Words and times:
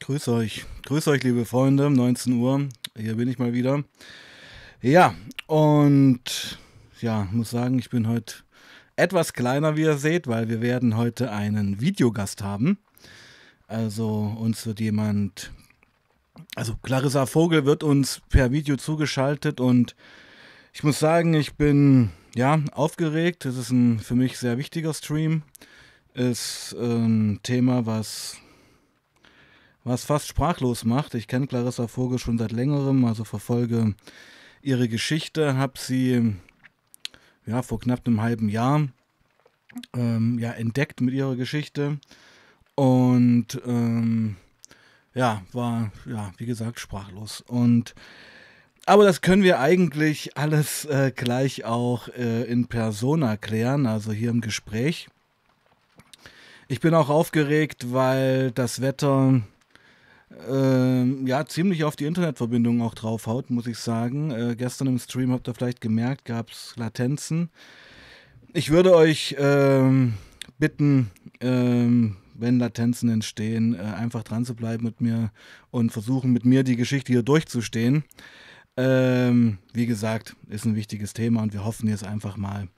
grüße 0.00 0.32
euch. 0.32 0.64
Grüße 0.84 1.10
euch, 1.10 1.22
liebe 1.22 1.44
Freunde. 1.44 1.90
19 1.90 2.32
Uhr. 2.34 2.68
Hier 2.96 3.16
bin 3.16 3.28
ich 3.28 3.38
mal 3.38 3.52
wieder. 3.52 3.84
Ja, 4.80 5.14
und 5.46 6.58
ja, 7.00 7.28
muss 7.32 7.50
sagen, 7.50 7.78
ich 7.78 7.90
bin 7.90 8.08
heute 8.08 8.34
etwas 8.96 9.32
kleiner, 9.32 9.76
wie 9.76 9.82
ihr 9.82 9.98
seht, 9.98 10.26
weil 10.26 10.48
wir 10.48 10.60
werden 10.60 10.96
heute 10.96 11.30
einen 11.30 11.80
Videogast 11.80 12.42
haben. 12.42 12.78
Also 13.66 14.36
uns 14.38 14.66
wird 14.66 14.80
jemand, 14.80 15.52
also 16.56 16.74
Clarissa 16.82 17.26
Vogel 17.26 17.64
wird 17.64 17.82
uns 17.82 18.22
per 18.28 18.50
Video 18.50 18.76
zugeschaltet 18.76 19.60
und 19.60 19.94
ich 20.72 20.82
muss 20.82 20.98
sagen, 20.98 21.34
ich 21.34 21.54
bin 21.54 22.10
ja 22.34 22.60
aufgeregt. 22.72 23.44
Es 23.44 23.56
ist 23.56 23.70
ein 23.70 24.00
für 24.00 24.14
mich 24.14 24.38
sehr 24.38 24.58
wichtiger 24.58 24.94
Stream. 24.94 25.42
Ist 26.14 26.72
ein 26.72 27.40
Thema, 27.42 27.86
was 27.86 28.36
was 29.88 30.04
fast 30.04 30.28
sprachlos 30.28 30.84
macht. 30.84 31.14
Ich 31.14 31.26
kenne 31.26 31.46
Clarissa 31.46 31.88
Vogel 31.88 32.18
schon 32.18 32.38
seit 32.38 32.52
längerem, 32.52 33.04
also 33.04 33.24
verfolge 33.24 33.94
ihre 34.60 34.88
Geschichte, 34.88 35.56
habe 35.56 35.78
sie 35.78 36.34
ja 37.46 37.62
vor 37.62 37.80
knapp 37.80 38.06
einem 38.06 38.20
halben 38.20 38.48
Jahr 38.48 38.88
ähm, 39.96 40.38
ja, 40.38 40.52
entdeckt 40.52 41.00
mit 41.00 41.14
ihrer 41.14 41.36
Geschichte 41.36 41.98
und 42.74 43.60
ähm, 43.66 44.36
ja, 45.14 45.42
war 45.52 45.90
ja, 46.06 46.32
wie 46.36 46.46
gesagt, 46.46 46.80
sprachlos. 46.80 47.40
Und 47.40 47.94
aber 48.84 49.04
das 49.04 49.20
können 49.20 49.42
wir 49.42 49.60
eigentlich 49.60 50.36
alles 50.36 50.84
äh, 50.84 51.12
gleich 51.14 51.64
auch 51.64 52.08
äh, 52.08 52.44
in 52.44 52.68
Persona 52.68 53.36
klären, 53.36 53.86
also 53.86 54.12
hier 54.12 54.30
im 54.30 54.40
Gespräch. 54.40 55.08
Ich 56.68 56.80
bin 56.80 56.94
auch 56.94 57.08
aufgeregt, 57.08 57.92
weil 57.92 58.50
das 58.50 58.80
Wetter 58.80 59.42
äh, 60.48 61.04
ja 61.26 61.46
ziemlich 61.46 61.84
auf 61.84 61.96
die 61.96 62.04
Internetverbindung 62.04 62.82
auch 62.82 62.94
draufhaut, 62.94 63.50
muss 63.50 63.66
ich 63.66 63.78
sagen. 63.78 64.30
Äh, 64.30 64.56
gestern 64.56 64.88
im 64.88 64.98
Stream 64.98 65.32
habt 65.32 65.48
ihr 65.48 65.54
vielleicht 65.54 65.80
gemerkt, 65.80 66.24
gab 66.24 66.50
es 66.50 66.74
Latenzen. 66.76 67.50
Ich 68.52 68.70
würde 68.70 68.94
euch 68.94 69.36
ähm, 69.38 70.14
bitten, 70.58 71.10
ähm, 71.40 72.16
wenn 72.34 72.58
Latenzen 72.58 73.08
entstehen, 73.08 73.74
äh, 73.74 73.78
einfach 73.78 74.22
dran 74.22 74.44
zu 74.44 74.54
bleiben 74.54 74.84
mit 74.84 75.00
mir 75.00 75.30
und 75.70 75.92
versuchen 75.92 76.32
mit 76.32 76.44
mir 76.44 76.62
die 76.62 76.76
Geschichte 76.76 77.12
hier 77.12 77.22
durchzustehen. 77.22 78.04
Ähm, 78.76 79.58
wie 79.72 79.86
gesagt, 79.86 80.36
ist 80.48 80.64
ein 80.64 80.76
wichtiges 80.76 81.12
Thema 81.12 81.42
und 81.42 81.52
wir 81.52 81.64
hoffen 81.64 81.88
jetzt 81.88 82.04
einfach 82.04 82.36
mal, 82.36 82.68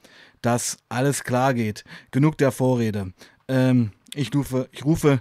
dass 0.40 0.78
alles 0.88 1.24
klar 1.24 1.52
geht. 1.52 1.84
Genug 2.10 2.38
der 2.38 2.52
Vorrede. 2.52 3.12
Ähm, 3.48 3.92
ich, 4.14 4.34
rufe, 4.34 4.68
ich 4.72 4.84
rufe 4.84 5.20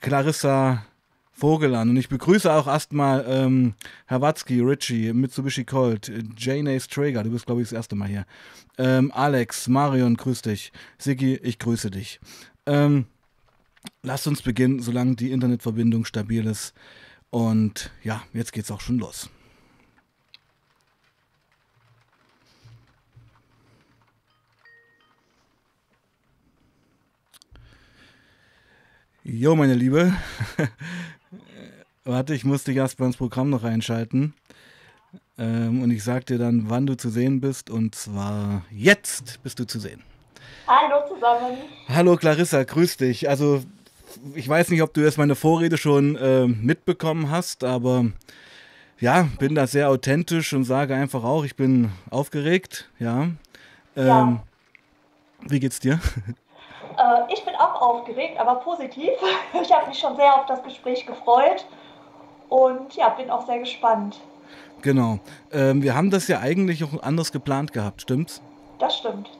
Clarissa 0.00 0.84
Vogel 1.32 1.74
an 1.74 1.90
und 1.90 1.96
ich 1.96 2.08
begrüße 2.08 2.52
auch 2.52 2.66
erstmal 2.66 3.24
ähm, 3.26 3.74
Herr 4.06 4.20
Watzki, 4.20 4.60
Richie, 4.60 5.12
Mitsubishi 5.12 5.64
Colt, 5.64 6.12
Jane 6.36 6.70
Ace 6.70 6.86
Traeger, 6.86 7.24
du 7.24 7.30
bist 7.30 7.46
glaube 7.46 7.62
ich 7.62 7.68
das 7.68 7.76
erste 7.76 7.96
Mal 7.96 8.08
hier. 8.08 8.26
Ähm, 8.78 9.10
Alex, 9.14 9.66
Marion, 9.68 10.16
grüß 10.16 10.42
dich. 10.42 10.72
Sigi, 10.98 11.34
ich 11.42 11.58
grüße 11.58 11.90
dich. 11.90 12.20
Ähm, 12.66 13.06
lasst 14.02 14.26
uns 14.26 14.42
beginnen, 14.42 14.80
solange 14.80 15.16
die 15.16 15.30
Internetverbindung 15.32 16.04
stabil 16.04 16.46
ist. 16.46 16.74
Und 17.30 17.90
ja, 18.02 18.22
jetzt 18.32 18.52
geht's 18.52 18.70
auch 18.70 18.80
schon 18.80 18.98
los. 18.98 19.30
Jo, 29.24 29.54
meine 29.54 29.74
Liebe. 29.74 30.12
Warte, 32.04 32.34
ich 32.34 32.44
muss 32.44 32.64
dich 32.64 32.76
erst 32.76 32.98
mal 32.98 33.06
ins 33.06 33.16
Programm 33.16 33.50
noch 33.50 33.64
einschalten. 33.64 34.34
Ähm, 35.38 35.82
und 35.82 35.90
ich 35.90 36.02
sag 36.02 36.26
dir 36.26 36.38
dann, 36.38 36.68
wann 36.68 36.86
du 36.86 36.96
zu 36.96 37.10
sehen 37.10 37.40
bist. 37.40 37.70
Und 37.70 37.94
zwar 37.94 38.64
jetzt 38.70 39.42
bist 39.42 39.58
du 39.58 39.66
zu 39.66 39.78
sehen. 39.78 40.02
Hallo 40.66 41.06
zusammen. 41.08 41.58
Hallo 41.88 42.16
Clarissa, 42.16 42.62
grüß 42.64 42.96
dich. 42.96 43.28
Also, 43.28 43.62
ich 44.34 44.48
weiß 44.48 44.70
nicht, 44.70 44.82
ob 44.82 44.94
du 44.94 45.00
jetzt 45.00 45.18
meine 45.18 45.34
Vorrede 45.34 45.78
schon 45.78 46.16
äh, 46.16 46.46
mitbekommen 46.46 47.30
hast, 47.30 47.64
aber 47.64 48.06
ja, 49.00 49.28
bin 49.38 49.54
da 49.54 49.66
sehr 49.66 49.88
authentisch 49.88 50.52
und 50.52 50.64
sage 50.64 50.94
einfach 50.94 51.24
auch, 51.24 51.44
ich 51.44 51.56
bin 51.56 51.90
aufgeregt. 52.10 52.88
Ja. 52.98 53.22
Ähm, 53.96 54.06
ja. 54.06 54.42
Wie 55.48 55.60
geht's 55.60 55.80
dir? 55.80 55.98
Äh, 56.98 57.32
ich 57.32 57.44
bin 57.44 57.54
auch 57.54 57.80
aufgeregt, 57.80 58.38
aber 58.38 58.56
positiv. 58.56 59.10
Ich 59.62 59.72
habe 59.72 59.88
mich 59.88 59.98
schon 59.98 60.16
sehr 60.16 60.34
auf 60.34 60.46
das 60.46 60.62
Gespräch 60.62 61.06
gefreut 61.06 61.66
und 62.48 62.94
ja, 62.94 63.10
bin 63.10 63.30
auch 63.30 63.46
sehr 63.46 63.58
gespannt. 63.58 64.20
Genau. 64.82 65.18
Ähm, 65.52 65.82
wir 65.82 65.94
haben 65.94 66.10
das 66.10 66.26
ja 66.28 66.40
eigentlich 66.40 66.82
auch 66.82 67.02
anders 67.02 67.32
geplant 67.32 67.72
gehabt, 67.72 68.02
stimmt's? 68.02 68.42
Das 68.78 68.96
stimmt. 68.98 69.30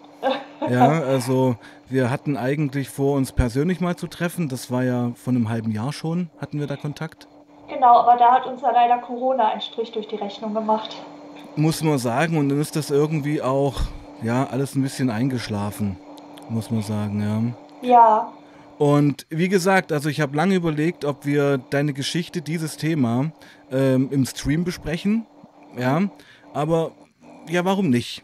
ja, 0.69 1.03
also 1.03 1.57
wir 1.89 2.11
hatten 2.11 2.37
eigentlich 2.37 2.89
vor, 2.89 3.17
uns 3.17 3.33
persönlich 3.33 3.81
mal 3.81 3.97
zu 3.97 4.07
treffen. 4.07 4.49
Das 4.49 4.71
war 4.71 4.85
ja 4.85 5.11
von 5.17 5.35
einem 5.35 5.49
halben 5.49 5.73
Jahr 5.73 5.93
schon, 5.93 6.31
hatten 6.41 6.61
wir 6.61 6.69
da 6.69 6.77
Kontakt. 6.77 7.27
Genau, 7.69 7.99
aber 8.01 8.17
da 8.17 8.33
hat 8.33 8.47
uns 8.47 8.63
ja 8.63 8.71
leider 8.71 8.99
Corona 8.99 9.49
einen 9.49 9.61
Strich 9.61 9.91
durch 9.91 10.07
die 10.07 10.17
Rechnung 10.17 10.55
gemacht. 10.55 10.97
Muss 11.57 11.83
man 11.83 11.99
sagen, 11.99 12.39
und 12.39 12.49
dann 12.51 12.61
ist 12.61 12.77
das 12.77 12.91
irgendwie 12.91 13.43
auch, 13.43 13.81
ja, 14.23 14.47
alles 14.47 14.77
ein 14.77 14.83
bisschen 14.83 15.11
eingeschlafen 15.11 15.97
muss 16.53 16.71
man 16.71 16.83
sagen, 16.83 17.55
ja. 17.83 17.89
Ja. 17.89 18.33
Und 18.79 19.27
wie 19.31 19.49
gesagt, 19.49 19.93
also 19.93 20.09
ich 20.09 20.21
habe 20.21 20.37
lange 20.37 20.55
überlegt, 20.55 21.05
ob 21.05 21.25
wir 21.25 21.59
deine 21.59 21.93
Geschichte, 21.93 22.43
dieses 22.43 22.77
Thema 22.77 23.33
ähm, 23.71 24.09
im 24.11 24.25
Stream 24.27 24.65
besprechen. 24.65 25.27
Ja, 25.77 26.03
aber 26.53 26.93
ja, 27.49 27.65
warum 27.65 27.91
nicht? 27.91 28.23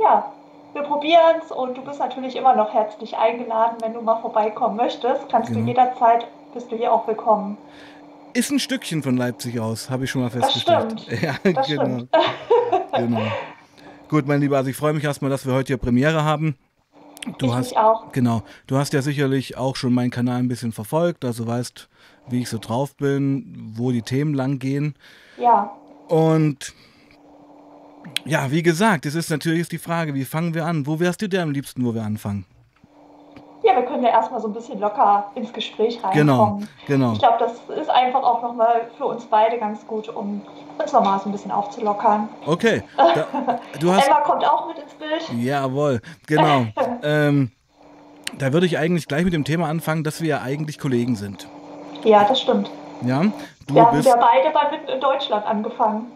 Ja, 0.00 0.32
wir 0.74 0.82
probieren 0.82 1.36
es 1.42 1.50
und 1.50 1.76
du 1.76 1.82
bist 1.82 1.98
natürlich 1.98 2.36
immer 2.36 2.54
noch 2.54 2.72
herzlich 2.72 3.16
eingeladen, 3.16 3.78
wenn 3.80 3.94
du 3.94 4.02
mal 4.02 4.20
vorbeikommen 4.20 4.76
möchtest. 4.76 5.28
Kannst 5.30 5.48
genau. 5.48 5.62
du 5.62 5.68
jederzeit, 5.68 6.26
bist 6.54 6.70
du 6.70 6.76
hier 6.76 6.92
auch 6.92 7.06
willkommen. 7.06 7.56
Ist 8.34 8.50
ein 8.50 8.58
Stückchen 8.58 9.02
von 9.02 9.16
Leipzig 9.16 9.58
aus, 9.58 9.90
habe 9.90 10.04
ich 10.04 10.10
schon 10.10 10.22
mal 10.22 10.30
festgestellt. 10.30 10.92
Das 10.92 11.02
stimmt. 11.02 11.22
Ja, 11.44 11.52
das 11.52 11.66
genau. 11.66 11.84
Stimmt. 11.84 12.10
genau. 12.92 13.22
Gut, 14.08 14.26
mein 14.26 14.40
Lieber, 14.40 14.56
also 14.56 14.70
ich 14.70 14.76
freue 14.76 14.92
mich 14.92 15.04
erstmal, 15.04 15.30
dass 15.30 15.46
wir 15.46 15.54
heute 15.54 15.68
hier 15.68 15.76
Premiere 15.76 16.24
haben. 16.24 16.56
Du 17.38 17.46
ich 17.46 17.52
hast, 17.52 17.76
auch. 17.76 18.12
Genau. 18.12 18.42
Du 18.66 18.76
hast 18.76 18.92
ja 18.92 19.02
sicherlich 19.02 19.56
auch 19.56 19.76
schon 19.76 19.92
meinen 19.92 20.10
Kanal 20.10 20.38
ein 20.38 20.48
bisschen 20.48 20.72
verfolgt, 20.72 21.24
also 21.24 21.46
weißt, 21.46 21.88
wie 22.30 22.42
ich 22.42 22.48
so 22.48 22.58
drauf 22.58 22.96
bin, 22.96 23.72
wo 23.74 23.92
die 23.92 24.02
Themen 24.02 24.34
lang 24.34 24.58
gehen. 24.58 24.94
Ja. 25.36 25.72
Und 26.08 26.72
ja, 28.24 28.50
wie 28.50 28.62
gesagt, 28.62 29.06
es 29.06 29.14
ist 29.14 29.30
natürlich 29.30 29.68
die 29.68 29.78
Frage, 29.78 30.14
wie 30.14 30.24
fangen 30.24 30.54
wir 30.54 30.64
an? 30.66 30.86
Wo 30.86 31.00
wärst 31.00 31.22
du 31.22 31.28
dir 31.28 31.42
am 31.42 31.50
liebsten, 31.50 31.84
wo 31.84 31.94
wir 31.94 32.02
anfangen? 32.02 32.44
Können 33.98 34.12
ja 34.12 34.16
erstmal 34.16 34.40
so 34.40 34.46
ein 34.46 34.52
bisschen 34.52 34.78
locker 34.78 35.28
ins 35.34 35.52
Gespräch 35.52 35.98
reinkommen. 36.04 36.14
Genau, 36.14 36.60
genau. 36.86 37.12
Ich 37.14 37.18
glaube, 37.18 37.38
das 37.40 37.54
ist 37.76 37.90
einfach 37.90 38.22
auch 38.22 38.42
nochmal 38.42 38.82
für 38.96 39.06
uns 39.06 39.24
beide 39.24 39.58
ganz 39.58 39.84
gut, 39.88 40.08
um 40.08 40.40
uns 40.78 40.92
nochmal 40.92 41.18
so 41.18 41.28
ein 41.28 41.32
bisschen 41.32 41.50
aufzulockern. 41.50 42.28
Okay. 42.46 42.84
Da, 42.96 43.58
du 43.80 43.92
hast, 43.92 44.06
Emma 44.06 44.20
kommt 44.20 44.46
auch 44.46 44.68
mit 44.68 44.78
ins 44.78 44.94
Bild. 44.94 45.42
Jawohl, 45.42 46.00
genau. 46.28 46.66
ähm, 47.02 47.50
da 48.38 48.52
würde 48.52 48.66
ich 48.66 48.78
eigentlich 48.78 49.08
gleich 49.08 49.24
mit 49.24 49.32
dem 49.32 49.42
Thema 49.42 49.66
anfangen, 49.68 50.04
dass 50.04 50.20
wir 50.20 50.28
ja 50.28 50.42
eigentlich 50.42 50.78
Kollegen 50.78 51.16
sind. 51.16 51.48
Ja, 52.04 52.22
das 52.22 52.40
stimmt. 52.40 52.70
Ja, 53.04 53.24
du 53.66 53.74
wir 53.74 53.84
bist, 53.86 54.08
haben 54.08 54.20
ja 54.20 54.28
beide 54.32 54.50
bei 54.54 54.76
Mitten 54.76 54.92
in 54.92 55.00
Deutschland 55.00 55.44
angefangen. 55.44 56.06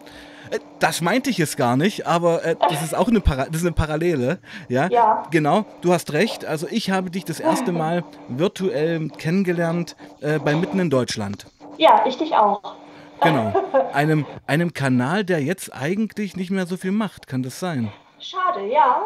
Äh, 0.53 0.59
das 0.79 1.01
meinte 1.01 1.29
ich 1.29 1.37
jetzt 1.37 1.57
gar 1.57 1.77
nicht, 1.77 2.07
aber 2.07 2.43
äh, 2.43 2.55
das 2.69 2.81
ist 2.81 2.95
auch 2.95 3.07
eine, 3.07 3.21
Para 3.21 3.45
das 3.45 3.57
ist 3.57 3.65
eine 3.65 3.73
Parallele. 3.73 4.39
Ja? 4.69 4.87
ja. 4.87 5.23
Genau, 5.31 5.65
du 5.81 5.93
hast 5.93 6.13
recht. 6.13 6.45
Also 6.45 6.67
ich 6.69 6.91
habe 6.91 7.09
dich 7.09 7.25
das 7.25 7.39
erste 7.39 7.71
Mal 7.83 8.03
virtuell 8.27 9.09
kennengelernt 9.09 9.95
äh, 10.21 10.39
bei 10.39 10.55
Mitten 10.55 10.79
in 10.79 10.89
Deutschland. 10.89 11.45
Ja, 11.77 12.03
ich 12.05 12.17
dich 12.17 12.35
auch. 12.35 12.75
Genau. 13.21 13.53
Einem, 13.93 14.25
einem 14.47 14.73
Kanal, 14.73 15.23
der 15.23 15.41
jetzt 15.41 15.73
eigentlich 15.73 16.35
nicht 16.35 16.51
mehr 16.51 16.65
so 16.65 16.77
viel 16.77 16.91
macht. 16.91 17.27
Kann 17.27 17.41
das 17.41 17.59
sein? 17.59 17.91
Schade, 18.19 18.65
ja. 18.67 19.03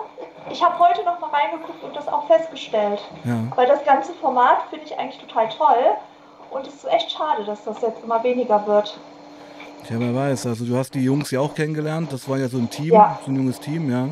Ich 0.50 0.64
habe 0.64 0.80
heute 0.80 1.04
noch 1.04 1.20
mal 1.20 1.30
reingeguckt 1.30 1.84
und 1.84 1.96
das 1.96 2.08
auch 2.08 2.26
festgestellt. 2.28 3.00
Ja. 3.26 3.36
Weil 3.56 3.68
das 3.68 3.84
ganze 3.84 4.14
Format 4.14 4.58
finde 4.70 4.86
ich 4.86 4.98
eigentlich 4.98 5.22
total 5.22 5.50
toll. 5.50 5.98
Und 6.50 6.66
es 6.66 6.74
ist 6.74 6.86
echt 6.86 7.12
schade, 7.12 7.44
dass 7.46 7.64
das 7.64 7.82
jetzt 7.82 8.04
immer 8.04 8.24
weniger 8.24 8.66
wird. 8.66 8.98
Ja, 9.90 10.00
wer 10.00 10.14
weiß. 10.14 10.48
Also 10.48 10.66
du 10.66 10.76
hast 10.76 10.94
die 10.96 11.04
Jungs 11.04 11.32
ja 11.32 11.40
auch 11.40 11.56
kennengelernt. 11.56 12.12
Das 12.12 12.28
war 12.28 12.38
ja 12.38 12.50
so 12.50 12.58
ein 12.58 12.70
Team, 12.70 12.94
ja. 12.94 13.20
so 13.26 13.32
ein 13.32 13.36
junges 13.36 13.60
Team, 13.60 13.90
ja. 13.90 14.10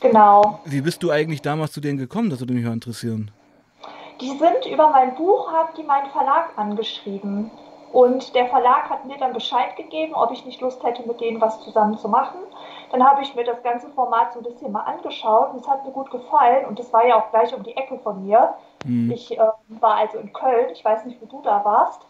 Genau. 0.00 0.60
Wie 0.64 0.80
bist 0.80 1.02
du 1.02 1.10
eigentlich 1.10 1.42
damals 1.42 1.72
zu 1.72 1.80
denen 1.80 1.98
gekommen? 1.98 2.30
Das 2.30 2.38
würde 2.40 2.52
mich 2.52 2.64
mal 2.64 2.72
interessieren. 2.72 3.30
Die 4.20 4.28
sind 4.28 4.66
über 4.70 4.90
mein 4.90 5.14
Buch, 5.16 5.50
haben 5.52 5.70
die 5.76 5.82
meinen 5.82 6.10
Verlag 6.10 6.50
angeschrieben. 6.56 7.50
Und 7.92 8.34
der 8.34 8.46
Verlag 8.46 8.88
hat 8.90 9.04
mir 9.06 9.16
dann 9.18 9.32
Bescheid 9.32 9.74
gegeben, 9.76 10.14
ob 10.14 10.30
ich 10.30 10.44
nicht 10.44 10.60
Lust 10.60 10.82
hätte, 10.82 11.06
mit 11.06 11.20
denen 11.20 11.40
was 11.40 11.60
zusammen 11.62 11.96
zu 11.98 12.08
machen. 12.08 12.38
Dann 12.92 13.02
habe 13.02 13.22
ich 13.22 13.34
mir 13.34 13.44
das 13.44 13.62
ganze 13.62 13.88
Format 13.90 14.32
so 14.32 14.40
ein 14.40 14.44
bisschen 14.44 14.70
mal 14.70 14.82
angeschaut 14.82 15.52
und 15.52 15.60
es 15.60 15.68
hat 15.68 15.84
mir 15.84 15.92
gut 15.92 16.10
gefallen. 16.10 16.66
Und 16.66 16.78
es 16.78 16.92
war 16.92 17.06
ja 17.06 17.16
auch 17.16 17.30
gleich 17.30 17.54
um 17.54 17.62
die 17.62 17.76
Ecke 17.76 17.98
von 17.98 18.24
mir. 18.24 18.54
Mhm. 18.84 19.10
Ich 19.10 19.36
äh, 19.36 19.40
war 19.80 19.94
also 19.96 20.18
in 20.18 20.32
Köln, 20.32 20.70
ich 20.72 20.84
weiß 20.84 21.04
nicht, 21.04 21.20
wo 21.20 21.26
du 21.26 21.42
da 21.42 21.64
warst. 21.64 22.02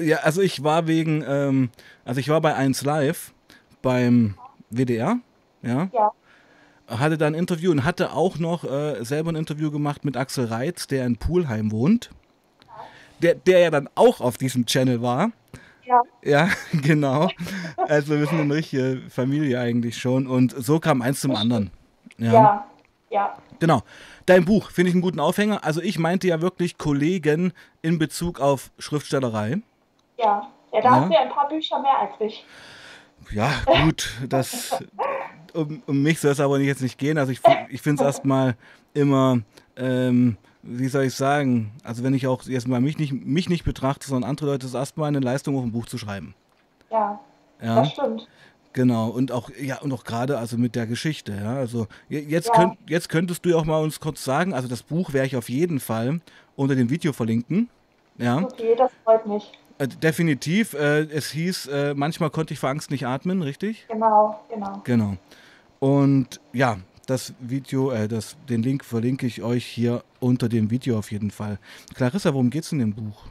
Ja, 0.00 0.18
also 0.18 0.40
ich 0.42 0.64
war 0.64 0.86
wegen, 0.86 1.24
ähm, 1.26 1.70
also 2.04 2.20
ich 2.20 2.28
war 2.28 2.40
bei 2.40 2.54
1 2.54 2.82
Live 2.82 3.32
beim 3.82 4.34
WDR, 4.70 5.18
ja. 5.62 5.88
Ja. 5.92 6.12
Hatte 6.88 7.16
da 7.16 7.26
ein 7.28 7.34
Interview 7.34 7.70
und 7.70 7.84
hatte 7.84 8.12
auch 8.12 8.38
noch 8.38 8.64
äh, 8.64 9.04
selber 9.04 9.30
ein 9.30 9.36
Interview 9.36 9.70
gemacht 9.70 10.04
mit 10.04 10.16
Axel 10.16 10.46
Reitz, 10.46 10.88
der 10.88 11.06
in 11.06 11.16
Pulheim 11.16 11.70
wohnt. 11.70 12.10
Der, 13.22 13.34
der 13.34 13.60
ja 13.60 13.70
dann 13.70 13.88
auch 13.94 14.20
auf 14.20 14.38
diesem 14.38 14.66
Channel 14.66 15.02
war. 15.02 15.30
Ja. 15.84 16.02
Ja, 16.22 16.48
genau. 16.82 17.28
Also 17.76 18.18
wir 18.18 18.26
sind 18.26 18.40
eine 18.40 18.54
richtige 18.54 19.02
Familie 19.08 19.60
eigentlich 19.60 19.98
schon. 19.98 20.26
Und 20.26 20.52
so 20.56 20.80
kam 20.80 21.02
eins 21.02 21.20
zum 21.20 21.36
anderen. 21.36 21.70
Ja. 22.18 22.32
Ja. 22.32 22.66
Ja. 23.10 23.38
Genau. 23.60 23.82
Dein 24.26 24.44
Buch 24.44 24.70
finde 24.70 24.88
ich 24.88 24.94
einen 24.94 25.02
guten 25.02 25.20
Aufhänger. 25.20 25.64
Also 25.64 25.80
ich 25.80 25.98
meinte 25.98 26.26
ja 26.26 26.40
wirklich 26.40 26.78
Kollegen 26.78 27.52
in 27.82 27.98
Bezug 27.98 28.40
auf 28.40 28.70
Schriftstellerei. 28.78 29.58
Ja. 30.18 30.48
Ja, 30.72 30.80
da 30.80 30.88
Ja. 30.88 30.90
hast 31.00 31.08
du 31.08 31.14
ja 31.14 31.20
ein 31.20 31.30
paar 31.30 31.48
Bücher 31.48 31.80
mehr 31.80 31.98
als 31.98 32.12
ich. 32.20 32.44
Ja, 33.32 33.50
gut, 33.84 34.10
das 34.28 34.82
um, 35.52 35.82
um 35.86 36.02
mich 36.02 36.20
soll 36.20 36.30
es 36.32 36.40
aber 36.40 36.58
jetzt 36.58 36.80
nicht 36.80 36.98
gehen. 36.98 37.18
Also 37.18 37.32
ich, 37.32 37.40
ich 37.68 37.82
finde 37.82 38.02
es 38.02 38.06
erstmal 38.06 38.56
immer, 38.94 39.40
ähm, 39.76 40.36
wie 40.62 40.88
soll 40.88 41.04
ich 41.04 41.14
sagen, 41.14 41.72
also 41.84 42.02
wenn 42.02 42.14
ich 42.14 42.26
auch 42.26 42.42
jetzt 42.44 42.66
mal 42.66 42.80
mich 42.80 42.98
nicht, 42.98 43.12
mich 43.12 43.48
nicht 43.48 43.64
betrachte, 43.64 44.06
sondern 44.08 44.30
andere 44.30 44.46
Leute, 44.52 44.66
ist 44.66 44.74
erstmal 44.74 45.08
eine 45.08 45.20
Leistung, 45.20 45.56
auf 45.58 45.64
ein 45.64 45.72
Buch 45.72 45.86
zu 45.86 45.98
schreiben. 45.98 46.34
Ja. 46.90 47.20
Ja, 47.62 47.74
Das 47.76 47.92
stimmt. 47.92 48.26
Genau. 48.72 49.08
Und 49.08 49.32
auch, 49.32 49.50
ja, 49.60 49.78
und 49.80 49.92
auch 49.92 50.04
gerade 50.04 50.38
also 50.38 50.56
mit 50.56 50.74
der 50.74 50.86
Geschichte, 50.86 51.32
ja. 51.40 51.54
Also 51.56 51.86
je- 52.08 52.20
jetzt, 52.20 52.48
Ja. 52.48 52.54
könnt, 52.54 52.78
jetzt 52.88 53.08
könntest 53.08 53.44
du 53.44 53.50
ja 53.50 53.56
auch 53.56 53.64
mal 53.64 53.82
uns 53.82 54.00
kurz 54.00 54.24
sagen, 54.24 54.54
also 54.54 54.68
das 54.68 54.82
Buch 54.82 55.12
werde 55.12 55.26
ich 55.26 55.36
auf 55.36 55.48
jeden 55.48 55.80
Fall 55.80 56.20
unter 56.56 56.74
dem 56.74 56.90
Video 56.90 57.12
verlinken. 57.12 57.68
Ja. 58.18 58.38
Okay, 58.38 58.74
das 58.76 58.90
freut 59.04 59.26
mich. 59.26 59.50
Äh, 59.78 59.88
definitiv. 59.88 60.74
Äh, 60.74 61.02
es 61.04 61.30
hieß, 61.30 61.66
äh, 61.68 61.94
manchmal 61.94 62.30
konnte 62.30 62.52
ich 62.52 62.60
vor 62.60 62.68
Angst 62.68 62.90
nicht 62.90 63.06
atmen, 63.06 63.40
richtig? 63.42 63.86
Genau, 63.88 64.38
genau. 64.52 64.80
Genau. 64.84 65.16
Und 65.78 66.38
ja, 66.52 66.78
das 67.06 67.32
Video, 67.40 67.90
äh, 67.90 68.06
das, 68.06 68.36
den 68.48 68.62
Link 68.62 68.84
verlinke 68.84 69.26
ich 69.26 69.42
euch 69.42 69.64
hier 69.64 70.04
unter 70.20 70.48
dem 70.50 70.70
Video 70.70 70.98
auf 70.98 71.10
jeden 71.10 71.30
Fall. 71.30 71.58
Clarissa, 71.94 72.34
worum 72.34 72.50
geht's 72.50 72.70
in 72.72 72.78
dem 72.80 72.92
Buch? 72.92 73.24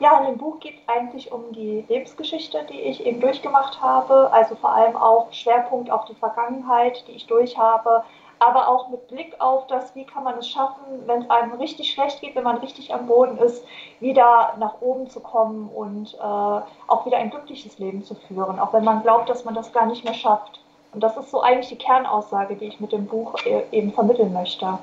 Ja, 0.00 0.20
in 0.20 0.26
dem 0.26 0.38
Buch 0.38 0.60
geht 0.60 0.76
es 0.76 0.88
eigentlich 0.88 1.32
um 1.32 1.52
die 1.52 1.84
Lebensgeschichte, 1.88 2.64
die 2.70 2.80
ich 2.80 3.04
eben 3.04 3.20
durchgemacht 3.20 3.80
habe. 3.82 4.32
Also 4.32 4.54
vor 4.54 4.72
allem 4.72 4.96
auch 4.96 5.32
Schwerpunkt 5.32 5.90
auf 5.90 6.04
die 6.04 6.14
Vergangenheit, 6.14 7.04
die 7.08 7.12
ich 7.12 7.26
durch 7.26 7.58
habe. 7.58 8.04
Aber 8.38 8.68
auch 8.68 8.88
mit 8.90 9.08
Blick 9.08 9.34
auf 9.40 9.66
das, 9.66 9.96
wie 9.96 10.04
kann 10.04 10.22
man 10.22 10.38
es 10.38 10.48
schaffen, 10.48 10.84
wenn 11.06 11.22
es 11.22 11.30
einem 11.30 11.54
richtig 11.54 11.90
schlecht 11.90 12.20
geht, 12.20 12.36
wenn 12.36 12.44
man 12.44 12.58
richtig 12.58 12.94
am 12.94 13.08
Boden 13.08 13.36
ist, 13.38 13.64
wieder 13.98 14.54
nach 14.58 14.80
oben 14.80 15.10
zu 15.10 15.18
kommen 15.18 15.68
und 15.74 16.14
äh, 16.14 16.18
auch 16.22 17.04
wieder 17.04 17.16
ein 17.16 17.30
glückliches 17.30 17.80
Leben 17.80 18.04
zu 18.04 18.14
führen. 18.14 18.60
Auch 18.60 18.72
wenn 18.72 18.84
man 18.84 19.02
glaubt, 19.02 19.28
dass 19.28 19.44
man 19.44 19.54
das 19.54 19.72
gar 19.72 19.86
nicht 19.86 20.04
mehr 20.04 20.14
schafft. 20.14 20.60
Und 20.92 21.02
das 21.02 21.16
ist 21.16 21.32
so 21.32 21.40
eigentlich 21.40 21.68
die 21.70 21.84
Kernaussage, 21.84 22.54
die 22.54 22.66
ich 22.66 22.78
mit 22.78 22.92
dem 22.92 23.06
Buch 23.06 23.34
e- 23.44 23.64
eben 23.72 23.92
vermitteln 23.92 24.32
möchte. 24.32 24.78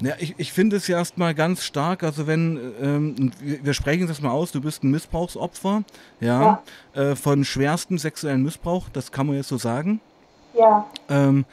Ja, 0.00 0.14
ich, 0.18 0.34
ich 0.38 0.52
finde 0.52 0.76
es 0.76 0.86
ja 0.88 0.98
erstmal 0.98 1.34
ganz 1.34 1.64
stark, 1.64 2.02
also 2.02 2.26
wenn, 2.26 2.58
ähm, 2.80 3.32
wir, 3.40 3.64
wir 3.64 3.74
sprechen 3.74 4.06
das 4.08 4.20
mal 4.22 4.30
aus, 4.30 4.50
du 4.50 4.60
bist 4.60 4.82
ein 4.82 4.90
Missbrauchsopfer, 4.90 5.84
ja, 6.20 6.62
Äh, 6.94 7.14
von 7.14 7.44
schwerstem 7.44 7.98
sexuellen 7.98 8.42
Missbrauch, 8.42 8.88
das 8.92 9.12
kann 9.12 9.26
man 9.26 9.36
jetzt 9.36 9.48
so 9.48 9.58
sagen. 9.58 10.00
Ja, 10.58 10.86
Ähm, 11.08 11.44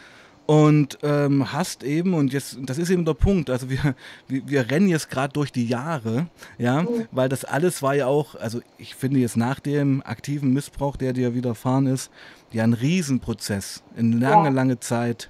und 0.45 0.97
ähm, 1.03 1.53
hast 1.53 1.83
eben, 1.83 2.15
und 2.15 2.33
jetzt, 2.33 2.57
das 2.63 2.79
ist 2.79 2.89
eben 2.89 3.05
der 3.05 3.13
Punkt, 3.13 3.51
also 3.51 3.69
wir, 3.69 3.93
wir, 4.27 4.41
wir 4.47 4.71
rennen 4.71 4.87
jetzt 4.89 5.09
gerade 5.11 5.31
durch 5.31 5.51
die 5.51 5.67
Jahre, 5.67 6.25
ja, 6.57 6.87
weil 7.11 7.29
das 7.29 7.45
alles 7.45 7.83
war 7.83 7.93
ja 7.93 8.07
auch, 8.07 8.33
also 8.35 8.59
ich 8.79 8.95
finde 8.95 9.19
jetzt 9.19 9.37
nach 9.37 9.59
dem 9.59 10.01
aktiven 10.03 10.51
Missbrauch, 10.51 10.95
der 10.97 11.13
dir 11.13 11.35
widerfahren 11.35 11.85
ist, 11.85 12.09
ja 12.51 12.63
ein 12.63 12.73
Riesenprozess, 12.73 13.83
in 13.95 14.19
lange, 14.19 14.45
Ja. 14.47 14.53
lange 14.55 14.79
Zeit, 14.79 15.29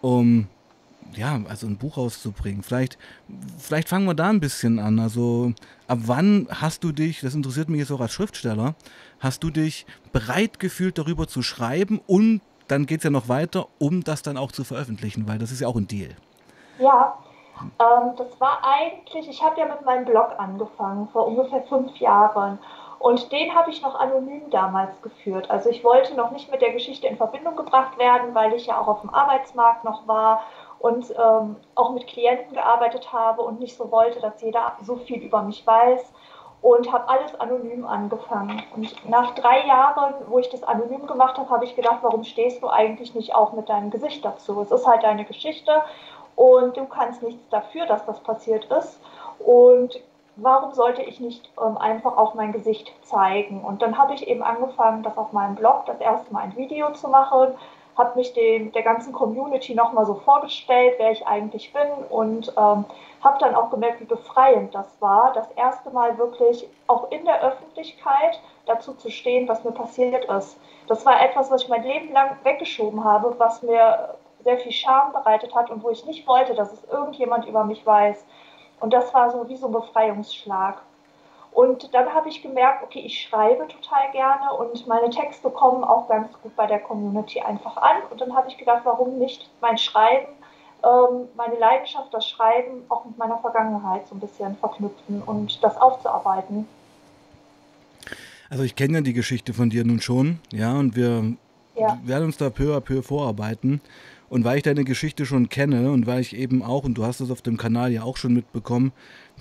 um 0.00 0.46
ja, 1.12 1.38
also 1.48 1.66
ein 1.66 1.78
Buch 1.78 1.96
rauszubringen. 1.96 2.62
Vielleicht, 2.62 2.98
vielleicht 3.58 3.88
fangen 3.88 4.06
wir 4.06 4.14
da 4.14 4.28
ein 4.28 4.40
bisschen 4.40 4.78
an. 4.78 4.98
Also 4.98 5.52
ab 5.86 5.98
wann 6.06 6.48
hast 6.50 6.84
du 6.84 6.92
dich, 6.92 7.20
das 7.20 7.34
interessiert 7.34 7.68
mich 7.68 7.80
jetzt 7.80 7.92
auch 7.92 8.00
als 8.00 8.12
Schriftsteller, 8.12 8.74
hast 9.20 9.42
du 9.42 9.50
dich 9.50 9.86
bereit 10.12 10.58
gefühlt, 10.58 10.98
darüber 10.98 11.26
zu 11.26 11.42
schreiben 11.42 12.00
und 12.06 12.40
dann 12.68 12.86
geht 12.86 12.98
es 12.98 13.04
ja 13.04 13.10
noch 13.10 13.28
weiter, 13.28 13.66
um 13.78 14.02
das 14.02 14.22
dann 14.22 14.36
auch 14.36 14.50
zu 14.50 14.64
veröffentlichen, 14.64 15.28
weil 15.28 15.38
das 15.38 15.50
ist 15.50 15.60
ja 15.60 15.68
auch 15.68 15.76
ein 15.76 15.86
Deal. 15.86 16.16
Ja, 16.78 17.18
ähm, 17.60 18.14
das 18.16 18.40
war 18.40 18.58
eigentlich, 18.64 19.28
ich 19.28 19.42
habe 19.42 19.60
ja 19.60 19.66
mit 19.66 19.84
meinem 19.84 20.04
Blog 20.04 20.32
angefangen 20.38 21.08
vor 21.12 21.26
ungefähr 21.26 21.62
fünf 21.64 21.96
Jahren. 21.98 22.58
Und 22.98 23.30
den 23.32 23.54
habe 23.54 23.70
ich 23.70 23.82
noch 23.82 24.00
anonym 24.00 24.50
damals 24.50 24.90
geführt. 25.02 25.50
Also 25.50 25.68
ich 25.68 25.84
wollte 25.84 26.14
noch 26.14 26.30
nicht 26.30 26.50
mit 26.50 26.62
der 26.62 26.72
Geschichte 26.72 27.06
in 27.06 27.18
Verbindung 27.18 27.54
gebracht 27.54 27.98
werden, 27.98 28.34
weil 28.34 28.54
ich 28.54 28.66
ja 28.66 28.80
auch 28.80 28.88
auf 28.88 29.02
dem 29.02 29.10
Arbeitsmarkt 29.10 29.84
noch 29.84 30.08
war 30.08 30.40
und 30.84 31.14
ähm, 31.18 31.56
auch 31.76 31.92
mit 31.92 32.06
Klienten 32.06 32.52
gearbeitet 32.52 33.10
habe 33.10 33.40
und 33.40 33.58
nicht 33.58 33.74
so 33.74 33.90
wollte, 33.90 34.20
dass 34.20 34.42
jeder 34.42 34.72
so 34.82 34.96
viel 34.96 35.22
über 35.22 35.40
mich 35.40 35.66
weiß. 35.66 36.12
Und 36.60 36.92
habe 36.92 37.08
alles 37.08 37.38
anonym 37.40 37.86
angefangen. 37.86 38.62
Und 38.74 39.08
nach 39.08 39.34
drei 39.34 39.66
Jahren, 39.66 40.14
wo 40.28 40.38
ich 40.38 40.48
das 40.50 40.62
anonym 40.62 41.06
gemacht 41.06 41.38
habe, 41.38 41.48
habe 41.48 41.64
ich 41.64 41.74
gedacht, 41.74 41.98
warum 42.02 42.24
stehst 42.24 42.62
du 42.62 42.68
eigentlich 42.68 43.14
nicht 43.14 43.34
auch 43.34 43.52
mit 43.52 43.70
deinem 43.70 43.90
Gesicht 43.90 44.24
dazu? 44.24 44.60
Es 44.60 44.70
ist 44.70 44.86
halt 44.86 45.02
deine 45.02 45.24
Geschichte 45.24 45.82
und 46.36 46.76
du 46.76 46.84
kannst 46.84 47.22
nichts 47.22 47.48
dafür, 47.48 47.86
dass 47.86 48.04
das 48.04 48.20
passiert 48.20 48.66
ist. 48.66 49.00
Und 49.38 49.98
warum 50.36 50.72
sollte 50.72 51.02
ich 51.02 51.18
nicht 51.18 51.50
ähm, 51.62 51.78
einfach 51.78 52.16
auch 52.16 52.34
mein 52.34 52.52
Gesicht 52.52 52.92
zeigen? 53.02 53.64
Und 53.64 53.80
dann 53.80 53.96
habe 53.96 54.12
ich 54.12 54.28
eben 54.28 54.42
angefangen, 54.42 55.02
das 55.02 55.16
auf 55.16 55.32
meinem 55.32 55.54
Blog 55.54 55.86
das 55.86 56.00
erste 56.00 56.32
Mal 56.32 56.44
ein 56.44 56.56
Video 56.56 56.92
zu 56.92 57.08
machen, 57.08 57.54
habe 57.96 58.18
mich 58.18 58.32
dem, 58.32 58.72
der 58.72 58.82
ganzen 58.82 59.12
Community 59.12 59.74
nochmal 59.74 60.06
so 60.06 60.14
vorgestellt, 60.14 60.94
wer 60.98 61.12
ich 61.12 61.26
eigentlich 61.26 61.72
bin 61.72 61.88
und 62.10 62.48
ähm, 62.56 62.84
habe 63.22 63.38
dann 63.38 63.54
auch 63.54 63.70
gemerkt, 63.70 64.00
wie 64.00 64.04
befreiend 64.04 64.74
das 64.74 64.86
war, 65.00 65.32
das 65.32 65.50
erste 65.52 65.90
Mal 65.90 66.18
wirklich 66.18 66.68
auch 66.86 67.10
in 67.10 67.24
der 67.24 67.42
Öffentlichkeit 67.42 68.40
dazu 68.66 68.94
zu 68.94 69.10
stehen, 69.10 69.48
was 69.48 69.64
mir 69.64 69.72
passiert 69.72 70.24
ist. 70.26 70.58
Das 70.88 71.06
war 71.06 71.22
etwas, 71.22 71.50
was 71.50 71.62
ich 71.62 71.68
mein 71.68 71.82
Leben 71.84 72.12
lang 72.12 72.36
weggeschoben 72.42 73.04
habe, 73.04 73.34
was 73.38 73.62
mir 73.62 74.16
sehr 74.42 74.58
viel 74.58 74.72
Scham 74.72 75.12
bereitet 75.12 75.54
hat 75.54 75.70
und 75.70 75.82
wo 75.82 75.90
ich 75.90 76.04
nicht 76.04 76.26
wollte, 76.26 76.54
dass 76.54 76.72
es 76.72 76.84
irgendjemand 76.84 77.46
über 77.46 77.64
mich 77.64 77.84
weiß. 77.86 78.24
Und 78.80 78.92
das 78.92 79.12
war 79.14 79.30
so 79.30 79.48
wie 79.48 79.56
so 79.56 79.66
ein 79.66 79.72
Befreiungsschlag. 79.72 80.82
Und 81.54 81.94
dann 81.94 82.12
habe 82.12 82.28
ich 82.28 82.42
gemerkt, 82.42 82.82
okay, 82.82 82.98
ich 82.98 83.22
schreibe 83.22 83.68
total 83.68 84.10
gerne 84.10 84.52
und 84.54 84.88
meine 84.88 85.08
Texte 85.08 85.48
kommen 85.50 85.84
auch 85.84 86.08
ganz 86.08 86.28
gut 86.42 86.54
bei 86.56 86.66
der 86.66 86.80
Community 86.80 87.40
einfach 87.40 87.76
an. 87.76 87.98
Und 88.10 88.20
dann 88.20 88.34
habe 88.34 88.48
ich 88.48 88.58
gedacht, 88.58 88.80
warum 88.84 89.18
nicht 89.18 89.48
mein 89.60 89.78
Schreiben, 89.78 90.26
ähm, 90.82 91.28
meine 91.36 91.56
Leidenschaft, 91.56 92.12
das 92.12 92.28
Schreiben 92.28 92.82
auch 92.88 93.04
mit 93.04 93.16
meiner 93.18 93.38
Vergangenheit 93.38 94.06
so 94.08 94.16
ein 94.16 94.20
bisschen 94.20 94.56
verknüpfen 94.56 95.22
und 95.24 95.62
das 95.62 95.76
aufzuarbeiten. 95.76 96.66
Also 98.50 98.64
ich 98.64 98.74
kenne 98.74 98.94
ja 98.94 99.00
die 99.00 99.12
Geschichte 99.12 99.54
von 99.54 99.70
dir 99.70 99.84
nun 99.84 100.00
schon, 100.00 100.40
ja, 100.52 100.72
und 100.72 100.96
wir 100.96 101.36
Ja. 101.76 101.98
werden 102.04 102.24
uns 102.26 102.36
da 102.36 102.50
peu 102.50 102.76
à 102.76 102.80
peu 102.80 103.00
vorarbeiten. 103.02 103.80
Und 104.34 104.44
weil 104.44 104.56
ich 104.56 104.64
deine 104.64 104.82
Geschichte 104.82 105.26
schon 105.26 105.48
kenne 105.48 105.92
und 105.92 106.08
weil 106.08 106.20
ich 106.20 106.34
eben 106.34 106.60
auch, 106.60 106.82
und 106.82 106.94
du 106.94 107.04
hast 107.04 107.20
es 107.20 107.30
auf 107.30 107.40
dem 107.40 107.56
Kanal 107.56 107.92
ja 107.92 108.02
auch 108.02 108.16
schon 108.16 108.34
mitbekommen, 108.34 108.90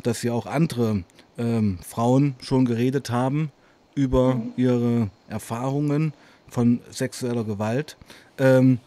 dass 0.04 0.22
ja 0.22 0.34
auch 0.34 0.46
andere 0.46 1.04
ähm, 1.36 1.80
Frauen 1.82 2.36
schon 2.44 2.66
geredet 2.66 3.10
haben 3.10 3.52
über 3.96 4.40
ihre 4.56 5.10
Erfahrungen 5.28 6.14
von 6.48 6.80
sexueller 6.92 7.44
Gewalt, 7.44 7.98
ähm, 8.38 8.78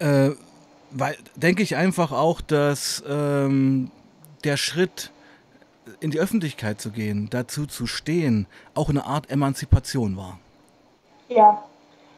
äh, 0.00 0.30
weil 0.90 1.16
denke 1.36 1.62
ich 1.62 1.76
einfach 1.76 2.10
auch, 2.10 2.40
dass 2.40 3.04
ähm, 3.08 3.92
der 4.42 4.56
Schritt 4.56 5.12
in 6.00 6.10
die 6.10 6.18
Öffentlichkeit 6.18 6.80
zu 6.80 6.90
gehen, 6.90 7.28
dazu 7.30 7.66
zu 7.66 7.86
stehen, 7.86 8.48
auch 8.74 8.88
eine 8.88 9.04
Art 9.04 9.30
Emanzipation 9.30 10.16
war. 10.16 10.40
Ja, 11.28 11.62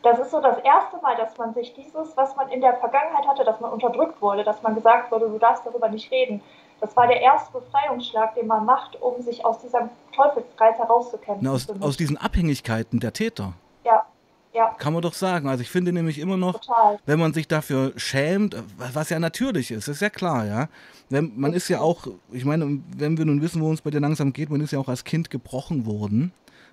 das 0.03 0.19
ist 0.19 0.31
so 0.31 0.41
das 0.41 0.59
erste 0.59 0.97
Mal, 1.01 1.17
dass 1.17 1.37
man 1.39 1.55
sich 1.55 1.75
dieses, 1.75 2.17
was 2.17 2.37
man 2.37 2.49
in 2.49 2.61
der 2.61 2.75
Vergangenheit 2.77 3.27
hatte, 3.27 3.45
dass 3.45 3.61
man 3.61 3.73
unterdrückt 3.73 4.21
wurde, 4.21 4.45
dass 4.45 4.63
man 4.63 4.75
gesagt 4.75 5.11
wurde, 5.13 5.29
du 5.29 5.39
darfst 5.39 5.65
darüber 5.65 5.89
nicht 5.89 6.11
reden. 6.11 6.43
Das 6.81 6.97
war 6.97 7.07
der 7.07 7.21
erste 7.21 7.53
Befreiungsschlag, 7.53 8.35
den 8.35 8.49
man 8.49 8.65
macht, 8.65 9.01
um 9.01 9.23
sich 9.23 9.45
aus 9.45 9.61
diesem 9.61 9.89
Teufelskreis 10.15 10.77
herauszukämpfen. 10.79 11.45
Na, 11.45 11.53
aus, 11.53 11.69
aus 11.81 11.97
diesen 11.97 12.17
Abhängigkeiten 12.17 12.99
der 12.99 13.13
Täter, 13.13 13.53
ja, 13.85 14.05
ja, 14.53 14.75
kann 14.79 14.93
man 14.93 15.03
doch 15.03 15.15
sagen. 15.15 15.49
Also 15.49 15.63
ich 15.63 15.71
finde 15.71 15.93
nämlich 15.93 16.19
immer 16.19 16.37
noch, 16.37 16.61
total. 16.61 16.99
wenn 17.07 17.21
man 17.21 17.33
sich 17.33 17.47
dafür 17.47 17.93
schämt, 17.97 18.57
was 18.77 19.09
ja 19.11 19.19
natürlich 19.19 19.71
ist, 19.71 19.89
ist 19.89 20.03
ja 20.03 20.11
klar, 20.11 20.45
ja. 20.45 20.69
Wenn, 21.09 21.33
man 21.37 21.53
ist 21.53 21.69
ja 21.69 21.81
auch, 21.81 22.07
ich 22.33 22.45
meine, 22.45 22.81
wenn 22.97 23.17
wir 23.17 23.25
nun 23.25 23.41
wissen, 23.43 23.63
wo 23.63 23.69
uns 23.69 23.81
bei 23.81 23.91
dir 23.91 24.01
langsam 24.01 24.33
geht, 24.33 24.51
man 24.51 24.61
ist 24.61 24.73
ja 24.73 24.79
auch 24.79 24.89
als 24.89 25.05
Kind 25.05 25.31
gebrochen 25.31 25.87
worden, 25.87 26.33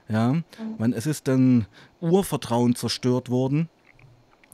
ja. 0.09 0.35
Man, 0.77 0.93
es 0.93 1.05
ist 1.05 1.27
dann 1.27 1.65
Urvertrauen 2.01 2.75
zerstört 2.75 3.29
worden, 3.29 3.69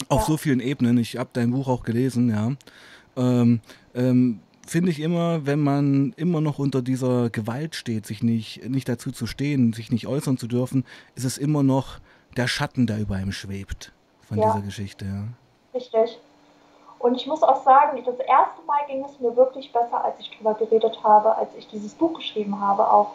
auf 0.09 0.21
Ja. 0.21 0.27
so 0.27 0.38
vielen 0.38 0.59
Ebenen. 0.59 0.97
Ich 0.97 1.17
habe 1.17 1.29
dein 1.33 1.51
Buch 1.51 1.67
auch 1.67 1.83
gelesen, 1.83 2.29
ja. 2.29 2.51
Ähm, 3.17 3.62
ähm, 3.93 4.39
finde 4.67 4.91
ich 4.91 5.00
immer, 5.00 5.45
wenn 5.45 5.59
man 5.59 6.13
immer 6.17 6.41
noch 6.41 6.59
unter 6.59 6.81
dieser 6.81 7.29
Gewalt 7.29 7.75
steht, 7.75 8.05
sich 8.05 8.24
nicht, 8.24 8.67
nicht 8.67 8.89
dazu 8.89 9.12
zu 9.12 9.25
stehen, 9.27 9.74
sich 9.74 9.91
nicht 9.91 10.07
äußern 10.07 10.38
zu 10.38 10.47
dürfen, 10.47 10.83
ist 11.15 11.24
es 11.24 11.38
immer 11.38 11.63
noch 11.63 12.00
der 12.35 12.47
Schatten, 12.47 12.88
der 12.88 13.00
über 13.00 13.19
ihm 13.19 13.31
schwebt 13.31 13.93
von 14.21 14.38
ja. 14.39 14.51
dieser 14.51 14.65
Geschichte. 14.65 15.05
Ja. 15.05 15.24
Richtig. 15.74 16.19
Und 17.00 17.15
ich 17.15 17.27
muss 17.27 17.43
auch 17.43 17.63
sagen, 17.63 18.01
das 18.03 18.17
erste 18.17 18.62
Mal 18.65 18.79
ging 18.88 19.05
es 19.05 19.19
mir 19.19 19.35
wirklich 19.35 19.71
besser, 19.71 20.03
als 20.03 20.19
ich 20.19 20.31
darüber 20.31 20.55
geredet 20.55 20.97
habe, 21.03 21.35
als 21.38 21.50
ich 21.57 21.67
dieses 21.67 21.93
Buch 21.93 22.15
geschrieben 22.15 22.59
habe 22.59 22.89
auch. 22.91 23.12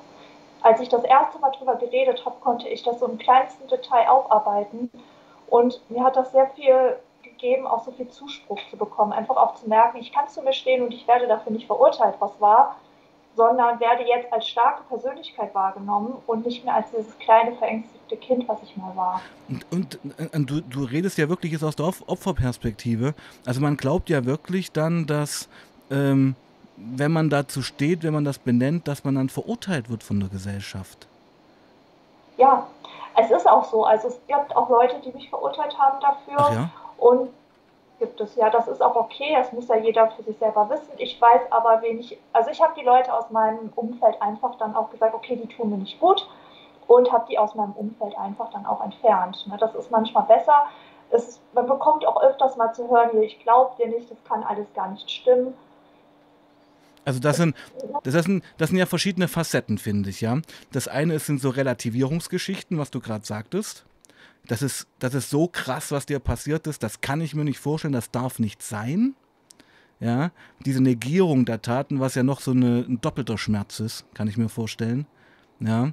Als 0.63 0.81
ich 0.81 0.89
das 0.89 1.05
erste 1.05 1.39
Mal 1.39 1.53
darüber 1.53 1.77
geredet 1.77 2.25
habe, 2.25 2.37
konnte 2.41 2.69
ich 2.69 2.83
das 2.83 3.01
so 3.01 3.07
im 3.07 3.19
kleinsten 3.19 3.67
Detail 3.69 4.09
aufarbeiten. 4.09 4.91
Und 5.49 5.81
mir 5.89 6.05
hat 6.05 6.17
das 6.17 6.33
sehr 6.33 6.49
viel 6.51 6.97
gegeben, 7.23 7.67
auch 7.67 7.85
so 7.85 7.93
viel 7.93 8.09
Zuspruch 8.09 8.61
zu 8.71 8.77
bekommen. 8.77 9.13
Einfach 9.13 9.37
auch 9.37 9.55
zu 9.55 9.69
merken, 9.69 9.99
ich 9.99 10.13
kann 10.13 10.29
zu 10.29 10.43
mir 10.43 10.53
stehen 10.53 10.83
und 10.83 10.93
ich 10.93 11.07
werde 11.09 11.27
dafür 11.27 11.53
nicht 11.53 11.67
verurteilt, 11.67 12.15
was 12.21 12.41
war, 12.41 12.77
sondern 13.37 13.81
werde 13.81 14.05
jetzt 14.05 14.33
als 14.33 14.47
starke 14.49 14.83
Persönlichkeit 14.89 15.55
wahrgenommen 15.55 16.15
und 16.27 16.45
nicht 16.45 16.65
mehr 16.65 16.75
als 16.75 16.91
dieses 16.91 17.19
kleine, 17.19 17.55
verängstigte 17.57 18.17
Kind, 18.17 18.49
was 18.49 18.59
ich 18.63 18.77
mal 18.77 18.95
war. 18.97 19.23
Und, 19.49 19.65
und, 19.71 20.35
und 20.35 20.51
du, 20.51 20.61
du 20.61 20.85
redest 20.85 21.17
ja 21.17 21.29
wirklich 21.29 21.53
jetzt 21.53 21.65
aus 21.65 21.77
der 21.77 21.87
Opferperspektive. 21.87 23.15
Also 23.47 23.61
man 23.61 23.77
glaubt 23.77 24.11
ja 24.11 24.25
wirklich 24.25 24.73
dann, 24.73 25.07
dass 25.07 25.49
ähm, 25.91 26.35
wenn 26.97 27.13
man 27.13 27.31
dazu 27.31 27.63
steht, 27.63 28.03
wenn 28.03 28.15
man 28.15 28.25
das 28.25 28.39
benennt, 28.39 28.89
dass 28.89 29.05
man 29.05 29.15
dann 29.15 29.29
verurteilt 29.29 29.91
wird 29.91 30.03
von 30.03 30.21
der 30.21 30.29
Gesellschaft. 30.29 31.07
Ja, 32.37 32.67
es 33.17 33.31
ist 33.31 33.49
auch 33.49 33.65
so. 33.65 33.85
Also 33.85 34.09
es 34.09 34.21
gibt 34.27 34.57
auch 34.57 34.69
Leute, 34.71 34.97
die 35.05 35.13
mich 35.13 35.29
verurteilt 35.29 35.79
haben 35.79 36.01
dafür. 36.01 36.55
Ja? 36.55 36.71
Und 36.99 37.31
gibt 38.01 38.21
es 38.21 38.35
ja, 38.35 38.51
das 38.51 38.67
ist 38.67 38.83
auch 38.83 38.97
okay, 38.97 39.37
das 39.37 39.53
muss 39.53 39.69
ja 39.69 39.77
jeder 39.77 40.11
für 40.11 40.23
sich 40.23 40.37
selber 40.39 40.69
wissen. 40.71 40.91
Ich 40.97 41.21
weiß 41.21 41.43
aber 41.51 41.83
wenig, 41.83 42.19
also 42.33 42.51
ich 42.51 42.61
habe 42.61 42.73
die 42.77 42.85
Leute 42.85 43.13
aus 43.13 43.31
meinem 43.31 43.71
Umfeld 43.77 44.21
einfach 44.21 44.57
dann 44.57 44.75
auch 44.75 44.91
gesagt, 44.91 45.15
okay, 45.15 45.37
die 45.37 45.55
tun 45.55 45.71
mir 45.71 45.77
nicht 45.77 46.01
gut 46.01 46.27
und 46.87 47.13
habe 47.13 47.27
die 47.29 47.39
aus 47.39 47.55
meinem 47.55 47.73
Umfeld 47.73 48.19
einfach 48.19 48.51
dann 48.51 48.67
auch 48.67 48.83
entfernt. 48.83 49.47
Ne, 49.47 49.57
das 49.59 49.75
ist 49.75 49.91
manchmal 49.91 50.25
besser. 50.25 50.67
Es, 51.11 51.41
man 51.53 51.67
bekommt 51.67 52.07
auch 52.07 52.23
öfters 52.23 52.57
mal 52.57 52.73
zu 52.73 52.89
hören, 52.89 53.23
ich 53.23 53.39
glaube 53.41 53.77
dir 53.77 53.89
nicht, 53.89 54.11
das 54.11 54.19
kann 54.25 54.43
alles 54.43 54.67
gar 54.75 54.89
nicht 54.89 55.11
stimmen. 55.11 55.55
Also 57.05 57.19
das 57.19 57.39
sind, 57.39 57.57
das, 58.05 58.25
sind, 58.25 58.45
das 58.59 58.71
sind 58.71 58.79
ja 58.79 58.87
verschiedene 58.87 59.27
Facetten, 59.27 59.79
finde 59.79 60.11
ich, 60.11 60.21
ja. 60.21 60.41
Das 60.73 60.87
eine 60.89 61.19
sind 61.19 61.41
so 61.41 61.49
Relativierungsgeschichten, 61.49 62.79
was 62.79 62.91
du 62.91 63.01
gerade 63.01 63.25
sagtest 63.25 63.85
das 64.47 64.63
ist, 64.63 64.89
das 64.99 65.15
ist 65.15 65.31
so 65.31 65.49
krass, 65.49 65.93
was 65.93 66.07
dir 66.07 66.19
passiert 66.19 66.67
ist, 66.67 66.83
das 66.83 67.01
kann 67.01 67.21
ich 67.21 67.35
mir 67.35 67.45
nicht 67.45 67.59
vorstellen, 67.59 67.93
das 67.93 68.11
darf 68.11 68.39
nicht 68.39 68.63
sein. 68.63 69.15
Ja, 70.01 70.31
diese 70.65 70.83
Negierung 70.83 71.45
der 71.45 71.61
Taten, 71.61 72.01
was 72.01 72.15
ja 72.15 72.23
noch 72.23 72.41
so 72.41 72.53
eine, 72.53 72.87
ein 72.89 73.03
doppelter 73.03 73.37
Schmerz 73.37 73.81
ist, 73.81 74.07
kann 74.15 74.29
ich 74.29 74.39
mir 74.39 74.49
vorstellen. 74.49 75.07
Ja, 75.61 75.93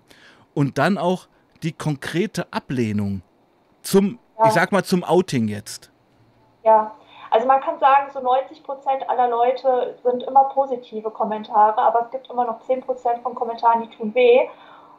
und 0.54 0.78
dann 0.78 0.98
auch 0.98 1.28
die 1.62 1.74
konkrete 1.74 2.52
Ablehnung 2.54 3.22
zum, 3.82 4.18
ja. 4.40 4.48
ich 4.48 4.54
sag 4.54 4.72
mal, 4.72 4.86
zum 4.86 5.04
Outing 5.04 5.50
jetzt. 5.50 5.92
Ja, 6.64 6.96
also 7.32 7.48
man 7.48 7.62
kann 7.62 7.80
sagen, 7.80 8.10
so 8.14 8.20
90 8.20 8.64
Prozent 8.64 9.10
aller 9.10 9.28
Leute 9.28 9.98
sind 10.04 10.24
immer 10.24 10.46
positive 10.46 11.12
Kommentare, 11.12 11.82
aber 11.82 12.02
es 12.02 12.12
gibt 12.12 12.30
immer 12.30 12.46
noch 12.46 12.62
10 12.62 12.82
Prozent 12.82 13.22
von 13.24 13.36
Kommentaren, 13.36 13.82
die 13.82 13.96
tun 13.96 14.14
weh. 14.16 14.48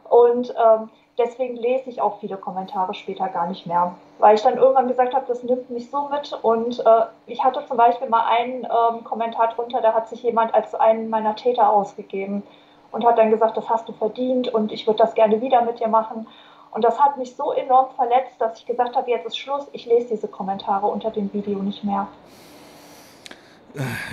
Und 0.09 0.53
ähm, 0.57 0.89
deswegen 1.17 1.55
lese 1.55 1.89
ich 1.89 2.01
auch 2.01 2.19
viele 2.19 2.37
Kommentare 2.37 2.93
später 2.93 3.27
gar 3.27 3.47
nicht 3.47 3.67
mehr, 3.67 3.93
weil 4.17 4.35
ich 4.35 4.41
dann 4.41 4.57
irgendwann 4.57 4.87
gesagt 4.87 5.13
habe, 5.13 5.25
das 5.27 5.43
nimmt 5.43 5.69
mich 5.69 5.89
so 5.91 6.09
mit. 6.09 6.33
Und 6.41 6.79
äh, 6.79 7.05
ich 7.27 7.43
hatte 7.43 7.63
zum 7.67 7.77
Beispiel 7.77 8.09
mal 8.09 8.25
einen 8.25 8.65
ähm, 8.65 9.03
Kommentar 9.03 9.49
drunter, 9.53 9.81
da 9.81 9.93
hat 9.93 10.09
sich 10.09 10.23
jemand 10.23 10.53
als 10.53 10.73
einen 10.73 11.09
meiner 11.09 11.35
Täter 11.35 11.69
ausgegeben 11.69 12.43
und 12.91 13.05
hat 13.05 13.17
dann 13.17 13.29
gesagt, 13.29 13.55
das 13.55 13.69
hast 13.69 13.87
du 13.87 13.93
verdient 13.93 14.47
und 14.47 14.71
ich 14.71 14.87
würde 14.87 14.97
das 14.97 15.13
gerne 15.13 15.41
wieder 15.41 15.61
mit 15.61 15.79
dir 15.79 15.87
machen. 15.87 16.27
Und 16.71 16.83
das 16.83 16.99
hat 16.99 17.17
mich 17.17 17.35
so 17.35 17.51
enorm 17.51 17.93
verletzt, 17.95 18.35
dass 18.39 18.59
ich 18.59 18.65
gesagt 18.65 18.95
habe, 18.95 19.09
jetzt 19.09 19.25
ist 19.25 19.37
Schluss, 19.37 19.67
ich 19.71 19.85
lese 19.85 20.09
diese 20.09 20.27
Kommentare 20.27 20.85
unter 20.87 21.11
dem 21.11 21.33
Video 21.33 21.59
nicht 21.59 21.83
mehr. 21.83 22.07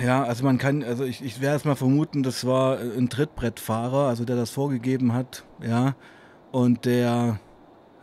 Ja, 0.03 0.23
also 0.23 0.43
man 0.43 0.57
kann, 0.57 0.83
also 0.83 1.03
ich, 1.03 1.23
ich 1.23 1.41
werde 1.41 1.57
es 1.57 1.65
mal 1.65 1.75
vermuten, 1.75 2.21
das 2.21 2.45
war 2.45 2.77
ein 2.77 3.09
Trittbrettfahrer, 3.09 4.07
also 4.07 4.23
der 4.23 4.35
das 4.35 4.51
vorgegeben 4.51 5.13
hat, 5.13 5.43
ja 5.61 5.95
und 6.51 6.85
der 6.85 7.39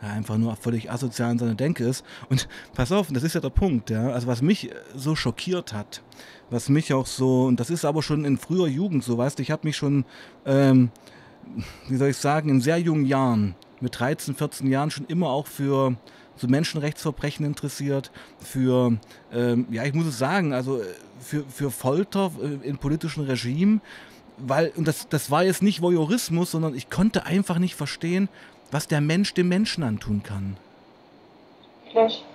ja, 0.01 0.09
einfach 0.09 0.37
nur 0.37 0.55
völlig 0.55 0.91
asozial 0.91 1.31
in 1.31 1.39
seiner 1.39 1.55
Denke 1.55 1.85
ist. 1.85 2.05
Und 2.29 2.47
pass 2.73 2.91
auf, 2.91 3.07
das 3.11 3.23
ist 3.23 3.35
ja 3.35 3.41
der 3.41 3.49
Punkt, 3.49 3.89
ja. 3.89 4.09
Also 4.11 4.27
was 4.27 4.41
mich 4.41 4.69
so 4.95 5.15
schockiert 5.15 5.73
hat, 5.73 6.03
was 6.49 6.69
mich 6.69 6.93
auch 6.93 7.05
so, 7.05 7.45
und 7.45 7.59
das 7.59 7.69
ist 7.69 7.85
aber 7.85 8.03
schon 8.03 8.25
in 8.25 8.37
früher 8.37 8.67
Jugend 8.67 9.03
so, 9.03 9.17
weißt 9.17 9.39
du, 9.39 9.43
ich 9.43 9.51
habe 9.51 9.67
mich 9.67 9.75
schon, 9.77 10.05
ähm, 10.45 10.91
wie 11.87 11.95
soll 11.95 12.09
ich 12.09 12.17
sagen, 12.17 12.49
in 12.49 12.61
sehr 12.61 12.77
jungen 12.77 13.05
Jahren, 13.05 13.55
mit 13.81 13.99
13, 13.99 14.35
14 14.35 14.67
Jahren 14.67 14.91
schon 14.91 15.05
immer 15.07 15.29
auch 15.29 15.47
für 15.47 15.95
so 16.37 16.47
Menschenrechtsverbrechen 16.47 17.45
interessiert, 17.45 18.11
für, 18.39 18.97
ähm, 19.31 19.67
ja, 19.71 19.83
ich 19.85 19.93
muss 19.93 20.05
es 20.05 20.17
sagen, 20.17 20.53
also 20.53 20.81
für, 21.19 21.43
für 21.45 21.71
Folter 21.71 22.31
äh, 22.41 22.67
in 22.67 22.77
politischen 22.77 23.23
Regimen 23.23 23.81
weil, 24.37 24.71
und 24.75 24.87
das, 24.87 25.07
das 25.09 25.31
war 25.31 25.43
jetzt 25.43 25.61
nicht 25.61 25.81
Voyeurismus, 25.81 26.51
sondern 26.51 26.75
ich 26.75 26.89
konnte 26.89 27.25
einfach 27.25 27.57
nicht 27.57 27.75
verstehen, 27.75 28.29
was 28.71 28.87
der 28.87 29.01
Mensch 29.01 29.33
dem 29.33 29.47
Menschen 29.47 29.83
antun 29.83 30.23
kann. 30.23 30.57
Vielleicht. 31.89 32.25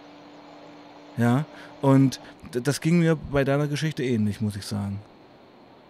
Ja, 1.17 1.45
und 1.83 2.21
das 2.53 2.81
ging 2.81 3.01
mir 3.01 3.17
bei 3.17 3.45
deiner 3.45 3.67
Geschichte 3.67 4.03
ähnlich, 4.03 4.41
muss 4.41 4.57
ich 4.57 4.65
sagen. 4.65 5.01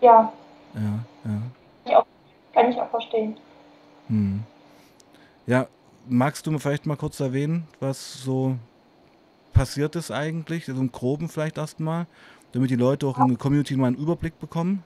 Ja. 0.00 0.33
Ja, 0.75 1.04
ja. 1.25 1.30
Kann 1.30 1.42
ich 1.85 1.97
auch, 1.97 2.07
kann 2.52 2.73
ich 2.73 2.80
auch 2.80 2.90
verstehen. 2.90 3.37
Hm. 4.09 4.42
Ja, 5.50 5.66
magst 6.09 6.47
du 6.47 6.52
mir 6.52 6.61
vielleicht 6.61 6.87
mal 6.87 6.97
kurz 6.97 7.19
erwähnen, 7.19 7.66
was 7.80 8.23
so 8.23 8.54
passiert 9.52 9.97
ist 9.97 10.12
eigentlich? 10.12 10.66
So 10.66 10.71
also 10.71 10.83
im 10.83 10.92
Groben 10.92 11.28
vielleicht 11.28 11.59
erstmal, 11.59 12.07
damit 12.52 12.71
die 12.71 12.76
Leute 12.76 13.09
auch 13.09 13.19
in 13.19 13.26
der 13.26 13.37
Community 13.37 13.75
mal 13.75 13.88
einen 13.88 13.97
Überblick 13.97 14.38
bekommen? 14.38 14.85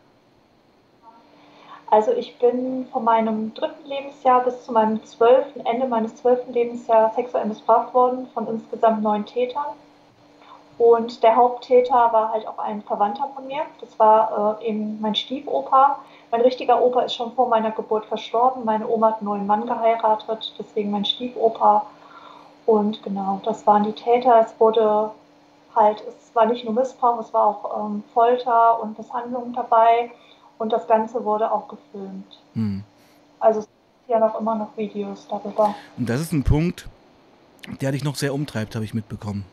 Also 1.91 2.13
ich 2.13 2.39
bin 2.39 2.87
von 2.91 3.05
meinem 3.05 3.53
dritten 3.53 3.87
Lebensjahr 3.87 4.43
bis 4.43 4.65
zu 4.65 4.73
meinem 4.73 5.05
zwölften, 5.05 5.61
Ende 5.67 5.87
meines 5.87 6.17
zwölften 6.17 6.55
Lebensjahres 6.55 7.15
sexuell 7.15 7.45
missbraucht 7.45 7.93
worden 7.93 8.27
von 8.33 8.49
insgesamt 8.49 9.03
neun 9.03 9.27
Tätern. 9.27 9.75
Und 10.79 11.23
der 11.23 11.37
Haupttäter 11.37 11.93
war 11.93 12.33
halt 12.33 12.47
auch 12.47 12.59
ein 12.59 12.83
Verwandter 12.85 13.31
von 13.35 13.47
mir. 13.47 13.65
Das 13.83 13.99
war 13.99 14.59
äh, 14.63 14.71
eben 14.71 14.99
mein 15.03 15.15
Stiefopa. 15.15 15.99
Mein 16.35 16.41
richtiger 16.41 16.83
Opa 16.83 17.03
ist 17.03 17.15
schon 17.15 17.33
vor 17.35 17.49
meiner 17.49 17.71
Geburt 17.71 18.07
verstorben. 18.07 18.65
Meine 18.65 18.89
Oma 18.89 19.11
hat 19.11 19.19
einen 19.19 19.27
neuen 19.27 19.47
Mann 19.47 19.67
geheiratet, 19.67 20.53
deswegen 20.59 20.91
mein 20.91 21.05
Stiefopa. 21.05 21.87
Und 22.67 23.01
genau, 23.05 23.41
das 23.45 23.65
waren 23.69 23.85
die 23.85 23.93
Täter. 23.93 24.41
Es 24.45 24.59
wurde 24.59 25.13
halt, 25.77 26.03
es 26.09 26.35
war 26.35 26.47
nicht 26.47 26.65
nur 26.65 26.75
Missbrauch, 26.75 27.21
es 27.21 27.33
war 27.33 27.47
auch 27.47 27.87
ähm, 27.87 28.03
Folter 28.13 28.83
und 28.83 28.99
Misshandlung 28.99 29.53
dabei. 29.53 30.11
Und 30.59 30.73
das 30.73 30.89
Ganze 30.89 31.25
wurde 31.25 31.53
auch 31.53 31.69
gefilmt. 31.69 32.41
Hm. 32.55 32.83
Also 33.39 33.61
es 33.61 33.67
gibt 33.67 34.09
ja 34.09 34.19
noch 34.19 34.41
immer 34.41 34.57
noch 34.57 34.77
Videos 34.77 35.29
darüber. 35.29 35.73
Und 35.97 36.09
das 36.09 36.21
ist 36.21 36.33
ein 36.33 36.43
Punkt, 36.43 36.89
der 37.81 37.93
dich 37.93 38.03
noch 38.03 38.17
sehr 38.17 38.35
umtreibt, 38.35 38.75
habe 38.75 38.85
ich 38.85 38.93
mitbekommen. 38.93 39.45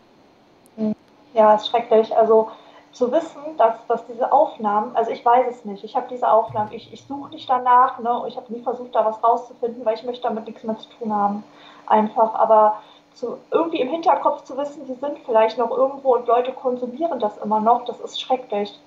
Hm. 0.78 0.96
Ja, 1.36 1.54
ist 1.54 1.68
schrecklich. 1.68 2.18
Also 2.18 2.50
zu 2.94 3.12
wissen, 3.12 3.42
dass, 3.58 3.76
dass 3.88 4.06
diese 4.06 4.32
Aufnahmen, 4.32 4.96
also 4.96 5.12
ich 5.12 5.26
weiß 5.26 5.46
es 5.50 5.66
nicht, 5.66 5.84
ich 5.84 5.96
habe 5.96 6.08
diese 6.10 6.30
Aufnahmen, 6.30 6.72
ich, 6.74 6.92
ich 6.92 7.06
suche 7.06 7.30
nicht 7.32 7.50
danach, 7.50 8.00
ne? 8.00 8.24
ich 8.28 8.36
habe 8.36 8.52
nie 8.54 8.62
versucht, 8.62 8.94
da 8.94 9.06
was 9.06 9.24
rauszufinden, 9.24 9.86
weil 9.86 9.96
ich 9.96 10.04
möchte 10.04 10.24
damit 10.24 10.46
nichts 10.46 10.64
mehr 10.64 10.78
zu 10.78 10.90
tun 11.00 11.14
haben. 11.14 11.44
Einfach, 11.88 12.36
aber 12.36 12.82
zu, 13.14 13.38
irgendwie 13.50 13.82
im 13.82 13.90
Hinterkopf 13.90 14.44
zu 14.44 14.58
wissen, 14.58 14.86
die 14.88 14.94
sind 14.94 15.20
vielleicht 15.26 15.58
noch 15.58 15.72
irgendwo 15.72 16.16
und 16.16 16.28
Leute 16.28 16.52
konsumieren 16.52 17.20
das 17.20 17.38
immer 17.38 17.60
noch, 17.60 17.86
das 17.86 18.00
ist 18.00 18.20
schrecklich 18.20 18.78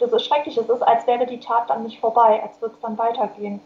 das 0.00 0.12
ist 0.12 0.26
schrecklich. 0.26 0.56
Es 0.56 0.68
ist, 0.68 0.82
als 0.82 1.06
wäre 1.06 1.26
die 1.26 1.40
Tat 1.40 1.70
dann 1.70 1.84
nicht 1.84 2.00
vorbei, 2.00 2.42
als 2.42 2.60
würde 2.60 2.74
es 2.74 2.80
dann 2.80 2.98
weitergehen. 2.98 3.60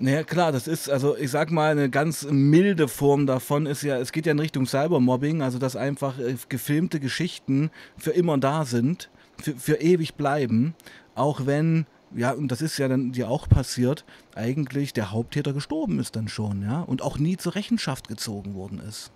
Naja, 0.00 0.22
klar, 0.22 0.52
das 0.52 0.68
ist, 0.68 0.88
also 0.88 1.16
ich 1.16 1.30
sag 1.30 1.50
mal, 1.50 1.72
eine 1.72 1.90
ganz 1.90 2.24
milde 2.30 2.86
Form 2.86 3.26
davon 3.26 3.66
ist 3.66 3.82
ja, 3.82 3.96
es 3.98 4.12
geht 4.12 4.26
ja 4.26 4.32
in 4.32 4.38
Richtung 4.38 4.64
Cybermobbing, 4.64 5.42
also 5.42 5.58
dass 5.58 5.74
einfach 5.74 6.20
äh, 6.20 6.36
gefilmte 6.48 7.00
Geschichten 7.00 7.70
für 7.96 8.12
immer 8.12 8.38
da 8.38 8.64
sind, 8.64 9.10
für, 9.42 9.56
für 9.56 9.74
ewig 9.80 10.14
bleiben, 10.14 10.74
auch 11.16 11.46
wenn, 11.46 11.86
ja, 12.14 12.30
und 12.30 12.52
das 12.52 12.62
ist 12.62 12.78
ja 12.78 12.86
dann 12.86 13.10
dir 13.10 13.28
auch 13.28 13.48
passiert, 13.48 14.04
eigentlich 14.36 14.92
der 14.92 15.10
Haupttäter 15.10 15.52
gestorben 15.52 15.98
ist 15.98 16.14
dann 16.14 16.28
schon, 16.28 16.62
ja, 16.62 16.80
und 16.82 17.02
auch 17.02 17.18
nie 17.18 17.36
zur 17.36 17.56
Rechenschaft 17.56 18.06
gezogen 18.06 18.54
worden 18.54 18.80
ist. 18.88 19.10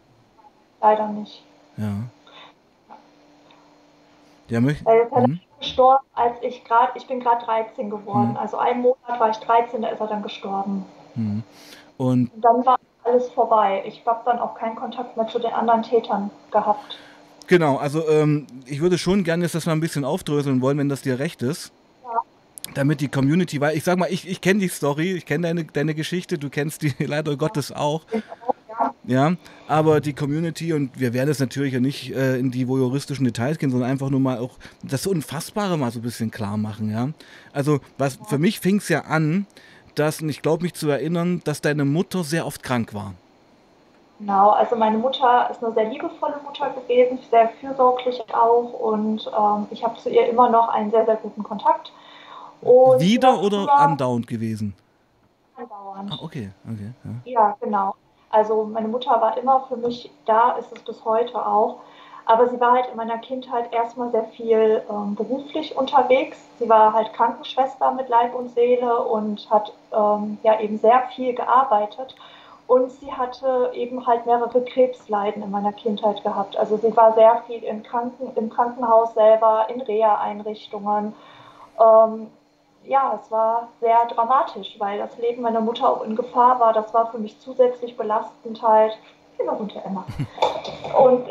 Leider 0.81 1.09
nicht. 1.11 1.45
Ja. 1.77 1.95
Der 4.51 4.61
möchte. 4.61 4.85
Hm? 4.85 5.39
Gestorben, 5.63 6.05
als 6.15 6.37
ich 6.43 6.65
gerade, 6.65 6.93
ich 6.97 7.07
bin 7.07 7.21
gerade 7.21 7.45
13 7.45 7.89
geworden. 7.89 8.31
Hm. 8.31 8.37
Also 8.37 8.59
einen 8.59 8.83
Monat 8.83 9.19
war 9.19 9.31
ich 9.31 9.39
13, 9.39 9.83
da 9.83 9.89
ist 9.89 10.01
er 10.01 10.07
dann 10.09 10.23
gestorben. 10.23 10.85
Hm. 11.15 11.43
Und, 11.97 12.33
Und 12.35 12.45
dann 12.45 12.67
war 12.67 12.79
alles 13.05 13.29
vorbei. 13.31 13.83
Ich 13.87 14.03
habe 14.07 14.21
dann 14.25 14.39
auch 14.39 14.55
keinen 14.55 14.77
Kontakt 14.77 15.17
mehr 15.17 15.27
zu 15.29 15.39
den 15.39 15.53
anderen 15.53 15.83
Tätern 15.83 16.31
gehabt. 16.51 16.99
Genau, 17.47 17.77
also 17.77 18.09
ähm, 18.09 18.47
ich 18.67 18.81
würde 18.81 18.99
schon 18.99 19.25
gerne 19.25 19.45
jetzt 19.45 19.55
das 19.55 19.67
mal 19.67 19.73
ein 19.73 19.81
bisschen 19.81 20.05
aufdröseln 20.05 20.61
wollen, 20.61 20.79
wenn 20.79 20.89
das 20.89 21.03
dir 21.03 21.19
recht 21.19 21.43
ist. 21.43 21.73
Ja. 22.05 22.21
damit 22.75 23.01
die 23.01 23.09
Community, 23.09 23.61
weil 23.61 23.77
ich 23.77 23.85
sag 23.85 23.99
mal, 23.99 24.11
ich, 24.11 24.29
ich 24.29 24.41
kenne 24.41 24.61
die 24.61 24.69
Story, 24.69 25.13
ich 25.13 25.27
kenne 25.27 25.49
deine, 25.49 25.65
deine 25.65 25.95
Geschichte, 25.95 26.39
du 26.39 26.51
kennst 26.51 26.83
die 26.83 26.95
leider 27.05 27.37
Gottes 27.37 27.73
auch. 27.73 28.03
Ja, 29.05 29.33
aber 29.67 30.01
die 30.01 30.13
Community 30.13 30.73
und 30.73 30.99
wir 30.99 31.13
werden 31.13 31.29
jetzt 31.29 31.41
natürlich 31.41 31.73
ja 31.73 31.81
nicht 31.81 32.15
äh, 32.15 32.37
in 32.39 32.53
die 32.53 32.69
voyeuristischen 32.69 33.25
Details 33.25 33.59
gehen, 33.59 33.71
sondern 33.71 33.91
einfach 33.91 34.11
nur 34.11 34.21
mal 34.21 34.39
auch 34.39 34.59
das 34.83 35.09
Unfassbare 35.09 35.77
mal 35.77 35.91
so 35.91 35.99
ein 35.99 36.03
bisschen 36.03 36.31
klar 36.31 36.57
machen, 36.57 36.91
ja. 36.91 37.09
Also, 37.53 37.81
was 37.99 38.19
für 38.29 38.39
mich 38.39 38.61
fing 38.61 38.77
es 38.77 38.89
ja 38.89 39.01
an, 39.01 39.47
dass, 39.97 40.23
und 40.23 40.29
ich 40.29 40.41
glaube 40.41 40.63
mich 40.63 40.75
zu 40.75 40.89
erinnern, 40.89 41.43
dass 41.45 41.61
deine 41.61 41.85
Mutter 41.85 42.23
sehr 42.23 42.47
oft 42.47 42.63
krank 42.63 42.95
war. 42.95 43.15
Genau, 44.21 44.51
also 44.51 44.77
meine 44.77 44.99
Mutter 44.99 45.49
ist 45.51 45.65
eine 45.65 45.75
sehr 45.75 45.91
liebevolle 45.91 46.37
Mutter 46.45 46.71
gewesen, 46.71 47.19
sehr 47.29 47.49
fürsorglich 47.61 48.23
auch 48.33 48.73
und 48.73 49.29
ähm, 49.37 49.67
ich 49.71 49.83
habe 49.83 49.99
zu 49.99 50.11
ihr 50.11 50.29
immer 50.29 50.49
noch 50.49 50.69
einen 50.69 50.93
sehr, 50.93 51.05
sehr 51.07 51.17
guten 51.17 51.43
Kontakt. 51.43 51.93
Und 52.61 53.01
Wieder 53.01 53.43
oder 53.43 53.69
andauernd 53.77 54.29
gewesen? 54.29 54.75
Andauernd. 55.57 56.13
Ah, 56.13 56.19
okay, 56.23 56.51
okay. 56.65 56.93
Ja. 57.03 57.33
ja, 57.33 57.57
genau. 57.61 57.97
Also 58.33 58.65
meine 58.65 58.89
Mutter 58.89 59.21
war 59.21 59.37
immer 59.37 59.61
für 59.69 59.77
mich 59.77 60.11
da, 60.27 60.53
ist 60.53 60.73
es 60.73 60.83
bis 60.83 61.05
heute 61.05 61.47
auch. 61.47 61.77
Aber 62.25 62.49
sie 62.49 62.61
war 62.61 62.73
halt 62.73 62.87
in 62.91 62.97
meiner 62.97 63.19
Kindheit 63.19 63.73
erstmal 63.73 64.11
sehr 64.11 64.25
viel 64.25 64.83
ähm, 64.89 65.15
beruflich 65.15 65.77
unterwegs. 65.77 66.39
Sie 66.59 66.69
war 66.69 66.93
halt 66.93 67.13
Krankenschwester 67.15 67.93
mit 67.93 68.09
Leib 68.09 68.35
und 68.35 68.51
Seele 68.51 69.03
und 69.03 69.49
hat 69.51 69.73
ähm, 69.93 70.39
ja 70.43 70.61
eben 70.61 70.79
sehr 70.79 71.03
viel 71.15 71.35
gearbeitet. 71.35 72.15
Und 72.69 72.91
sie 72.93 73.13
hatte 73.13 73.73
eben 73.75 74.07
halt 74.07 74.25
mehrere 74.25 74.65
Krebsleiden 74.65 75.43
in 75.43 75.51
meiner 75.51 75.73
Kindheit 75.73 76.23
gehabt. 76.23 76.57
Also 76.57 76.77
sie 76.77 76.97
war 76.97 77.13
sehr 77.15 77.43
viel 77.47 77.63
im, 77.65 77.83
Kranken, 77.83 78.33
im 78.37 78.49
Krankenhaus 78.51 79.15
selber, 79.15 79.67
in 79.69 79.81
Reha-Einrichtungen. 79.81 81.15
Ähm, 81.79 82.31
ja, 82.85 83.19
es 83.23 83.31
war 83.31 83.69
sehr 83.81 84.07
dramatisch, 84.07 84.77
weil 84.79 84.99
das 84.99 85.17
Leben 85.19 85.43
meiner 85.43 85.61
Mutter 85.61 85.89
auch 85.89 86.03
in 86.03 86.17
Gefahr 86.17 86.61
war. 86.61 86.73
Das 86.73 86.93
war 86.93 87.11
für 87.11 87.19
mich 87.19 87.39
zusätzlich 87.41 87.97
belastend 87.97 88.63
halt. 88.63 88.99
Immer 89.39 89.53
runter, 89.53 89.83
Emma. 89.85 90.05
Und 90.99 91.27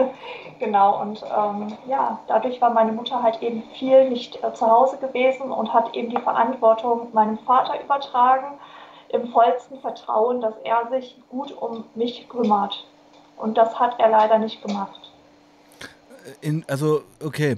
genau, 0.58 1.00
und 1.00 1.22
ähm, 1.22 1.76
ja, 1.88 2.20
dadurch 2.28 2.60
war 2.60 2.70
meine 2.70 2.92
Mutter 2.92 3.22
halt 3.22 3.42
eben 3.42 3.62
viel 3.78 4.08
nicht 4.08 4.42
äh, 4.42 4.54
zu 4.54 4.66
Hause 4.66 4.96
gewesen 4.98 5.50
und 5.50 5.72
hat 5.74 5.94
eben 5.94 6.10
die 6.10 6.20
Verantwortung 6.20 7.08
meinem 7.12 7.38
Vater 7.38 7.82
übertragen 7.82 8.58
im 9.08 9.28
vollsten 9.32 9.80
Vertrauen, 9.80 10.40
dass 10.40 10.54
er 10.64 10.88
sich 10.90 11.20
gut 11.30 11.52
um 11.52 11.84
mich 11.94 12.28
kümmert. 12.28 12.86
Und 13.36 13.58
das 13.58 13.78
hat 13.78 13.98
er 13.98 14.10
leider 14.10 14.38
nicht 14.38 14.62
gemacht. 14.62 15.10
In, 16.40 16.64
also, 16.68 17.02
okay. 17.22 17.56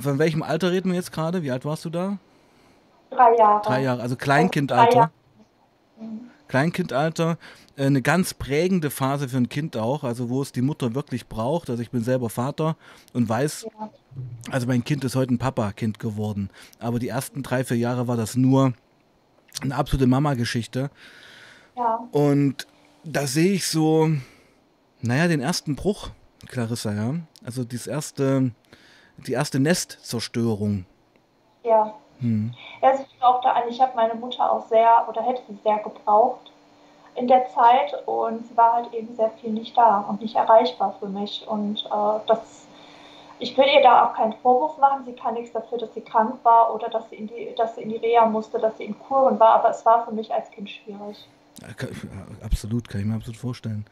Von 0.00 0.18
welchem 0.18 0.42
Alter 0.42 0.72
reden 0.72 0.90
wir 0.90 0.96
jetzt 0.96 1.12
gerade? 1.12 1.42
Wie 1.42 1.50
alt 1.50 1.66
warst 1.66 1.84
du 1.84 1.90
da? 1.90 2.16
Drei 3.14 3.36
Jahre. 3.36 3.62
Drei 3.62 3.82
Jahre, 3.82 4.02
also 4.02 4.16
Kleinkindalter. 4.16 4.96
Jahre. 4.96 5.10
Mhm. 6.00 6.30
Kleinkindalter, 6.52 7.38
äh, 7.76 7.86
eine 7.86 8.02
ganz 8.02 8.34
prägende 8.34 8.90
Phase 8.90 9.28
für 9.28 9.38
ein 9.38 9.48
Kind 9.48 9.74
auch, 9.76 10.04
also 10.04 10.28
wo 10.28 10.42
es 10.42 10.52
die 10.52 10.60
Mutter 10.60 10.94
wirklich 10.94 11.26
braucht. 11.26 11.70
Also 11.70 11.82
ich 11.82 11.90
bin 11.90 12.04
selber 12.04 12.28
Vater 12.28 12.76
und 13.14 13.26
weiß, 13.26 13.66
ja. 13.72 13.90
also 14.50 14.66
mein 14.66 14.84
Kind 14.84 15.02
ist 15.04 15.16
heute 15.16 15.32
ein 15.32 15.38
Papa-Kind 15.38 15.98
geworden. 15.98 16.50
Aber 16.78 16.98
die 16.98 17.08
ersten 17.08 17.42
drei, 17.42 17.64
vier 17.64 17.78
Jahre 17.78 18.06
war 18.06 18.18
das 18.18 18.36
nur 18.36 18.74
eine 19.62 19.74
absolute 19.74 20.06
Mama-Geschichte. 20.06 20.90
Ja. 21.74 22.06
Und 22.12 22.66
da 23.02 23.26
sehe 23.26 23.52
ich 23.52 23.66
so, 23.66 24.10
naja, 25.00 25.28
den 25.28 25.40
ersten 25.40 25.74
Bruch, 25.74 26.10
Clarissa, 26.48 26.92
ja. 26.92 27.14
Also 27.44 27.64
das 27.64 27.86
erste, 27.86 28.50
die 29.26 29.32
erste 29.32 29.58
Nestzerstörung. 29.58 30.84
Ja. 31.64 31.94
Hm. 32.22 32.54
Also 32.80 33.04
ich 33.08 33.18
glaube 33.18 33.40
da 33.42 33.52
an, 33.52 33.64
ich 33.68 33.80
habe 33.80 33.92
meine 33.94 34.14
Mutter 34.14 34.50
auch 34.50 34.66
sehr 34.66 35.06
oder 35.08 35.22
hätte 35.22 35.42
sie 35.48 35.58
sehr 35.62 35.78
gebraucht 35.78 36.50
in 37.14 37.28
der 37.28 37.46
Zeit 37.48 37.94
und 38.06 38.46
sie 38.46 38.56
war 38.56 38.74
halt 38.74 38.94
eben 38.94 39.14
sehr 39.14 39.30
viel 39.30 39.50
nicht 39.50 39.76
da 39.76 40.00
und 40.08 40.22
nicht 40.22 40.36
erreichbar 40.36 40.94
für 40.98 41.08
mich. 41.08 41.46
Und 41.46 41.84
äh, 41.84 42.20
das 42.26 42.62
ich 43.42 43.56
will 43.58 43.66
ihr 43.74 43.82
da 43.82 44.06
auch 44.06 44.14
keinen 44.14 44.34
Vorwurf 44.34 44.78
machen. 44.78 45.04
Sie 45.04 45.12
kann 45.12 45.34
nichts 45.34 45.52
dafür, 45.52 45.78
dass 45.78 45.92
sie 45.94 46.00
krank 46.00 46.36
war 46.44 46.72
oder 46.72 46.88
dass 46.88 47.10
sie 47.10 47.16
in 47.16 47.26
die, 47.26 47.52
dass 47.56 47.74
sie 47.74 47.82
in 47.82 47.88
die 47.88 47.96
Reha 47.96 48.24
musste, 48.26 48.58
dass 48.58 48.78
sie 48.78 48.84
in 48.84 48.98
Kuren 48.98 49.38
war. 49.40 49.54
Aber 49.56 49.70
es 49.70 49.84
war 49.84 50.06
für 50.06 50.12
mich 50.12 50.32
als 50.32 50.50
Kind 50.50 50.70
schwierig. 50.70 51.28
absolut, 52.44 52.88
kann 52.88 53.00
ich 53.00 53.06
mir 53.06 53.16
absolut 53.16 53.36
vorstellen. 53.36 53.84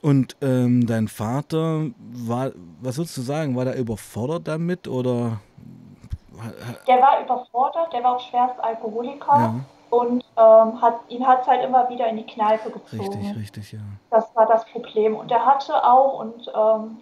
Und 0.00 0.36
ähm, 0.42 0.84
dein 0.84 1.06
Vater 1.06 1.86
war, 1.96 2.50
was 2.80 2.98
würdest 2.98 3.16
du 3.16 3.22
sagen, 3.22 3.54
war 3.54 3.64
der 3.64 3.78
überfordert 3.78 4.48
damit 4.48 4.88
oder? 4.88 5.40
Der 6.86 7.00
war 7.00 7.20
überfordert, 7.20 7.92
der 7.92 8.04
war 8.04 8.16
auch 8.16 8.20
schwerst 8.20 8.62
Alkoholiker 8.62 9.38
ja. 9.38 9.54
und 9.90 10.24
ähm, 10.36 10.80
hat, 10.80 11.00
ihn 11.08 11.26
hat 11.26 11.42
es 11.42 11.48
halt 11.48 11.64
immer 11.64 11.88
wieder 11.88 12.06
in 12.08 12.16
die 12.16 12.26
Kneipe 12.26 12.70
gezogen. 12.70 13.02
Richtig, 13.02 13.36
richtig, 13.36 13.72
ja. 13.72 13.80
Das 14.10 14.34
war 14.34 14.46
das 14.46 14.64
Problem. 14.66 15.16
Und 15.16 15.30
er 15.30 15.44
hatte 15.44 15.84
auch, 15.84 16.20
und 16.20 16.50
ähm, 16.54 16.98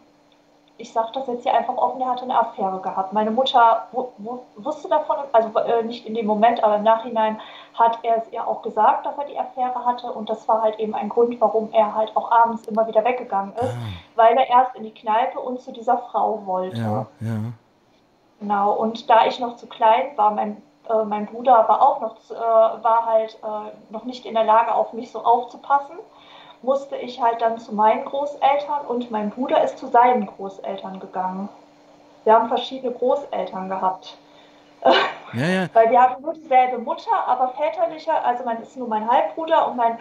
ich 0.81 0.93
sage 0.93 1.09
das 1.15 1.27
jetzt 1.27 1.43
hier 1.43 1.55
einfach 1.55 1.77
offen, 1.77 2.01
er 2.01 2.09
hatte 2.09 2.23
eine 2.23 2.39
Affäre 2.39 2.81
gehabt. 2.81 3.13
Meine 3.13 3.31
Mutter 3.31 3.87
wusste 4.57 4.89
davon, 4.89 5.17
also 5.33 5.59
äh, 5.59 5.83
nicht 5.85 6.07
in 6.07 6.15
dem 6.15 6.27
Moment, 6.27 6.65
aber 6.65 6.77
im 6.77 6.83
Nachhinein 6.83 7.39
hat 7.75 7.99
er 8.03 8.19
es 8.19 8.33
ihr 8.33 8.47
auch 8.47 8.63
gesagt, 8.63 9.07
dass 9.07 9.17
er 9.19 9.25
die 9.25 9.39
Affäre 9.39 9.85
hatte 9.85 10.11
und 10.11 10.29
das 10.29 10.49
war 10.49 10.63
halt 10.63 10.79
eben 10.79 10.95
ein 10.95 11.09
Grund, 11.09 11.41
warum 11.41 11.69
er 11.73 11.95
halt 11.95 12.17
auch 12.17 12.31
abends 12.33 12.67
immer 12.67 12.87
wieder 12.89 13.05
weggegangen 13.05 13.55
ist, 13.57 13.75
ah. 13.75 14.17
weil 14.17 14.37
er 14.37 14.49
erst 14.49 14.75
in 14.75 14.85
die 14.85 14.95
Kneipe 14.95 15.39
und 15.39 15.61
zu 15.61 15.73
dieser 15.73 15.99
Frau 15.99 16.43
wollte. 16.47 16.79
Ja, 16.79 17.07
ja. 17.21 17.53
Genau, 18.41 18.73
und 18.73 19.09
da 19.09 19.27
ich 19.27 19.39
noch 19.39 19.57
zu 19.57 19.67
klein 19.67 20.17
war, 20.17 20.31
mein, 20.31 20.63
äh, 20.89 21.05
mein 21.05 21.27
Bruder 21.27 21.69
war 21.69 21.83
auch 21.83 22.01
noch, 22.01 22.17
äh, 22.31 22.35
war 22.35 23.07
halt 23.07 23.39
äh, 23.43 23.93
noch 23.93 24.05
nicht 24.05 24.27
in 24.27 24.35
der 24.35 24.45
Lage, 24.45 24.75
auf 24.75 24.93
mich 24.93 25.11
so 25.13 25.23
aufzupassen 25.23 25.99
musste 26.63 26.97
ich 26.97 27.21
halt 27.21 27.41
dann 27.41 27.59
zu 27.59 27.75
meinen 27.75 28.05
Großeltern 28.05 28.87
und 28.87 29.11
mein 29.11 29.31
Bruder 29.31 29.63
ist 29.63 29.79
zu 29.79 29.87
seinen 29.87 30.27
Großeltern 30.27 31.01
gegangen. 31.01 31.49
Wir 32.25 32.35
haben 32.35 32.49
verschiedene 32.49 32.93
Großeltern 32.93 33.69
gehabt. 33.69 34.19
Ja, 35.33 35.47
ja. 35.47 35.67
Weil 35.73 35.91
wir 35.91 36.01
haben 36.01 36.23
nur 36.23 36.35
dieselbe 36.35 36.79
Mutter, 36.79 37.27
aber 37.27 37.49
väterlicher, 37.49 38.25
also 38.25 38.45
man 38.45 38.61
ist 38.63 38.77
nur 38.77 38.89
mein 38.89 39.11
Halbbruder 39.11 39.69
und 39.69 39.77
mein 39.77 39.99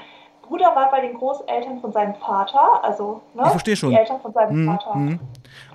Bruder 0.49 0.75
war 0.75 0.89
bei 0.89 1.01
den 1.01 1.13
Großeltern 1.13 1.79
von 1.79 1.91
seinem 1.91 2.15
Vater, 2.15 2.83
also 2.83 3.21
ne, 3.35 3.43
ich 3.45 3.49
verstehe 3.49 3.75
schon. 3.75 3.91
die 3.91 3.95
Eltern 3.95 4.19
von 4.19 4.33
seinem 4.33 4.49
hm, 4.49 4.65
Vater. 4.65 4.93
Hm. 4.95 5.19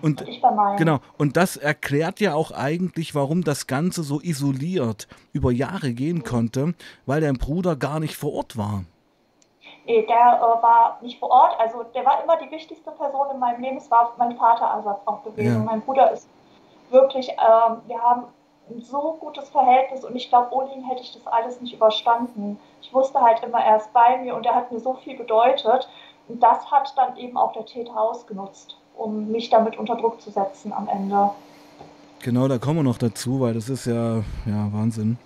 Und, 0.03 0.21
und 0.21 0.29
ich 0.29 0.43
bei 0.43 0.51
meinem. 0.51 0.77
Genau, 0.77 0.99
und 1.17 1.37
das 1.37 1.57
erklärt 1.57 2.19
ja 2.19 2.35
auch 2.35 2.51
eigentlich, 2.51 3.15
warum 3.15 3.45
das 3.45 3.69
Ganze 3.69 4.03
so 4.03 4.21
isoliert 4.21 5.07
über 5.33 5.53
Jahre 5.53 5.93
gehen 5.93 6.19
mhm. 6.19 6.25
konnte, 6.25 6.75
weil 7.07 7.21
dein 7.21 7.39
Bruder 7.39 7.77
gar 7.77 8.01
nicht 8.01 8.17
vor 8.17 8.35
Ort 8.35 8.59
war. 8.59 8.83
Nee, 9.87 10.05
der 10.07 10.17
äh, 10.17 10.63
war 10.63 10.99
nicht 11.03 11.21
vor 11.21 11.31
Ort. 11.31 11.61
Also 11.61 11.85
der 11.95 12.05
war 12.05 12.25
immer 12.25 12.37
die 12.39 12.51
wichtigste 12.51 12.91
Person 12.91 13.27
in 13.33 13.39
meinem 13.39 13.61
Leben. 13.61 13.77
Es 13.77 13.91
war 13.91 14.13
mein 14.19 14.37
Vaterersatz 14.37 15.01
auch 15.05 15.23
gewesen. 15.23 15.59
Ja. 15.59 15.65
Mein 15.65 15.83
Bruder 15.83 16.11
ist 16.11 16.29
wirklich, 16.91 17.29
ähm, 17.29 17.77
wir 17.87 18.01
haben 18.01 18.25
ein 18.71 18.81
so 18.83 19.17
gutes 19.21 19.49
Verhältnis 19.51 20.05
und 20.05 20.17
ich 20.17 20.29
glaube, 20.29 20.55
ohne 20.55 20.75
ihn 20.75 20.85
hätte 20.85 21.03
ich 21.03 21.13
das 21.13 21.27
alles 21.27 21.61
nicht 21.61 21.75
überstanden. 21.75 22.59
Ich 22.81 22.93
wusste 22.95 23.21
halt 23.21 23.43
immer, 23.43 23.59
er 23.59 23.77
ist 23.77 23.93
bei 23.93 24.19
mir 24.19 24.35
und 24.35 24.47
er 24.47 24.55
hat 24.55 24.73
mir 24.73 24.81
so 24.81 24.95
viel 24.95 25.17
bedeutet. 25.17 25.89
Und 26.29 26.43
das 26.43 26.71
hat 26.71 26.93
dann 26.97 27.17
eben 27.19 27.37
auch 27.37 27.53
der 27.53 27.67
Täter 27.67 27.95
ausgenutzt, 28.01 28.77
um 28.97 29.31
mich 29.31 29.51
damit 29.51 29.77
unter 29.77 29.97
Druck 29.97 30.21
zu 30.23 30.31
setzen 30.31 30.73
am 30.73 30.89
Ende. 30.89 31.31
Genau, 32.23 32.49
da 32.49 32.57
kommen 32.57 32.79
wir 32.79 32.83
noch 32.85 32.97
dazu, 32.97 33.41
weil 33.41 33.53
das 33.53 33.69
ist 33.69 33.85
ja, 33.85 34.17
ja 34.47 34.73
Wahnsinn. 34.73 35.19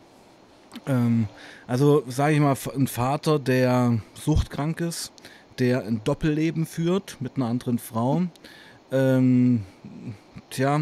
Ähm, 0.87 1.29
also 1.68 2.03
sage 2.09 2.35
ich 2.35 2.40
mal, 2.40 2.57
ein 2.74 2.88
Vater, 2.88 3.38
der 3.38 3.98
suchtkrank 4.14 4.81
ist, 4.81 5.12
der 5.61 5.85
ein 5.85 6.01
Doppelleben 6.03 6.66
führt 6.66 7.16
mit 7.20 7.37
einer 7.37 7.46
anderen 7.46 7.79
Frau. 7.79 8.22
Ähm, 8.90 9.64
tja, 10.51 10.81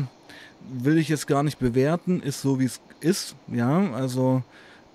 will 0.68 0.98
ich 0.98 1.09
jetzt 1.09 1.26
gar 1.26 1.42
nicht 1.42 1.59
bewerten, 1.59 2.20
ist 2.20 2.42
so 2.42 2.59
wie 2.59 2.64
es 2.64 2.81
ist, 3.00 3.37
ja, 3.48 3.92
also 3.94 4.42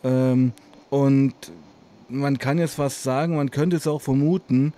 ähm, 0.03 0.53
und 0.89 1.33
man 2.09 2.37
kann 2.37 2.57
jetzt 2.57 2.75
fast 2.75 3.03
sagen, 3.03 3.37
man 3.37 3.51
könnte 3.51 3.77
es 3.77 3.87
auch 3.87 4.01
vermuten, 4.01 4.73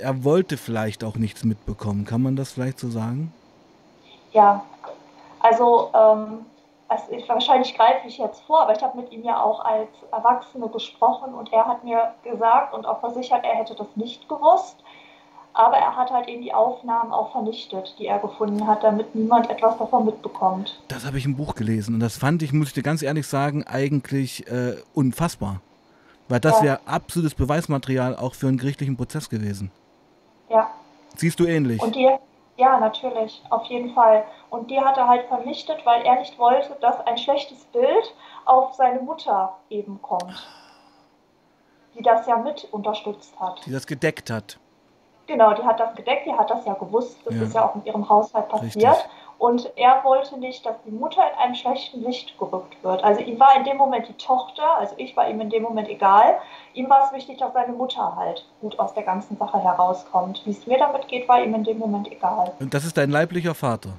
er 0.00 0.24
wollte 0.24 0.56
vielleicht 0.56 1.04
auch 1.04 1.16
nichts 1.16 1.44
mitbekommen. 1.44 2.04
Kann 2.04 2.20
man 2.20 2.34
das 2.34 2.52
vielleicht 2.52 2.80
so 2.80 2.90
sagen? 2.90 3.32
Ja, 4.32 4.64
also 5.40 5.90
ähm, 5.94 6.44
also 6.88 7.12
ich, 7.12 7.28
wahrscheinlich 7.28 7.74
greife 7.74 8.06
ich 8.06 8.18
jetzt 8.18 8.42
vor, 8.42 8.62
aber 8.62 8.76
ich 8.76 8.82
habe 8.82 8.96
mit 8.96 9.10
ihm 9.12 9.24
ja 9.24 9.42
auch 9.42 9.64
als 9.64 9.88
Erwachsene 10.12 10.68
gesprochen 10.68 11.34
und 11.34 11.52
er 11.52 11.66
hat 11.66 11.84
mir 11.84 12.14
gesagt 12.22 12.74
und 12.74 12.86
auch 12.86 13.00
versichert, 13.00 13.44
er 13.44 13.54
hätte 13.54 13.74
das 13.74 13.88
nicht 13.96 14.28
gewusst. 14.28 14.76
Aber 15.54 15.76
er 15.76 15.96
hat 15.96 16.10
halt 16.10 16.28
eben 16.28 16.42
die 16.42 16.52
Aufnahmen 16.52 17.12
auch 17.12 17.30
vernichtet, 17.30 17.94
die 17.98 18.06
er 18.06 18.18
gefunden 18.18 18.66
hat, 18.66 18.82
damit 18.82 19.14
niemand 19.14 19.48
etwas 19.48 19.78
davon 19.78 20.04
mitbekommt. 20.04 20.82
Das 20.88 21.06
habe 21.06 21.16
ich 21.16 21.24
im 21.24 21.36
Buch 21.36 21.54
gelesen 21.54 21.94
und 21.94 22.00
das 22.00 22.18
fand 22.18 22.42
ich, 22.42 22.52
muss 22.52 22.68
ich 22.68 22.74
dir 22.74 22.82
ganz 22.82 23.02
ehrlich 23.02 23.26
sagen, 23.26 23.64
eigentlich 23.64 24.46
äh, 24.48 24.76
unfassbar. 24.94 25.60
Weil 26.28 26.40
das 26.40 26.58
ja. 26.58 26.64
wäre 26.64 26.80
absolutes 26.86 27.34
Beweismaterial 27.34 28.16
auch 28.16 28.34
für 28.34 28.48
einen 28.48 28.58
gerichtlichen 28.58 28.96
Prozess 28.96 29.30
gewesen. 29.30 29.70
Ja. 30.48 30.70
Siehst 31.16 31.38
du 31.38 31.46
ähnlich? 31.46 31.80
Und 31.80 31.94
die, 31.94 32.10
Ja, 32.56 32.78
natürlich, 32.78 33.42
auf 33.50 33.64
jeden 33.66 33.94
Fall. 33.94 34.24
Und 34.50 34.70
die 34.70 34.80
hat 34.80 34.96
er 34.96 35.08
halt 35.08 35.26
vernichtet, 35.26 35.84
weil 35.84 36.02
er 36.02 36.18
nicht 36.18 36.38
wollte, 36.38 36.76
dass 36.80 37.00
ein 37.06 37.18
schlechtes 37.18 37.64
Bild 37.66 38.14
auf 38.44 38.74
seine 38.74 39.00
Mutter 39.00 39.56
eben 39.70 40.00
kommt, 40.02 40.46
die 41.96 42.02
das 42.02 42.26
ja 42.26 42.36
mit 42.38 42.66
unterstützt 42.70 43.38
hat. 43.38 43.64
Die 43.66 43.72
das 43.72 43.86
gedeckt 43.86 44.30
hat. 44.30 44.58
Genau, 45.26 45.54
die 45.54 45.62
hat 45.62 45.80
das 45.80 45.94
gedeckt, 45.94 46.26
die 46.26 46.32
hat 46.32 46.50
das 46.50 46.64
ja 46.66 46.74
gewusst, 46.74 47.16
das 47.24 47.34
Ja. 47.34 47.42
ist 47.42 47.54
ja 47.54 47.64
auch 47.68 47.74
in 47.76 47.84
ihrem 47.84 48.08
Haushalt 48.08 48.48
passiert. 48.48 48.74
Richtig. 48.76 49.10
Und 49.36 49.70
er 49.76 50.04
wollte 50.04 50.38
nicht, 50.38 50.64
dass 50.64 50.76
die 50.86 50.90
Mutter 50.92 51.20
in 51.32 51.38
einem 51.38 51.54
schlechten 51.54 52.02
Licht 52.02 52.38
gerückt 52.38 52.76
wird. 52.82 53.02
Also 53.02 53.20
ihm 53.20 53.38
war 53.40 53.56
in 53.56 53.64
dem 53.64 53.76
Moment 53.76 54.08
die 54.08 54.12
Tochter, 54.14 54.78
also 54.78 54.94
ich 54.96 55.16
war 55.16 55.28
ihm 55.28 55.40
in 55.40 55.50
dem 55.50 55.62
Moment 55.64 55.88
egal. 55.88 56.38
Ihm 56.72 56.88
war 56.88 57.04
es 57.06 57.12
wichtig, 57.12 57.38
dass 57.38 57.52
seine 57.52 57.72
Mutter 57.72 58.14
halt 58.16 58.46
gut 58.60 58.78
aus 58.78 58.94
der 58.94 59.02
ganzen 59.02 59.36
Sache 59.36 59.58
herauskommt. 59.58 60.40
Wie 60.44 60.50
es 60.50 60.66
mir 60.66 60.78
damit 60.78 61.08
geht, 61.08 61.28
war 61.28 61.42
ihm 61.42 61.52
in 61.54 61.64
dem 61.64 61.78
Moment 61.78 62.10
egal. 62.12 62.52
Und 62.60 62.72
das 62.72 62.84
ist 62.84 62.96
dein 62.96 63.10
leiblicher 63.10 63.54
Vater. 63.54 63.90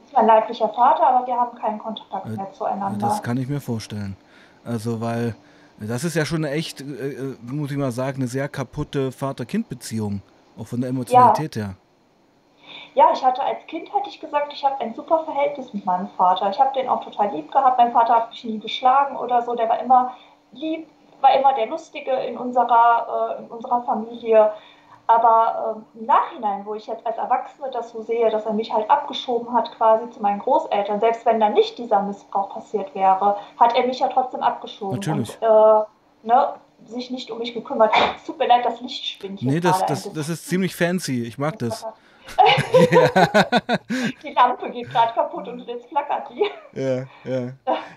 Das 0.00 0.06
ist 0.08 0.12
mein 0.16 0.26
leiblicher 0.26 0.68
Vater, 0.70 1.06
aber 1.06 1.26
wir 1.26 1.34
haben 1.38 1.56
keinen 1.58 1.78
Kontakt 1.78 2.26
Äh, 2.26 2.30
mehr 2.30 2.52
zueinander. 2.52 3.06
Das 3.08 3.22
kann 3.22 3.36
ich 3.36 3.48
mir 3.48 3.60
vorstellen. 3.60 4.16
Also, 4.64 5.00
weil 5.00 5.34
das 5.80 6.02
ist 6.04 6.16
ja 6.16 6.24
schon 6.24 6.44
eine 6.44 6.54
echt, 6.54 6.80
äh, 6.80 6.84
äh, 6.84 7.36
muss 7.42 7.70
ich 7.70 7.76
mal 7.76 7.92
sagen, 7.92 8.18
eine 8.18 8.26
sehr 8.26 8.48
kaputte 8.48 9.12
Vater-Kind-Beziehung. 9.12 10.22
Auch 10.58 10.66
von 10.66 10.80
der 10.80 10.90
Emotionalität 10.90 11.56
her. 11.56 11.74
Ja, 12.94 13.10
ich 13.12 13.24
hatte 13.24 13.42
als 13.42 13.66
Kind, 13.66 13.92
hatte 13.92 14.08
ich 14.08 14.20
gesagt, 14.20 14.52
ich 14.52 14.64
habe 14.64 14.80
ein 14.80 14.94
super 14.94 15.20
Verhältnis 15.24 15.72
mit 15.72 15.86
meinem 15.86 16.08
Vater. 16.08 16.50
Ich 16.50 16.60
habe 16.60 16.72
den 16.74 16.88
auch 16.88 17.02
total 17.02 17.30
lieb 17.30 17.50
gehabt. 17.50 17.78
Mein 17.78 17.92
Vater 17.92 18.14
hat 18.14 18.30
mich 18.30 18.44
nie 18.44 18.58
geschlagen 18.58 19.16
oder 19.16 19.42
so. 19.42 19.54
Der 19.54 19.68
war 19.68 19.80
immer 19.80 20.14
lieb, 20.52 20.88
war 21.20 21.34
immer 21.34 21.54
der 21.54 21.66
Lustige 21.66 22.12
in 22.12 22.36
unserer, 22.36 23.36
äh, 23.38 23.42
in 23.42 23.50
unserer 23.50 23.82
Familie. 23.82 24.52
Aber 25.06 25.76
ähm, 25.76 25.84
im 26.00 26.06
Nachhinein, 26.06 26.64
wo 26.64 26.74
ich 26.74 26.86
jetzt 26.86 27.04
als 27.06 27.18
Erwachsene 27.18 27.70
das 27.70 27.90
so 27.90 28.02
sehe, 28.02 28.30
dass 28.30 28.46
er 28.46 28.52
mich 28.52 28.72
halt 28.72 28.88
abgeschoben 28.90 29.52
hat 29.52 29.70
quasi 29.76 30.08
zu 30.10 30.20
meinen 30.20 30.38
Großeltern, 30.38 31.00
selbst 31.00 31.26
wenn 31.26 31.40
da 31.40 31.48
nicht 31.48 31.76
dieser 31.78 32.02
Missbrauch 32.02 32.50
passiert 32.50 32.94
wäre, 32.94 33.36
hat 33.58 33.76
er 33.76 33.86
mich 33.86 33.98
ja 33.98 34.08
trotzdem 34.08 34.42
abgeschoben 34.42 34.96
Natürlich. 34.96 35.36
und 35.40 35.48
äh, 35.48 35.84
ne, 36.22 36.54
sich 36.86 37.10
nicht 37.10 37.30
um 37.30 37.38
mich 37.38 37.54
gekümmert. 37.54 37.92
Es 38.16 38.24
tut 38.24 38.38
mir 38.38 38.46
leid, 38.48 38.64
das 38.64 38.80
Licht 38.80 39.04
spinnt 39.04 39.40
hier 39.40 39.50
Nee, 39.52 39.60
das, 39.60 39.84
das, 39.86 40.12
das 40.12 40.28
ist 40.28 40.48
ziemlich 40.48 40.74
fancy. 40.74 41.22
Ich 41.24 41.38
mag 41.38 41.58
das. 41.58 41.84
Die 44.22 44.32
Lampe 44.32 44.70
geht 44.70 44.90
gerade 44.90 45.12
kaputt 45.12 45.48
und 45.48 45.66
jetzt 45.66 45.86
flackert 45.88 46.28
die. 46.30 46.80
Ja, 46.80 47.06
ja. 47.24 47.52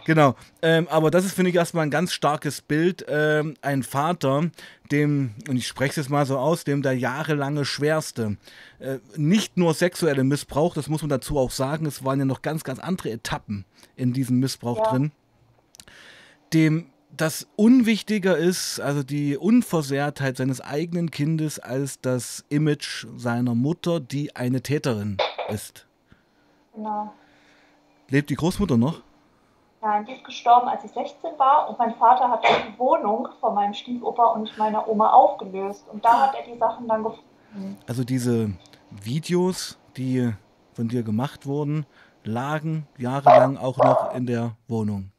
Genau. 0.06 0.36
Ähm, 0.62 0.88
aber 0.90 1.12
das 1.12 1.26
ist, 1.26 1.34
finde 1.34 1.52
ich, 1.52 1.56
erstmal 1.56 1.86
ein 1.86 1.92
ganz 1.92 2.12
starkes 2.12 2.62
Bild. 2.62 3.06
Ähm, 3.08 3.56
ein 3.62 3.84
Vater, 3.84 4.50
dem, 4.92 5.36
und 5.48 5.58
ich 5.58 5.68
spreche 5.68 5.92
es 5.92 5.96
jetzt 5.98 6.10
mal 6.10 6.26
so 6.26 6.38
aus, 6.38 6.64
dem 6.64 6.82
der 6.82 6.94
jahrelange 6.98 7.66
schwerste, 7.66 8.38
äh, 8.80 8.98
nicht 9.16 9.58
nur 9.58 9.74
sexuelle 9.74 10.24
Missbrauch, 10.24 10.74
das 10.74 10.90
muss 10.90 11.02
man 11.02 11.10
dazu 11.10 11.38
auch 11.38 11.52
sagen, 11.52 11.86
es 11.86 12.04
waren 12.04 12.20
ja 12.20 12.26
noch 12.26 12.42
ganz, 12.42 12.64
ganz 12.64 12.80
andere 12.80 13.12
Etappen 13.12 13.66
in 13.96 14.12
diesem 14.12 14.40
Missbrauch 14.40 14.78
Ja. 14.78 14.90
drin, 14.92 15.12
dem 16.54 16.88
das 17.18 17.48
unwichtiger 17.56 18.38
ist, 18.38 18.80
also 18.80 19.04
die 19.04 19.38
Unversehrtheit 19.38 20.38
seines 20.38 20.62
eigenen 20.62 21.12
Kindes, 21.12 21.60
als 21.60 22.00
das 22.02 22.46
Image 22.50 23.06
seiner 23.16 23.56
Mutter, 23.56 24.00
die 24.00 24.36
eine 24.36 24.62
Täterin 24.62 25.18
ist. 25.50 25.88
Genau. 26.74 27.14
Lebt 28.10 28.30
die 28.30 28.36
Großmutter 28.36 28.78
noch? 28.78 29.02
Nein, 29.82 30.06
die 30.06 30.14
ist 30.14 30.24
gestorben, 30.24 30.68
als 30.68 30.84
ich 30.84 30.92
16 30.92 31.38
war 31.38 31.70
und 31.70 31.78
mein 31.78 31.94
Vater 31.96 32.30
hat 32.30 32.44
die 32.44 32.80
Wohnung 32.80 33.28
von 33.40 33.54
meinem 33.54 33.74
Stiefoper 33.74 34.34
und 34.34 34.58
meiner 34.58 34.88
Oma 34.88 35.12
aufgelöst 35.12 35.86
und 35.92 36.04
da 36.04 36.22
hat 36.22 36.36
er 36.36 36.52
die 36.52 36.58
Sachen 36.58 36.88
dann 36.88 37.04
gefunden. 37.04 37.78
Also 37.88 38.04
diese 38.04 38.52
Videos, 38.90 39.78
die 39.96 40.34
von 40.74 40.88
dir 40.88 41.04
gemacht 41.04 41.46
wurden, 41.46 41.86
lagen 42.24 42.88
jahrelang 42.98 43.58
auch 43.58 43.78
noch 43.78 44.16
in 44.16 44.26
der 44.26 44.58
Wohnung. 44.68 45.12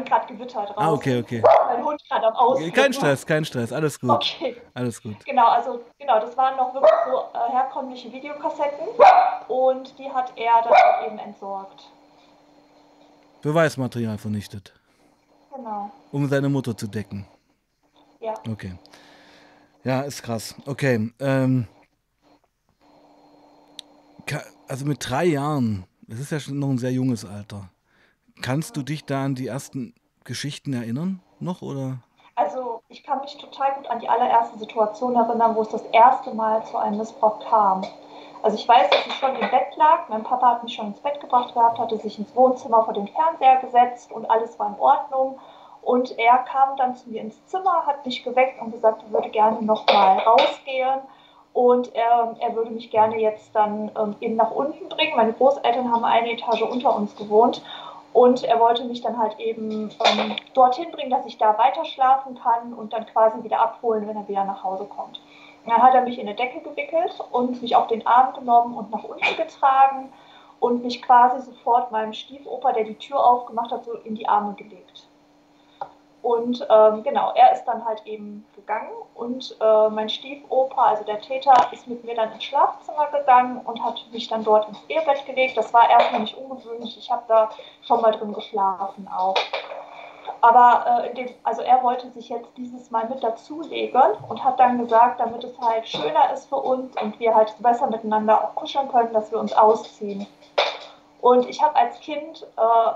Haben 0.00 0.04
gerade 0.06 0.32
Gewitter 0.34 0.62
draußen. 0.64 0.78
Ah, 0.82 0.92
okay, 0.92 1.20
okay. 1.20 1.42
Mein 1.66 1.84
Hund 1.84 2.02
gerade 2.08 2.26
am 2.26 2.34
Aus. 2.34 2.58
Kein 2.72 2.92
Stress, 2.92 3.26
kein 3.26 3.44
Stress, 3.44 3.72
alles 3.72 4.00
gut. 4.00 4.10
Okay. 4.10 4.56
Alles 4.74 5.02
gut. 5.02 5.24
Genau, 5.26 5.46
also 5.48 5.80
genau, 5.98 6.20
das 6.20 6.36
waren 6.36 6.56
noch 6.56 6.72
wirklich 6.72 6.90
so 7.06 7.18
äh, 7.38 7.50
herkömmliche 7.52 8.10
Videokassetten 8.12 8.88
und 9.48 9.98
die 9.98 10.10
hat 10.10 10.32
er 10.36 10.62
dann 10.62 10.72
halt 10.72 11.06
eben 11.06 11.18
entsorgt. 11.18 11.90
Beweismaterial 13.42 14.18
vernichtet, 14.18 14.72
Genau. 15.54 15.90
um 16.12 16.28
seine 16.28 16.48
Mutter 16.48 16.76
zu 16.76 16.86
decken. 16.86 17.26
Ja. 18.20 18.34
Okay. 18.50 18.74
Ja, 19.84 20.02
ist 20.02 20.22
krass. 20.22 20.54
Okay. 20.66 21.12
Ähm, 21.18 21.66
also 24.68 24.84
mit 24.86 24.98
drei 25.08 25.24
Jahren, 25.24 25.84
das 26.06 26.20
ist 26.20 26.32
ja 26.32 26.38
schon 26.40 26.58
noch 26.58 26.68
ein 26.68 26.78
sehr 26.78 26.92
junges 26.92 27.24
Alter. 27.24 27.68
Kannst 28.42 28.76
du 28.76 28.82
dich 28.82 29.04
da 29.04 29.24
an 29.24 29.34
die 29.34 29.46
ersten 29.46 29.94
Geschichten 30.24 30.72
erinnern 30.72 31.20
noch 31.40 31.62
oder? 31.62 31.98
Also 32.36 32.82
ich 32.88 33.04
kann 33.04 33.20
mich 33.20 33.36
total 33.36 33.74
gut 33.74 33.86
an 33.88 34.00
die 34.00 34.08
allererste 34.08 34.58
Situation 34.58 35.14
erinnern, 35.14 35.54
wo 35.54 35.62
es 35.62 35.68
das 35.68 35.82
erste 35.92 36.32
Mal 36.34 36.64
zu 36.64 36.78
einem 36.78 36.98
Missbrauch 36.98 37.40
kam. 37.50 37.82
Also 38.42 38.56
ich 38.56 38.66
weiß, 38.66 38.88
dass 38.88 39.06
ich 39.06 39.14
schon 39.14 39.34
im 39.34 39.50
Bett 39.50 39.76
lag. 39.76 40.08
Mein 40.08 40.22
Papa 40.22 40.52
hat 40.52 40.62
mich 40.62 40.74
schon 40.74 40.86
ins 40.86 41.00
Bett 41.00 41.20
gebracht 41.20 41.52
gehabt, 41.52 41.78
hatte 41.78 41.98
sich 41.98 42.18
ins 42.18 42.34
Wohnzimmer 42.34 42.84
vor 42.84 42.94
den 42.94 43.08
Fernseher 43.08 43.56
gesetzt 43.56 44.10
und 44.12 44.30
alles 44.30 44.58
war 44.58 44.68
in 44.68 44.80
Ordnung. 44.80 45.38
Und 45.82 46.18
er 46.18 46.38
kam 46.38 46.76
dann 46.76 46.96
zu 46.96 47.10
mir 47.10 47.20
ins 47.20 47.44
Zimmer, 47.46 47.84
hat 47.86 48.04
mich 48.06 48.22
geweckt 48.22 48.60
und 48.60 48.72
gesagt, 48.72 49.02
er 49.02 49.12
würde 49.12 49.30
gerne 49.30 49.62
nochmal 49.62 50.18
rausgehen. 50.18 51.00
Und 51.52 51.94
er, 51.94 52.36
er 52.38 52.54
würde 52.54 52.70
mich 52.70 52.90
gerne 52.90 53.18
jetzt 53.18 53.54
dann 53.54 53.90
ähm, 53.98 54.14
eben 54.20 54.36
nach 54.36 54.52
unten 54.52 54.88
bringen. 54.88 55.16
Meine 55.16 55.32
Großeltern 55.32 55.90
haben 55.90 56.04
eine 56.04 56.32
Etage 56.32 56.62
unter 56.62 56.94
uns 56.94 57.16
gewohnt. 57.16 57.62
Und 58.12 58.42
er 58.42 58.58
wollte 58.58 58.84
mich 58.84 59.00
dann 59.02 59.18
halt 59.18 59.38
eben 59.38 59.90
ähm, 60.04 60.36
dorthin 60.54 60.90
bringen, 60.90 61.10
dass 61.10 61.26
ich 61.26 61.38
da 61.38 61.56
weiter 61.58 61.84
schlafen 61.84 62.34
kann 62.34 62.72
und 62.72 62.92
dann 62.92 63.06
quasi 63.06 63.42
wieder 63.44 63.60
abholen, 63.60 64.08
wenn 64.08 64.16
er 64.16 64.26
wieder 64.26 64.44
nach 64.44 64.64
Hause 64.64 64.84
kommt. 64.84 65.20
Dann 65.66 65.82
hat 65.82 65.94
er 65.94 66.02
mich 66.02 66.18
in 66.18 66.26
eine 66.26 66.36
Decke 66.36 66.60
gewickelt 66.60 67.20
und 67.30 67.62
mich 67.62 67.76
auf 67.76 67.86
den 67.86 68.06
Arm 68.06 68.34
genommen 68.34 68.76
und 68.76 68.90
nach 68.90 69.04
unten 69.04 69.36
getragen 69.36 70.12
und 70.58 70.82
mich 70.82 71.02
quasi 71.02 71.40
sofort 71.40 71.92
meinem 71.92 72.12
Stiefoper, 72.12 72.72
der 72.72 72.84
die 72.84 72.96
Tür 72.96 73.24
aufgemacht 73.24 73.70
hat, 73.70 73.84
so 73.84 73.92
in 73.92 74.14
die 74.14 74.28
Arme 74.28 74.54
gelegt. 74.54 75.09
Und 76.22 76.66
ähm, 76.68 77.02
genau, 77.02 77.32
er 77.34 77.52
ist 77.52 77.64
dann 77.64 77.84
halt 77.84 78.06
eben 78.06 78.46
gegangen 78.54 78.90
und 79.14 79.56
äh, 79.58 79.88
mein 79.88 80.10
Stiefoper, 80.10 80.86
also 80.86 81.04
der 81.04 81.20
Täter, 81.20 81.54
ist 81.72 81.88
mit 81.88 82.04
mir 82.04 82.14
dann 82.14 82.32
ins 82.32 82.44
Schlafzimmer 82.44 83.06
gegangen 83.06 83.62
und 83.64 83.82
hat 83.82 84.04
mich 84.12 84.28
dann 84.28 84.44
dort 84.44 84.68
ins 84.68 84.78
Ehebett 84.88 85.24
gelegt. 85.24 85.56
Das 85.56 85.72
war 85.72 85.88
erstmal 85.88 86.20
nicht 86.20 86.36
ungewöhnlich. 86.36 86.98
Ich 86.98 87.10
habe 87.10 87.22
da 87.26 87.50
schon 87.82 88.02
mal 88.02 88.12
drin 88.12 88.34
geschlafen 88.34 89.08
auch. 89.08 89.34
Aber 90.42 91.04
äh, 91.04 91.14
dem, 91.14 91.28
also 91.42 91.62
er 91.62 91.82
wollte 91.82 92.10
sich 92.10 92.28
jetzt 92.28 92.50
dieses 92.56 92.90
Mal 92.90 93.08
mit 93.08 93.22
dazulegen 93.22 94.02
und 94.28 94.44
hat 94.44 94.60
dann 94.60 94.78
gesagt, 94.78 95.20
damit 95.20 95.42
es 95.44 95.58
halt 95.58 95.88
schöner 95.88 96.32
ist 96.32 96.48
für 96.48 96.56
uns 96.56 96.94
und 97.00 97.18
wir 97.18 97.34
halt 97.34 97.54
besser 97.60 97.86
miteinander 97.88 98.44
auch 98.44 98.54
kuscheln 98.54 98.90
können, 98.90 99.12
dass 99.12 99.30
wir 99.30 99.38
uns 99.38 99.52
ausziehen. 99.52 100.26
Und 101.20 101.48
ich 101.48 101.62
habe 101.62 101.76
als 101.76 102.00
Kind 102.00 102.46
äh, 102.56 102.92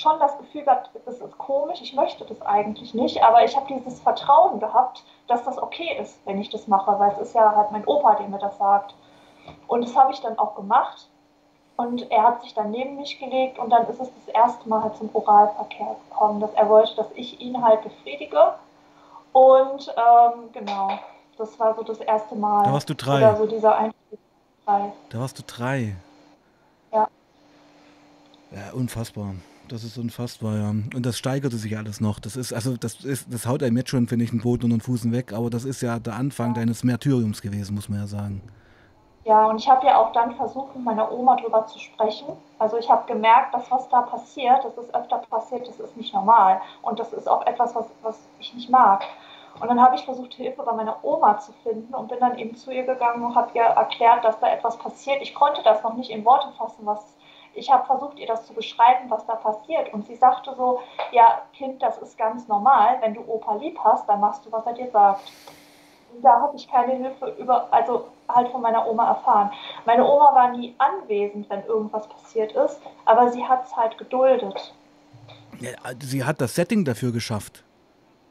schon 0.00 0.18
das 0.18 0.36
Gefühl 0.38 0.62
gehabt, 0.62 0.90
das 1.04 1.20
ist 1.20 1.38
komisch, 1.38 1.80
ich 1.82 1.94
möchte 1.94 2.24
das 2.24 2.40
eigentlich 2.42 2.94
nicht, 2.94 3.22
aber 3.22 3.44
ich 3.44 3.56
habe 3.56 3.66
dieses 3.68 4.00
Vertrauen 4.00 4.60
gehabt, 4.60 5.02
dass 5.26 5.44
das 5.44 5.60
okay 5.60 5.96
ist, 6.00 6.18
wenn 6.24 6.40
ich 6.40 6.50
das 6.50 6.68
mache, 6.68 6.98
weil 6.98 7.12
es 7.12 7.28
ist 7.28 7.34
ja 7.34 7.54
halt 7.54 7.72
mein 7.72 7.84
Opa, 7.84 8.14
der 8.14 8.28
mir 8.28 8.38
das 8.38 8.56
sagt. 8.58 8.94
Und 9.66 9.84
das 9.84 9.96
habe 9.96 10.12
ich 10.12 10.20
dann 10.20 10.38
auch 10.38 10.54
gemacht. 10.54 11.08
Und 11.76 12.10
er 12.10 12.24
hat 12.24 12.42
sich 12.42 12.54
dann 12.54 12.72
neben 12.72 12.96
mich 12.96 13.20
gelegt 13.20 13.58
und 13.58 13.70
dann 13.70 13.86
ist 13.86 14.00
es 14.00 14.10
das 14.12 14.34
erste 14.34 14.68
Mal 14.68 14.82
halt 14.82 14.96
zum 14.96 15.10
Oralverkehr 15.12 15.94
gekommen, 16.08 16.40
dass 16.40 16.52
er 16.54 16.68
wollte, 16.68 16.96
dass 16.96 17.06
ich 17.14 17.40
ihn 17.40 17.62
halt 17.64 17.82
befriedige. 17.82 18.54
Und 19.32 19.94
ähm, 19.96 20.50
genau, 20.52 20.98
das 21.36 21.58
war 21.60 21.76
so 21.76 21.84
das 21.84 22.00
erste 22.00 22.34
Mal. 22.34 22.64
Da 22.64 22.72
warst 22.72 22.90
du 22.90 22.94
drei. 22.94 23.18
Oder 23.18 23.36
so 23.36 23.46
dieser 23.46 23.76
Einstieg. 23.76 24.18
Drei. 24.64 24.92
Da 25.10 25.20
warst 25.20 25.38
du 25.38 25.42
drei. 25.46 25.94
Ja. 26.92 27.06
Ja, 28.50 28.72
unfassbar. 28.72 29.34
Das 29.68 29.84
ist 29.84 29.98
unfassbar, 29.98 30.56
ja. 30.56 30.70
Und 30.70 31.04
das 31.04 31.18
steigerte 31.18 31.56
sich 31.56 31.76
alles 31.76 32.00
noch. 32.00 32.18
Das 32.20 32.36
ist, 32.36 32.52
also 32.54 32.76
das 32.76 33.04
ist, 33.04 33.32
das 33.32 33.46
haut 33.46 33.62
einem 33.62 33.76
jetzt 33.76 33.90
schon, 33.90 34.08
finde 34.08 34.24
ich, 34.24 34.30
einen 34.30 34.40
Boden 34.40 34.64
und 34.64 34.72
einen 34.72 34.80
Fußen 34.80 35.12
weg, 35.12 35.32
aber 35.32 35.50
das 35.50 35.64
ist 35.64 35.82
ja 35.82 35.98
der 35.98 36.14
Anfang 36.14 36.54
deines 36.54 36.84
Märtyriums 36.84 37.42
gewesen, 37.42 37.74
muss 37.74 37.88
man 37.88 38.00
ja 38.00 38.06
sagen. 38.06 38.42
Ja, 39.24 39.44
und 39.44 39.58
ich 39.58 39.68
habe 39.68 39.86
ja 39.86 39.98
auch 39.98 40.12
dann 40.12 40.34
versucht, 40.36 40.74
mit 40.74 40.86
meiner 40.86 41.12
Oma 41.12 41.36
drüber 41.36 41.66
zu 41.66 41.78
sprechen. 41.78 42.28
Also 42.58 42.78
ich 42.78 42.88
habe 42.88 43.06
gemerkt, 43.06 43.52
dass 43.52 43.70
was 43.70 43.86
da 43.90 44.00
passiert, 44.00 44.64
das 44.64 44.78
ist 44.78 44.94
öfter 44.94 45.18
passiert, 45.28 45.68
das 45.68 45.78
ist 45.78 45.98
nicht 45.98 46.14
normal. 46.14 46.62
Und 46.80 46.98
das 46.98 47.12
ist 47.12 47.28
auch 47.28 47.46
etwas, 47.46 47.74
was, 47.74 47.90
was 48.02 48.26
ich 48.40 48.54
nicht 48.54 48.70
mag. 48.70 49.04
Und 49.60 49.68
dann 49.68 49.82
habe 49.82 49.96
ich 49.96 50.04
versucht, 50.06 50.32
Hilfe 50.32 50.62
bei 50.62 50.72
meiner 50.72 51.04
Oma 51.04 51.36
zu 51.38 51.52
finden 51.62 51.92
und 51.94 52.08
bin 52.08 52.20
dann 52.20 52.38
eben 52.38 52.56
zu 52.56 52.70
ihr 52.70 52.84
gegangen 52.84 53.22
und 53.22 53.34
habe 53.34 53.50
ihr 53.52 53.64
erklärt, 53.64 54.24
dass 54.24 54.40
da 54.40 54.48
etwas 54.48 54.78
passiert. 54.78 55.20
Ich 55.20 55.34
konnte 55.34 55.62
das 55.62 55.82
noch 55.82 55.94
nicht 55.94 56.10
in 56.10 56.24
Worte 56.24 56.48
fassen, 56.56 56.86
was 56.86 57.17
ich 57.58 57.70
habe 57.70 57.86
versucht, 57.86 58.18
ihr 58.18 58.26
das 58.26 58.46
zu 58.46 58.54
beschreiben, 58.54 59.10
was 59.10 59.26
da 59.26 59.34
passiert. 59.34 59.92
Und 59.92 60.06
sie 60.06 60.16
sagte 60.16 60.54
so, 60.56 60.80
ja, 61.12 61.42
Kind, 61.52 61.82
das 61.82 61.98
ist 61.98 62.16
ganz 62.16 62.48
normal. 62.48 62.98
Wenn 63.00 63.14
du 63.14 63.20
Opa 63.26 63.56
lieb 63.56 63.78
hast, 63.82 64.08
dann 64.08 64.20
machst 64.20 64.46
du, 64.46 64.52
was 64.52 64.64
er 64.66 64.74
dir 64.74 64.90
sagt. 64.90 65.20
da 66.22 66.40
habe 66.40 66.56
ich 66.56 66.68
keine 66.68 66.94
Hilfe 66.94 67.34
über, 67.38 67.68
also 67.70 68.06
halt 68.28 68.48
von 68.48 68.62
meiner 68.62 68.86
Oma 68.88 69.08
erfahren. 69.08 69.50
Meine 69.84 70.04
Oma 70.04 70.34
war 70.34 70.56
nie 70.56 70.74
anwesend, 70.78 71.48
wenn 71.50 71.64
irgendwas 71.64 72.06
passiert 72.08 72.52
ist, 72.52 72.80
aber 73.04 73.30
sie 73.30 73.44
hat 73.44 73.64
es 73.64 73.76
halt 73.76 73.98
geduldet. 73.98 74.74
Ja, 75.60 75.70
sie 76.00 76.24
hat 76.24 76.40
das 76.40 76.54
Setting 76.54 76.84
dafür 76.84 77.12
geschafft. 77.12 77.64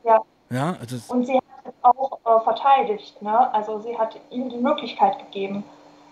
Ja. 0.04 0.22
Ja, 0.50 0.78
also 0.80 1.14
Und 1.14 1.26
sie 1.26 1.36
hat 1.36 1.66
es 1.66 1.74
auch 1.82 2.20
äh, 2.26 2.44
verteidigt, 2.44 3.22
ne? 3.22 3.54
Also 3.54 3.80
sie 3.80 3.98
hat 3.98 4.18
ihm 4.30 4.50
die 4.50 4.58
Möglichkeit 4.58 5.20
gegeben. 5.20 5.64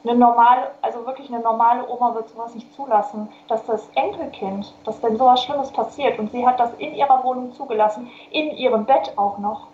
Eine 0.05 0.19
normale, 0.19 0.67
also 0.83 1.05
wirklich 1.05 1.29
eine 1.29 1.39
normale 1.39 1.87
Oma 1.89 2.13
wird 2.13 2.29
sowas 2.29 2.53
nicht 2.53 2.71
zulassen, 2.75 3.27
dass 3.47 3.65
das 3.65 3.89
Enkelkind, 3.95 4.71
dass 4.85 5.01
wenn 5.01 5.17
sowas 5.17 5.43
Schlimmes 5.43 5.71
passiert 5.71 6.19
und 6.19 6.31
sie 6.31 6.45
hat 6.45 6.59
das 6.59 6.71
in 6.77 6.93
ihrer 6.93 7.23
Wohnung 7.23 7.53
zugelassen, 7.53 8.07
in 8.31 8.51
ihrem 8.51 8.85
Bett 8.85 9.13
auch 9.15 9.39
noch, 9.39 9.67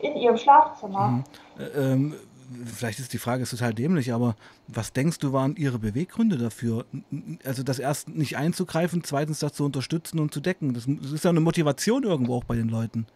in 0.00 0.16
ihrem 0.16 0.36
Schlafzimmer. 0.36 1.08
Mhm. 1.08 1.24
Äh, 1.58 1.92
ähm, 1.92 2.14
vielleicht 2.66 2.98
ist 2.98 3.12
die 3.12 3.18
Frage 3.18 3.42
ist 3.42 3.50
total 3.50 3.72
dämlich, 3.72 4.12
aber 4.12 4.34
was 4.66 4.92
denkst 4.92 5.18
du 5.18 5.32
waren 5.32 5.56
ihre 5.56 5.78
Beweggründe 5.78 6.36
dafür? 6.36 6.84
Also 7.44 7.62
das 7.62 7.78
erst 7.78 8.08
nicht 8.08 8.36
einzugreifen, 8.36 9.02
zweitens 9.02 9.38
das 9.38 9.54
zu 9.54 9.64
unterstützen 9.64 10.18
und 10.18 10.32
zu 10.32 10.40
decken. 10.40 10.74
Das 10.74 10.86
ist 10.86 11.24
ja 11.24 11.30
eine 11.30 11.40
Motivation 11.40 12.04
irgendwo 12.04 12.36
auch 12.36 12.44
bei 12.44 12.56
den 12.56 12.68
Leuten. 12.68 13.06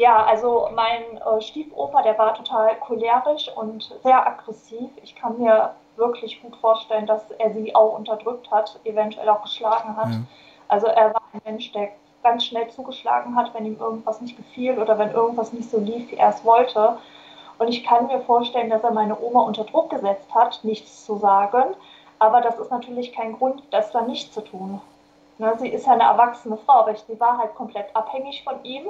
Ja, 0.00 0.24
also 0.24 0.70
mein 0.74 1.18
äh, 1.18 1.42
Stiefoper, 1.42 2.00
der 2.02 2.16
war 2.16 2.32
total 2.32 2.74
cholerisch 2.76 3.54
und 3.54 3.94
sehr 4.02 4.26
aggressiv. 4.26 4.88
Ich 5.02 5.14
kann 5.14 5.38
mir 5.38 5.74
wirklich 5.96 6.40
gut 6.40 6.56
vorstellen, 6.56 7.06
dass 7.06 7.30
er 7.32 7.52
sie 7.52 7.74
auch 7.74 7.98
unterdrückt 7.98 8.50
hat, 8.50 8.80
eventuell 8.84 9.28
auch 9.28 9.42
geschlagen 9.42 9.94
hat. 9.98 10.08
Ja. 10.08 10.20
Also 10.68 10.86
er 10.86 11.12
war 11.12 11.20
ein 11.34 11.42
Mensch, 11.44 11.70
der 11.72 11.90
ganz 12.22 12.46
schnell 12.46 12.66
zugeschlagen 12.70 13.36
hat, 13.36 13.52
wenn 13.52 13.66
ihm 13.66 13.78
irgendwas 13.78 14.22
nicht 14.22 14.38
gefiel 14.38 14.78
oder 14.78 14.98
wenn 14.98 15.10
irgendwas 15.10 15.52
nicht 15.52 15.70
so 15.70 15.76
lief, 15.76 16.10
wie 16.10 16.16
er 16.16 16.30
es 16.30 16.46
wollte. 16.46 16.96
Und 17.58 17.68
ich 17.68 17.84
kann 17.84 18.06
mir 18.06 18.20
vorstellen, 18.20 18.70
dass 18.70 18.82
er 18.82 18.92
meine 18.92 19.20
Oma 19.20 19.42
unter 19.42 19.64
Druck 19.64 19.90
gesetzt 19.90 20.34
hat, 20.34 20.60
nichts 20.62 21.04
zu 21.04 21.18
sagen. 21.18 21.74
Aber 22.18 22.40
das 22.40 22.58
ist 22.58 22.70
natürlich 22.70 23.12
kein 23.12 23.36
Grund, 23.36 23.62
das 23.70 23.92
dann 23.92 24.06
nicht 24.06 24.32
zu 24.32 24.40
tun. 24.40 24.80
Ne, 25.36 25.52
sie 25.58 25.68
ist 25.68 25.86
ja 25.86 25.92
eine 25.92 26.04
erwachsene 26.04 26.56
Frau, 26.56 26.80
aber 26.80 26.94
sie 26.94 27.20
war 27.20 27.36
halt 27.36 27.54
komplett 27.54 27.94
abhängig 27.94 28.44
von 28.44 28.64
ihm 28.64 28.84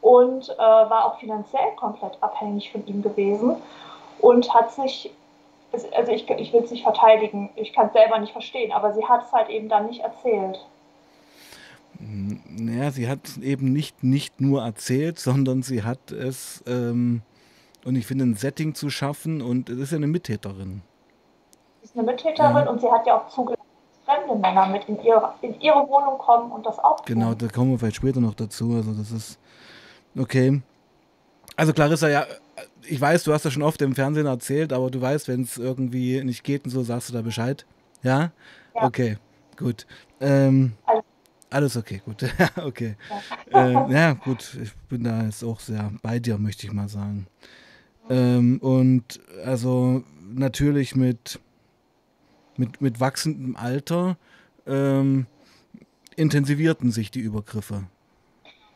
und 0.00 0.48
äh, 0.50 0.58
war 0.58 1.06
auch 1.06 1.18
finanziell 1.18 1.74
komplett 1.76 2.22
abhängig 2.22 2.70
von 2.72 2.86
ihm 2.86 3.02
gewesen 3.02 3.56
und 4.20 4.52
hat 4.52 4.72
sich, 4.72 5.10
also 5.72 6.12
ich, 6.12 6.28
ich 6.28 6.52
will 6.52 6.62
es 6.62 6.70
nicht 6.70 6.82
verteidigen, 6.82 7.50
ich 7.56 7.72
kann 7.72 7.88
es 7.88 7.92
selber 7.92 8.18
nicht 8.18 8.32
verstehen, 8.32 8.72
aber 8.72 8.92
sie 8.92 9.04
hat 9.04 9.24
es 9.24 9.32
halt 9.32 9.48
eben 9.48 9.68
dann 9.68 9.86
nicht 9.86 10.00
erzählt. 10.00 10.58
Naja, 11.98 12.90
sie 12.90 13.08
hat 13.08 13.20
es 13.24 13.38
eben 13.38 13.72
nicht, 13.72 14.02
nicht 14.02 14.40
nur 14.40 14.62
erzählt, 14.62 15.18
sondern 15.18 15.62
sie 15.62 15.82
hat 15.84 16.10
es, 16.10 16.62
ähm, 16.66 17.22
und 17.84 17.96
ich 17.96 18.06
finde, 18.06 18.24
ein 18.24 18.34
Setting 18.34 18.74
zu 18.74 18.90
schaffen 18.90 19.40
und 19.40 19.68
es 19.68 19.78
ist 19.78 19.90
ja 19.92 19.96
eine 19.96 20.06
Mittäterin. 20.06 20.82
Sie 21.80 21.84
ist 21.84 21.96
eine 21.96 22.04
Mittäterin 22.04 22.64
ja. 22.64 22.70
und 22.70 22.80
sie 22.80 22.90
hat 22.90 23.06
ja 23.06 23.18
auch 23.18 23.28
zugelassen, 23.28 23.62
dass 24.04 24.16
fremde 24.16 24.34
Männer 24.34 24.66
mit 24.66 24.88
in 24.88 25.02
ihre, 25.02 25.34
in 25.42 25.60
ihre 25.60 25.88
Wohnung 25.88 26.18
kommen 26.18 26.50
und 26.50 26.66
das 26.66 26.78
auch. 26.78 27.04
Genau, 27.04 27.34
da 27.34 27.48
kommen 27.48 27.70
wir 27.70 27.78
vielleicht 27.78 27.96
später 27.96 28.20
noch 28.20 28.34
dazu. 28.34 28.72
Also 28.74 28.92
das 28.92 29.10
ist 29.10 29.38
Okay. 30.16 30.62
Also 31.56 31.72
Clarissa, 31.72 32.08
ja, 32.08 32.26
ich 32.86 33.00
weiß, 33.00 33.24
du 33.24 33.32
hast 33.32 33.44
das 33.44 33.52
schon 33.52 33.62
oft 33.62 33.80
im 33.82 33.94
Fernsehen 33.94 34.26
erzählt, 34.26 34.72
aber 34.72 34.90
du 34.90 35.00
weißt, 35.00 35.28
wenn 35.28 35.42
es 35.42 35.56
irgendwie 35.56 36.22
nicht 36.22 36.44
geht 36.44 36.64
und 36.64 36.70
so, 36.70 36.82
sagst 36.82 37.08
du 37.08 37.12
da 37.12 37.22
Bescheid. 37.22 37.64
Ja? 38.02 38.32
ja. 38.74 38.82
Okay, 38.82 39.18
gut. 39.56 39.86
Ähm, 40.20 40.72
alles. 40.84 41.04
alles. 41.50 41.76
okay, 41.76 42.02
gut. 42.04 42.24
okay. 42.56 42.96
Ja. 43.52 43.88
Äh, 43.88 43.92
ja, 43.92 44.12
gut, 44.12 44.58
ich 44.62 44.74
bin 44.88 45.04
da 45.04 45.24
jetzt 45.24 45.42
auch 45.42 45.60
sehr 45.60 45.92
bei 46.02 46.18
dir, 46.18 46.38
möchte 46.38 46.66
ich 46.66 46.72
mal 46.72 46.88
sagen. 46.88 47.26
Ähm, 48.10 48.58
und 48.58 49.20
also 49.44 50.02
natürlich 50.22 50.94
mit, 50.94 51.40
mit, 52.56 52.80
mit 52.80 53.00
wachsendem 53.00 53.56
Alter 53.56 54.18
ähm, 54.66 55.26
intensivierten 56.16 56.90
sich 56.90 57.10
die 57.10 57.20
Übergriffe. 57.20 57.84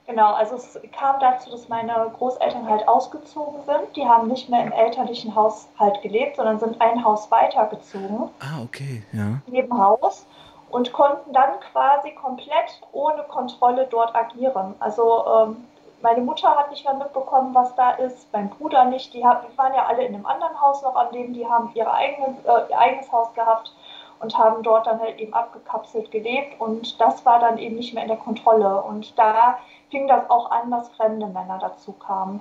Genau, 0.08 0.32
also 0.32 0.56
es 0.56 0.80
kam 0.98 1.20
dazu, 1.20 1.50
dass 1.50 1.68
meine 1.68 1.92
Großeltern 2.16 2.66
halt 2.66 2.88
ausgezogen 2.88 3.60
sind. 3.66 3.94
Die 3.94 4.06
haben 4.06 4.28
nicht 4.28 4.48
mehr 4.48 4.64
im 4.64 4.72
elterlichen 4.72 5.34
Haus 5.34 5.68
halt 5.78 6.00
gelebt, 6.00 6.36
sondern 6.36 6.58
sind 6.58 6.80
ein 6.80 7.04
Haus 7.04 7.30
weitergezogen. 7.30 8.30
Ah, 8.40 8.62
okay, 8.64 9.02
ja. 9.12 9.38
Neben 9.46 9.78
Haus 9.78 10.26
und 10.70 10.94
konnten 10.94 11.34
dann 11.34 11.60
quasi 11.72 12.12
komplett 12.12 12.80
ohne 12.92 13.22
Kontrolle 13.24 13.86
dort 13.90 14.14
agieren. 14.14 14.74
Also 14.80 15.24
ähm, 15.26 15.64
meine 16.00 16.22
Mutter 16.22 16.56
hat 16.56 16.70
nicht 16.70 16.86
mehr 16.86 16.94
mitbekommen, 16.94 17.54
was 17.54 17.74
da 17.74 17.90
ist, 17.90 18.32
mein 18.32 18.48
Bruder 18.48 18.86
nicht. 18.86 19.12
Die, 19.12 19.26
haben, 19.26 19.46
die 19.52 19.58
waren 19.58 19.74
ja 19.74 19.84
alle 19.84 20.04
in 20.06 20.14
einem 20.14 20.24
anderen 20.24 20.58
Haus 20.58 20.82
noch 20.82 20.96
am 20.96 21.12
Leben, 21.12 21.34
die 21.34 21.46
haben 21.46 21.70
ihre 21.74 21.92
eigene, 21.92 22.28
äh, 22.44 22.70
ihr 22.70 22.78
eigenes 22.78 23.12
Haus 23.12 23.34
gehabt 23.34 23.72
und 24.20 24.36
haben 24.36 24.62
dort 24.62 24.86
dann 24.86 25.00
halt 25.00 25.18
eben 25.18 25.34
abgekapselt 25.34 26.10
gelebt 26.10 26.60
und 26.60 27.00
das 27.00 27.24
war 27.24 27.40
dann 27.40 27.58
eben 27.58 27.76
nicht 27.76 27.94
mehr 27.94 28.02
in 28.02 28.08
der 28.08 28.16
Kontrolle. 28.16 28.82
Und 28.82 29.18
da 29.18 29.58
fing 29.90 30.08
das 30.08 30.28
auch 30.30 30.50
an, 30.50 30.70
dass 30.70 30.88
fremde 30.90 31.26
Männer 31.26 31.58
dazu 31.60 31.92
kamen. 31.92 32.40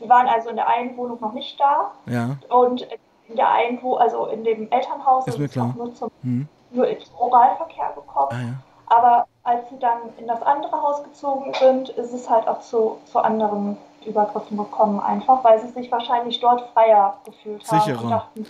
Die 0.00 0.08
waren 0.08 0.26
also 0.26 0.50
in 0.50 0.56
der 0.56 0.68
einen 0.68 0.96
Wohnung 0.96 1.18
noch 1.20 1.32
nicht 1.32 1.58
da. 1.60 1.92
Ja. 2.06 2.36
Und 2.48 2.86
in 3.28 3.36
der 3.36 3.50
einen, 3.50 3.82
wo, 3.82 3.94
also 3.94 4.26
in 4.26 4.44
dem 4.44 4.70
Elternhaus 4.70 5.26
ist, 5.26 5.38
ist 5.38 5.58
auch 5.58 5.74
nur 5.74 5.94
zum, 5.94 6.10
hm. 6.22 6.48
nur 6.70 6.88
ins 6.88 7.10
Oralverkehr 7.18 7.92
gekommen. 7.94 8.30
Ah, 8.30 8.40
ja. 8.40 8.54
Aber 8.86 9.26
als 9.44 9.68
sie 9.70 9.78
dann 9.78 9.98
in 10.18 10.26
das 10.26 10.42
andere 10.42 10.82
Haus 10.82 11.02
gezogen 11.02 11.52
sind, 11.58 11.88
ist 11.90 12.12
es 12.12 12.28
halt 12.28 12.46
auch 12.46 12.60
zu, 12.60 12.98
zu 13.06 13.20
anderen 13.20 13.76
Übergriffen 14.06 14.56
gekommen, 14.56 15.00
einfach 15.00 15.42
weil 15.44 15.60
sie 15.60 15.68
sich 15.68 15.90
wahrscheinlich 15.90 16.40
dort 16.40 16.68
freier 16.72 17.16
gefühlt 17.24 17.64
Sicherer. 17.64 18.00
haben. 18.00 18.10
Dachten, 18.10 18.46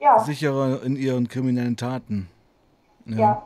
ja. 0.00 0.18
Sicherer 0.18 0.82
in 0.82 0.96
ihren 0.96 1.28
kriminellen 1.28 1.76
Taten. 1.76 2.28
Ja. 3.06 3.16
ja. 3.16 3.42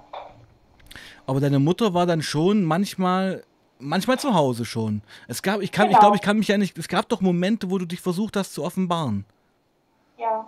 Aber 1.26 1.40
deine 1.40 1.58
Mutter 1.58 1.92
war 1.92 2.06
dann 2.06 2.22
schon 2.22 2.64
manchmal 2.64 3.44
manchmal 3.78 4.18
zu 4.18 4.34
Hause 4.34 4.64
schon. 4.64 5.02
Es 5.26 5.42
gab, 5.42 5.60
ich 5.60 5.72
kann, 5.72 5.86
genau. 5.86 5.96
ich 5.96 6.00
glaube, 6.00 6.16
ich 6.16 6.22
kann 6.22 6.38
mich 6.38 6.48
ja 6.48 6.58
nicht. 6.58 6.76
Es 6.78 6.88
gab 6.88 7.08
doch 7.08 7.20
Momente, 7.20 7.70
wo 7.70 7.78
du 7.78 7.86
dich 7.86 8.00
versucht 8.00 8.36
hast 8.36 8.54
zu 8.54 8.64
offenbaren. 8.64 9.24
Ja. 10.16 10.46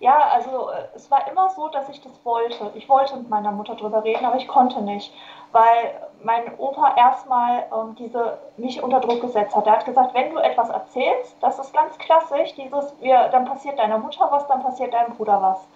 Ja, 0.00 0.18
also 0.32 0.70
äh, 0.70 0.88
es 0.94 1.10
war 1.10 1.26
immer 1.30 1.48
so, 1.50 1.68
dass 1.68 1.88
ich 1.88 2.00
das 2.00 2.12
wollte. 2.24 2.72
Ich 2.74 2.88
wollte 2.88 3.16
mit 3.16 3.30
meiner 3.30 3.52
Mutter 3.52 3.74
drüber 3.74 4.04
reden, 4.04 4.24
aber 4.26 4.36
ich 4.36 4.48
konnte 4.48 4.82
nicht, 4.82 5.14
weil 5.52 6.10
mein 6.22 6.58
Opa 6.58 6.94
erstmal 6.96 7.66
ähm, 7.72 7.94
diese 7.94 8.38
mich 8.56 8.82
unter 8.82 9.00
Druck 9.00 9.20
gesetzt 9.20 9.54
hat. 9.56 9.66
Er 9.66 9.74
hat 9.74 9.84
gesagt, 9.84 10.12
wenn 10.12 10.30
du 10.30 10.38
etwas 10.38 10.68
erzählst, 10.68 11.36
das 11.40 11.58
ist 11.58 11.72
ganz 11.72 11.96
klassisch, 11.98 12.54
dieses, 12.54 12.94
wir, 13.00 13.28
dann 13.28 13.44
passiert 13.44 13.78
deiner 13.78 13.98
Mutter 13.98 14.28
was, 14.30 14.46
dann 14.46 14.62
passiert 14.62 14.92
deinem 14.92 15.14
Bruder 15.14 15.40
was. 15.40 15.66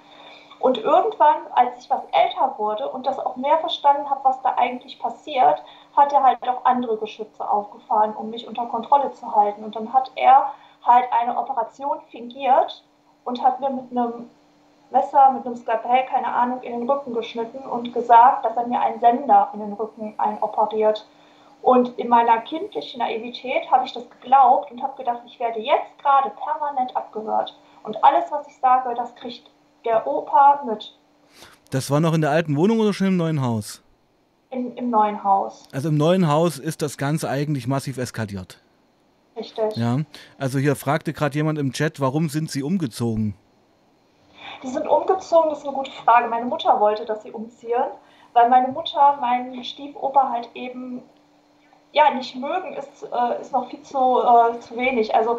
Und 0.61 0.77
irgendwann, 0.79 1.47
als 1.55 1.79
ich 1.79 1.89
was 1.89 2.03
älter 2.13 2.55
wurde 2.59 2.89
und 2.89 3.07
das 3.07 3.19
auch 3.19 3.37
mehr 3.37 3.59
verstanden 3.59 4.11
habe, 4.11 4.21
was 4.25 4.43
da 4.43 4.55
eigentlich 4.57 4.99
passiert, 4.99 5.63
hat 5.97 6.13
er 6.13 6.23
halt 6.23 6.49
auch 6.49 6.65
andere 6.65 6.97
Geschütze 6.97 7.49
aufgefahren, 7.49 8.15
um 8.15 8.31
mich 8.31 8.47
unter 8.47 8.67
Kontrolle 8.67 9.13
zu 9.13 9.35
halten. 9.35 9.65
Und 9.65 9.77
dann 9.77 9.93
hat 9.93 10.11
er 10.15 10.53
halt 10.85 11.07
eine 11.13 11.37
Operation 11.37 12.01
fingiert 12.11 12.85
und 13.25 13.43
hat 13.43 13.61
mir 13.61 13.71
mit 13.71 13.91
einem 13.91 14.31
Messer, 14.91 15.31
mit 15.33 15.45
einem 15.45 15.57
Skalpell, 15.57 16.07
keine 16.07 16.29
Ahnung, 16.29 16.63
in 16.63 16.73
den 16.73 16.91
Rücken 16.91 17.13
geschnitten 17.13 17.59
und 17.59 17.93
gesagt, 17.93 18.45
dass 18.45 18.57
er 18.57 18.67
mir 18.67 18.81
einen 18.81 19.01
Sender 19.01 19.51
in 19.53 19.61
den 19.61 19.73
Rücken 19.75 20.15
einoperiert. 20.19 21.07
Und 21.61 21.99
in 21.99 22.09
meiner 22.09 22.39
kindlichen 22.39 23.01
Naivität 23.01 23.71
habe 23.71 23.85
ich 23.85 23.93
das 23.93 24.09
geglaubt 24.09 24.71
und 24.71 24.83
habe 24.83 24.97
gedacht, 24.97 25.23
ich 25.27 25.39
werde 25.41 25.59
jetzt 25.59 25.99
gerade 25.99 26.31
permanent 26.31 26.97
abgehört. 26.97 27.59
Und 27.83 28.03
alles, 28.05 28.31
was 28.31 28.47
ich 28.47 28.57
sage, 28.59 28.95
das 28.95 29.15
kriegt 29.17 29.51
der 29.85 30.07
Opa 30.07 30.63
mit. 30.65 30.95
Das 31.71 31.91
war 31.91 32.01
noch 32.01 32.15
in 32.15 32.21
der 32.21 32.31
alten 32.31 32.57
Wohnung 32.57 32.81
oder 32.81 32.95
schon 32.95 33.09
im 33.09 33.17
neuen 33.17 33.43
Haus? 33.43 33.83
In, 34.51 34.77
Im 34.77 34.91
neuen 34.91 35.23
Haus. 35.25 35.65
Also 35.73 35.91
im 35.91 35.97
neuen 35.97 36.29
Haus 36.29 36.59
ist 36.59 36.81
das 36.81 36.97
Ganze 36.97 37.29
eigentlich 37.29 37.67
massiv 37.67 37.99
eskaliert. 37.99 38.59
Richtig. 39.37 39.77
Ja, 39.77 39.99
also 40.39 40.59
hier 40.59 40.75
fragte 40.75 41.13
gerade 41.13 41.37
jemand 41.37 41.59
im 41.59 41.73
Chat, 41.73 42.01
warum 42.01 42.29
sind 42.29 42.51
Sie 42.51 42.63
umgezogen? 42.63 43.35
Die 44.63 44.69
sind 44.69 44.89
umgezogen, 44.89 45.51
das 45.51 45.59
ist 45.61 45.67
eine 45.67 45.75
gute 45.75 45.91
Frage. 45.91 46.29
Meine 46.29 46.47
Mutter 46.47 46.81
wollte, 46.81 47.05
dass 47.05 47.23
sie 47.23 47.31
umziehen, 47.31 47.85
weil 48.33 48.49
meine 48.49 48.69
Mutter 48.69 49.19
meinen 49.21 49.63
Stiefoper 49.63 50.31
halt 50.31 50.49
eben 50.55 51.03
ja 51.93 52.11
nicht 52.11 52.35
mögen, 52.35 52.75
ist, 52.75 53.05
äh, 53.05 53.41
ist 53.41 53.53
noch 53.53 53.69
viel 53.71 53.83
zu, 53.83 53.99
äh, 53.99 54.59
zu 54.61 54.77
wenig. 54.77 55.15
Also 55.15 55.39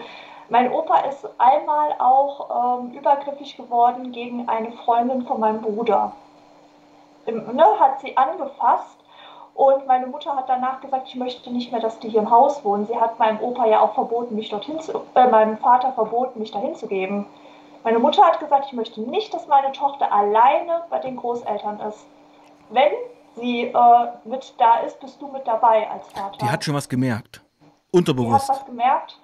mein 0.50 0.72
Opa 0.72 1.00
ist 1.02 1.28
einmal 1.38 1.94
auch 2.00 2.82
ähm, 2.82 2.92
übergriffig 2.92 3.58
geworden 3.58 4.12
gegen 4.12 4.48
eine 4.48 4.72
Freundin 4.72 5.26
von 5.26 5.40
meinem 5.40 5.62
Bruder. 5.62 6.14
Ne, 7.26 7.66
hat 7.80 8.00
sie 8.02 8.16
angefasst 8.18 8.98
und 9.54 9.86
meine 9.88 10.08
Mutter 10.08 10.36
hat 10.36 10.48
danach 10.48 10.80
gesagt, 10.80 11.10
ich 11.10 11.16
möchte 11.16 11.52
nicht 11.52 11.72
mehr, 11.72 11.82
dass 11.82 12.00
die 12.00 12.10
hier 12.10 12.22
im 12.22 12.32
Haus 12.32 12.64
wohnen. 12.64 12.86
Sie 12.86 12.96
hat 12.96 13.20
meinem 13.20 13.40
Opa 13.42 13.68
ja 13.68 13.82
auch 13.82 13.94
verboten, 13.94 14.36
mich 14.36 14.50
dorthin 14.50 14.80
zu, 14.80 15.02
äh, 15.16 15.28
meinem 15.28 15.58
Vater 15.58 15.92
verboten, 15.94 16.40
mich 16.40 16.52
dahin 16.52 16.76
zu 16.76 16.88
geben. 16.88 17.26
Meine 17.84 18.00
Mutter 18.00 18.24
hat 18.24 18.40
gesagt, 18.40 18.66
ich 18.68 18.74
möchte 18.74 19.02
nicht, 19.02 19.34
dass 19.34 19.48
meine 19.48 19.72
Tochter 19.72 20.12
alleine 20.12 20.84
bei 20.90 21.00
den 21.00 21.18
Großeltern 21.18 21.80
ist. 21.82 22.06
Wenn 22.70 22.92
sie 23.36 23.66
äh, 23.66 24.08
mit 24.24 24.54
da 24.58 24.80
ist, 24.80 25.00
bist 25.00 25.22
du 25.22 25.28
mit 25.28 25.46
dabei 25.46 25.90
als 25.90 26.08
Vater. 26.08 26.38
Die 26.42 26.50
hat 26.50 26.64
schon 26.64 26.76
was 26.76 26.88
gemerkt. 26.88 27.42
Unterbewusst. 27.92 28.48
Die 28.48 28.52
hat 28.54 28.60
was 28.60 28.66
gemerkt 28.66 29.20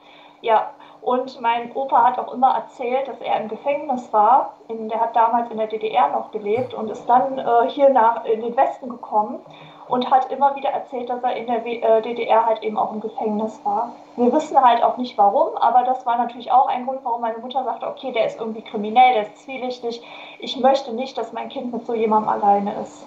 Ja, 0.46 0.70
und 1.02 1.42
mein 1.42 1.72
Opa 1.72 2.04
hat 2.04 2.20
auch 2.20 2.32
immer 2.32 2.54
erzählt, 2.54 3.08
dass 3.08 3.20
er 3.20 3.42
im 3.42 3.50
Gefängnis 3.50 4.14
war. 4.14 4.54
In, 4.68 4.90
der 4.90 5.00
hat 5.00 5.16
damals 5.16 5.50
in 5.50 5.58
der 5.58 5.66
DDR 5.66 6.10
noch 6.10 6.30
gelebt 6.30 6.76
und 6.76 6.88
ist 6.92 7.08
dann 7.08 7.40
äh, 7.40 7.68
hier 7.70 7.90
nach, 7.90 8.26
in 8.26 8.42
den 8.42 8.56
Westen 8.56 8.90
gekommen 8.90 9.40
und 9.88 10.12
hat 10.12 10.32
immer 10.32 10.56
wieder 10.56 10.70
erzählt, 10.70 11.10
dass 11.10 11.24
er 11.24 11.36
in 11.36 11.48
der 11.48 11.66
äh, 11.66 12.00
DDR 12.04 12.46
halt 12.46 12.62
eben 12.62 12.78
auch 12.78 12.94
im 12.94 13.02
Gefängnis 13.02 13.60
war. 13.64 13.96
Wir 14.18 14.32
wissen 14.32 14.56
halt 14.64 14.84
auch 14.84 14.98
nicht 14.98 15.18
warum, 15.18 15.58
aber 15.58 15.84
das 15.84 16.06
war 16.06 16.20
natürlich 16.20 16.52
auch 16.52 16.68
ein 16.68 16.86
Grund, 16.86 17.00
warum 17.02 17.22
meine 17.22 17.40
Mutter 17.40 17.64
sagte, 17.64 17.88
okay, 17.88 18.12
der 18.12 18.28
ist 18.28 18.40
irgendwie 18.40 18.62
kriminell, 18.62 19.14
der 19.16 19.24
ist 19.24 19.40
zwielichtig. 19.40 20.04
Ich 20.38 20.58
möchte 20.58 20.94
nicht, 20.94 21.18
dass 21.18 21.34
mein 21.34 21.50
Kind 21.50 21.74
mit 21.74 21.88
so 21.88 21.96
jemandem 21.96 22.30
alleine 22.30 22.82
ist. 22.84 23.04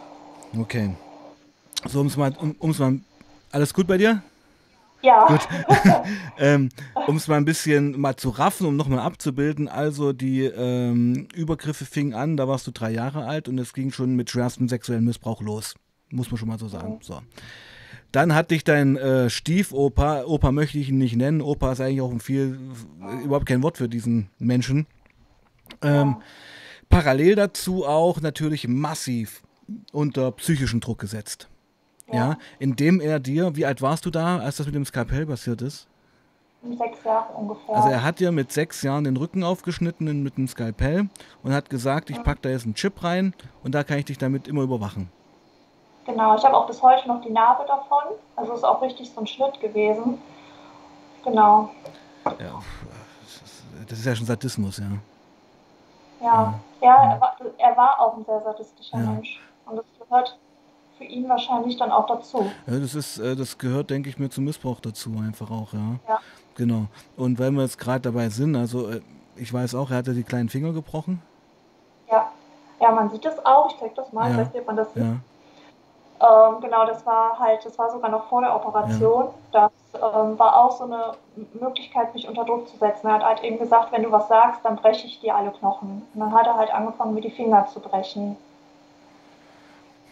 Okay. 0.61 0.91
So, 1.87 2.01
um's 2.01 2.17
mal, 2.17 2.33
um, 2.41 2.57
um's 2.59 2.81
mal, 2.81 2.99
alles 3.53 3.73
gut 3.73 3.87
bei 3.87 3.97
dir? 3.97 4.23
Ja. 5.03 5.27
Gut. 5.27 5.49
ähm, 6.39 6.71
um 7.07 7.17
es 7.17 7.29
mal 7.29 7.37
ein 7.37 7.45
bisschen 7.45 8.01
mal 8.01 8.17
zu 8.17 8.31
raffen, 8.31 8.67
um 8.67 8.77
nochmal 8.77 9.01
abzubilden. 9.01 9.69
Also 9.69 10.13
die 10.13 10.45
ähm, 10.45 11.29
Übergriffe 11.35 11.85
fingen 11.85 12.15
an, 12.15 12.37
da 12.37 12.49
warst 12.49 12.67
du 12.67 12.71
drei 12.71 12.91
Jahre 12.91 13.25
alt 13.25 13.49
und 13.49 13.59
es 13.59 13.73
ging 13.73 13.93
schon 13.93 14.17
mit 14.17 14.31
schwerstem 14.31 14.69
sexuellen 14.69 15.05
Missbrauch 15.05 15.41
los. 15.41 15.75
Muss 16.11 16.31
man 16.31 16.39
schon 16.39 16.49
mal 16.49 16.59
so 16.59 16.69
sagen. 16.69 16.95
Mhm. 16.95 17.03
So. 17.03 17.21
Dann 18.13 18.35
hat 18.35 18.51
dich 18.51 18.65
dein 18.65 18.97
äh, 18.97 19.29
Stiefopa, 19.29 20.25
Opa 20.25 20.51
möchte 20.51 20.79
ich 20.79 20.89
ihn 20.89 20.99
nicht 20.99 21.17
nennen, 21.17 21.43
Opa 21.43 21.73
ist 21.73 21.81
eigentlich 21.81 22.01
auch 22.01 22.11
ein 22.11 22.21
viel, 22.21 22.59
überhaupt 23.23 23.47
kein 23.47 23.63
Wort 23.63 23.77
für 23.77 23.89
diesen 23.89 24.31
Menschen. 24.39 24.87
Ähm, 25.83 26.17
ja. 26.19 26.21
Parallel 26.89 27.35
dazu 27.35 27.85
auch 27.85 28.23
natürlich 28.23 28.67
massiv 28.67 29.43
unter 29.93 30.33
psychischen 30.33 30.81
Druck 30.81 30.99
gesetzt. 30.99 31.49
Ja. 32.09 32.15
ja. 32.15 32.37
indem 32.59 33.01
er 33.01 33.21
dir, 33.21 33.55
wie 33.57 33.67
alt 33.67 33.83
warst 33.83 34.07
du 34.07 34.11
da, 34.11 34.39
als 34.39 34.57
das 34.57 34.67
mit 34.67 34.75
dem 34.75 34.85
Skalpell 34.85 35.27
passiert 35.27 35.63
ist? 35.63 35.89
Sechs 36.63 37.05
Jahre 37.05 37.33
ungefähr. 37.35 37.77
Also 37.77 37.89
er 37.89 38.03
hat 38.03 38.19
dir 38.19 38.33
mit 38.33 38.51
sechs 38.51 38.83
Jahren 38.83 39.05
den 39.05 39.17
Rücken 39.17 39.45
aufgeschnitten 39.45 40.23
mit 40.23 40.37
dem 40.37 40.49
Skalpell 40.49 41.09
und 41.43 41.53
hat 41.53 41.71
gesagt, 41.71 42.11
ich 42.11 42.21
packe 42.23 42.41
da 42.43 42.49
jetzt 42.49 42.65
einen 42.65 42.75
Chip 42.75 43.05
rein 43.05 43.33
und 43.63 43.75
da 43.75 43.85
kann 43.85 43.99
ich 43.99 44.07
dich 44.07 44.19
damit 44.19 44.49
immer 44.49 44.63
überwachen. 44.63 45.09
Genau, 46.05 46.35
ich 46.37 46.45
habe 46.45 46.57
auch 46.57 46.67
bis 46.67 46.83
heute 46.83 47.07
noch 47.07 47.21
die 47.21 47.31
Narbe 47.31 47.65
davon. 47.67 48.15
Also 48.35 48.55
ist 48.55 48.65
auch 48.65 48.83
richtig 48.83 49.11
so 49.11 49.21
ein 49.21 49.27
Schnitt 49.27 49.61
gewesen. 49.61 50.19
Genau. 51.23 51.71
Ja, 52.25 52.61
das 53.89 53.99
ist 53.99 54.07
ja 54.07 54.17
schon 54.17 54.27
Sadismus, 54.27 54.79
ja. 54.79 54.87
Ja, 56.21 56.55
ja, 56.81 56.89
ja 56.89 57.13
er, 57.13 57.21
war, 57.21 57.37
er, 57.59 57.77
war, 57.77 58.01
auch 58.01 58.17
ein 58.17 58.25
sehr 58.25 58.41
sadistischer 58.41 58.99
ja. 58.99 59.05
Mensch. 59.05 59.41
Und 59.67 59.77
das 59.77 59.85
gehört 59.99 60.39
für 60.99 61.05
ihn 61.05 61.29
wahrscheinlich 61.29 61.77
dann 61.79 61.91
auch 61.91 62.07
dazu. 62.07 62.51
Ja, 62.67 62.79
das 62.79 62.95
ist, 62.95 63.19
äh, 63.19 63.37
das 63.37 63.57
gehört, 63.57 63.91
denke 63.91 64.09
ich 64.09 64.19
mir, 64.19 64.29
zum 64.29 64.45
Missbrauch 64.45 64.81
dazu 64.81 65.11
einfach 65.25 65.51
auch, 65.51 65.73
ja. 65.73 65.99
Ja. 66.09 66.19
Genau. 66.57 66.87
Und 67.17 67.39
weil 67.39 67.53
wir 67.53 67.63
jetzt 67.63 67.79
gerade 67.79 68.01
dabei 68.01 68.29
sind, 68.29 68.57
also 68.57 68.91
äh, 68.91 69.01
ich 69.37 69.53
weiß 69.53 69.77
auch, 69.77 69.91
er 69.91 69.99
hat 69.99 70.09
ja 70.09 70.13
die 70.13 70.25
kleinen 70.25 70.49
Finger 70.49 70.73
gebrochen. 70.73 71.23
Ja. 72.11 72.29
Ja, 72.81 72.93
man 72.93 73.11
sieht 73.11 73.25
das 73.25 73.45
auch. 73.45 73.71
Ich 73.71 73.79
zeige 73.79 73.95
das 73.95 74.13
mal, 74.13 74.31
ja. 74.31 74.39
weiß 74.39 74.53
nicht, 74.53 74.61
ob 74.61 74.67
man 74.67 74.77
das 74.77 74.93
sieht. 74.93 75.03
Ja. 75.03 75.17
Ähm, 76.21 76.61
genau, 76.61 76.85
das 76.85 77.07
war 77.07 77.39
halt, 77.39 77.65
das 77.65 77.79
war 77.79 77.91
sogar 77.91 78.11
noch 78.11 78.29
vor 78.29 78.41
der 78.41 78.55
Operation. 78.55 79.29
Ja. 79.53 79.71
Das 79.93 80.03
ähm, 80.03 80.39
war 80.39 80.57
auch 80.57 80.73
so 80.73 80.85
eine 80.85 81.13
Möglichkeit, 81.61 82.13
mich 82.15 82.29
unter 82.29 82.45
Druck 82.45 82.69
zu 82.69 82.77
setzen. 82.77 83.07
Er 83.07 83.15
hat 83.15 83.25
halt 83.25 83.45
eben 83.45 83.59
gesagt, 83.59 83.93
wenn 83.93 84.03
du 84.03 84.11
was 84.11 84.27
sagst, 84.27 84.65
dann 84.65 84.77
breche 84.77 85.07
ich 85.07 85.21
dir 85.21 85.37
alle 85.37 85.51
Knochen. 85.53 86.03
Und 86.13 86.21
dann 86.21 86.33
hat 86.33 86.47
er 86.47 86.57
halt 86.57 86.75
angefangen, 86.75 87.15
mir 87.15 87.21
die 87.21 87.31
Finger 87.31 87.67
zu 87.67 87.79
brechen. 87.79 88.37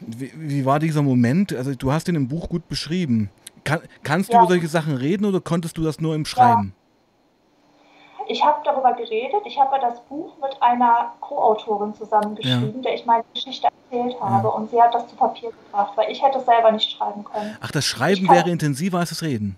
Wie, 0.00 0.32
wie 0.34 0.64
war 0.64 0.78
dieser 0.78 1.02
Moment? 1.02 1.54
Also 1.54 1.74
du 1.74 1.92
hast 1.92 2.08
ihn 2.08 2.14
im 2.14 2.28
Buch 2.28 2.48
gut 2.48 2.68
beschrieben. 2.68 3.30
Kann, 3.64 3.80
kannst 4.02 4.30
du 4.30 4.34
ja. 4.34 4.40
über 4.40 4.48
solche 4.48 4.68
Sachen 4.68 4.94
reden 4.94 5.24
oder 5.24 5.40
konntest 5.40 5.76
du 5.76 5.82
das 5.82 6.00
nur 6.00 6.14
im 6.14 6.24
Schreiben? 6.24 6.74
Ja. 6.76 6.82
Ich 8.28 8.44
habe 8.44 8.58
darüber 8.64 8.92
geredet. 8.92 9.42
Ich 9.44 9.58
habe 9.58 9.76
das 9.80 10.00
Buch 10.02 10.32
mit 10.42 10.60
einer 10.60 11.12
Co-Autorin 11.20 11.94
zusammengeschrieben, 11.94 12.76
ja. 12.76 12.82
der 12.82 12.94
ich 12.94 13.06
meine 13.06 13.24
Geschichte 13.32 13.68
erzählt 13.90 14.20
habe. 14.20 14.50
Und 14.50 14.70
sie 14.70 14.80
hat 14.80 14.94
das 14.94 15.06
zu 15.08 15.16
Papier 15.16 15.50
gebracht, 15.50 15.92
weil 15.96 16.10
ich 16.10 16.22
hätte 16.22 16.38
es 16.38 16.44
selber 16.44 16.72
nicht 16.72 16.90
schreiben 16.90 17.24
können. 17.24 17.56
Ach, 17.60 17.70
das 17.70 17.84
Schreiben 17.84 18.28
wäre 18.28 18.50
intensiver 18.50 18.98
als 18.98 19.10
das 19.10 19.22
Reden? 19.22 19.56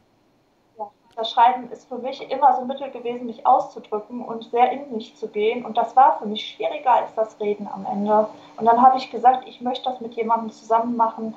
Das 1.19 1.33
Schreiben 1.33 1.69
ist 1.73 1.89
für 1.89 1.99
mich 1.99 2.23
immer 2.31 2.55
so 2.55 2.61
ein 2.61 2.69
Mittel 2.69 2.93
gewesen, 2.93 3.27
mich 3.27 3.45
auszudrücken 3.45 4.23
und 4.23 4.45
sehr 4.53 4.71
in 4.71 4.95
mich 4.95 5.17
zu 5.17 5.27
gehen. 5.27 5.65
Und 5.65 5.77
das 5.77 5.97
war 5.97 6.17
für 6.21 6.27
mich 6.27 6.47
schwieriger 6.47 6.93
als 6.93 7.13
das 7.17 7.41
Reden 7.41 7.67
am 7.67 7.85
Ende. 7.91 8.29
Und 8.57 8.65
dann 8.65 8.81
habe 8.81 8.99
ich 8.99 9.11
gesagt, 9.11 9.49
ich 9.49 9.61
möchte 9.61 9.91
das 9.91 10.01
mit 10.01 10.15
jemandem 10.15 10.53
zusammen 10.53 10.95
machen, 10.97 11.35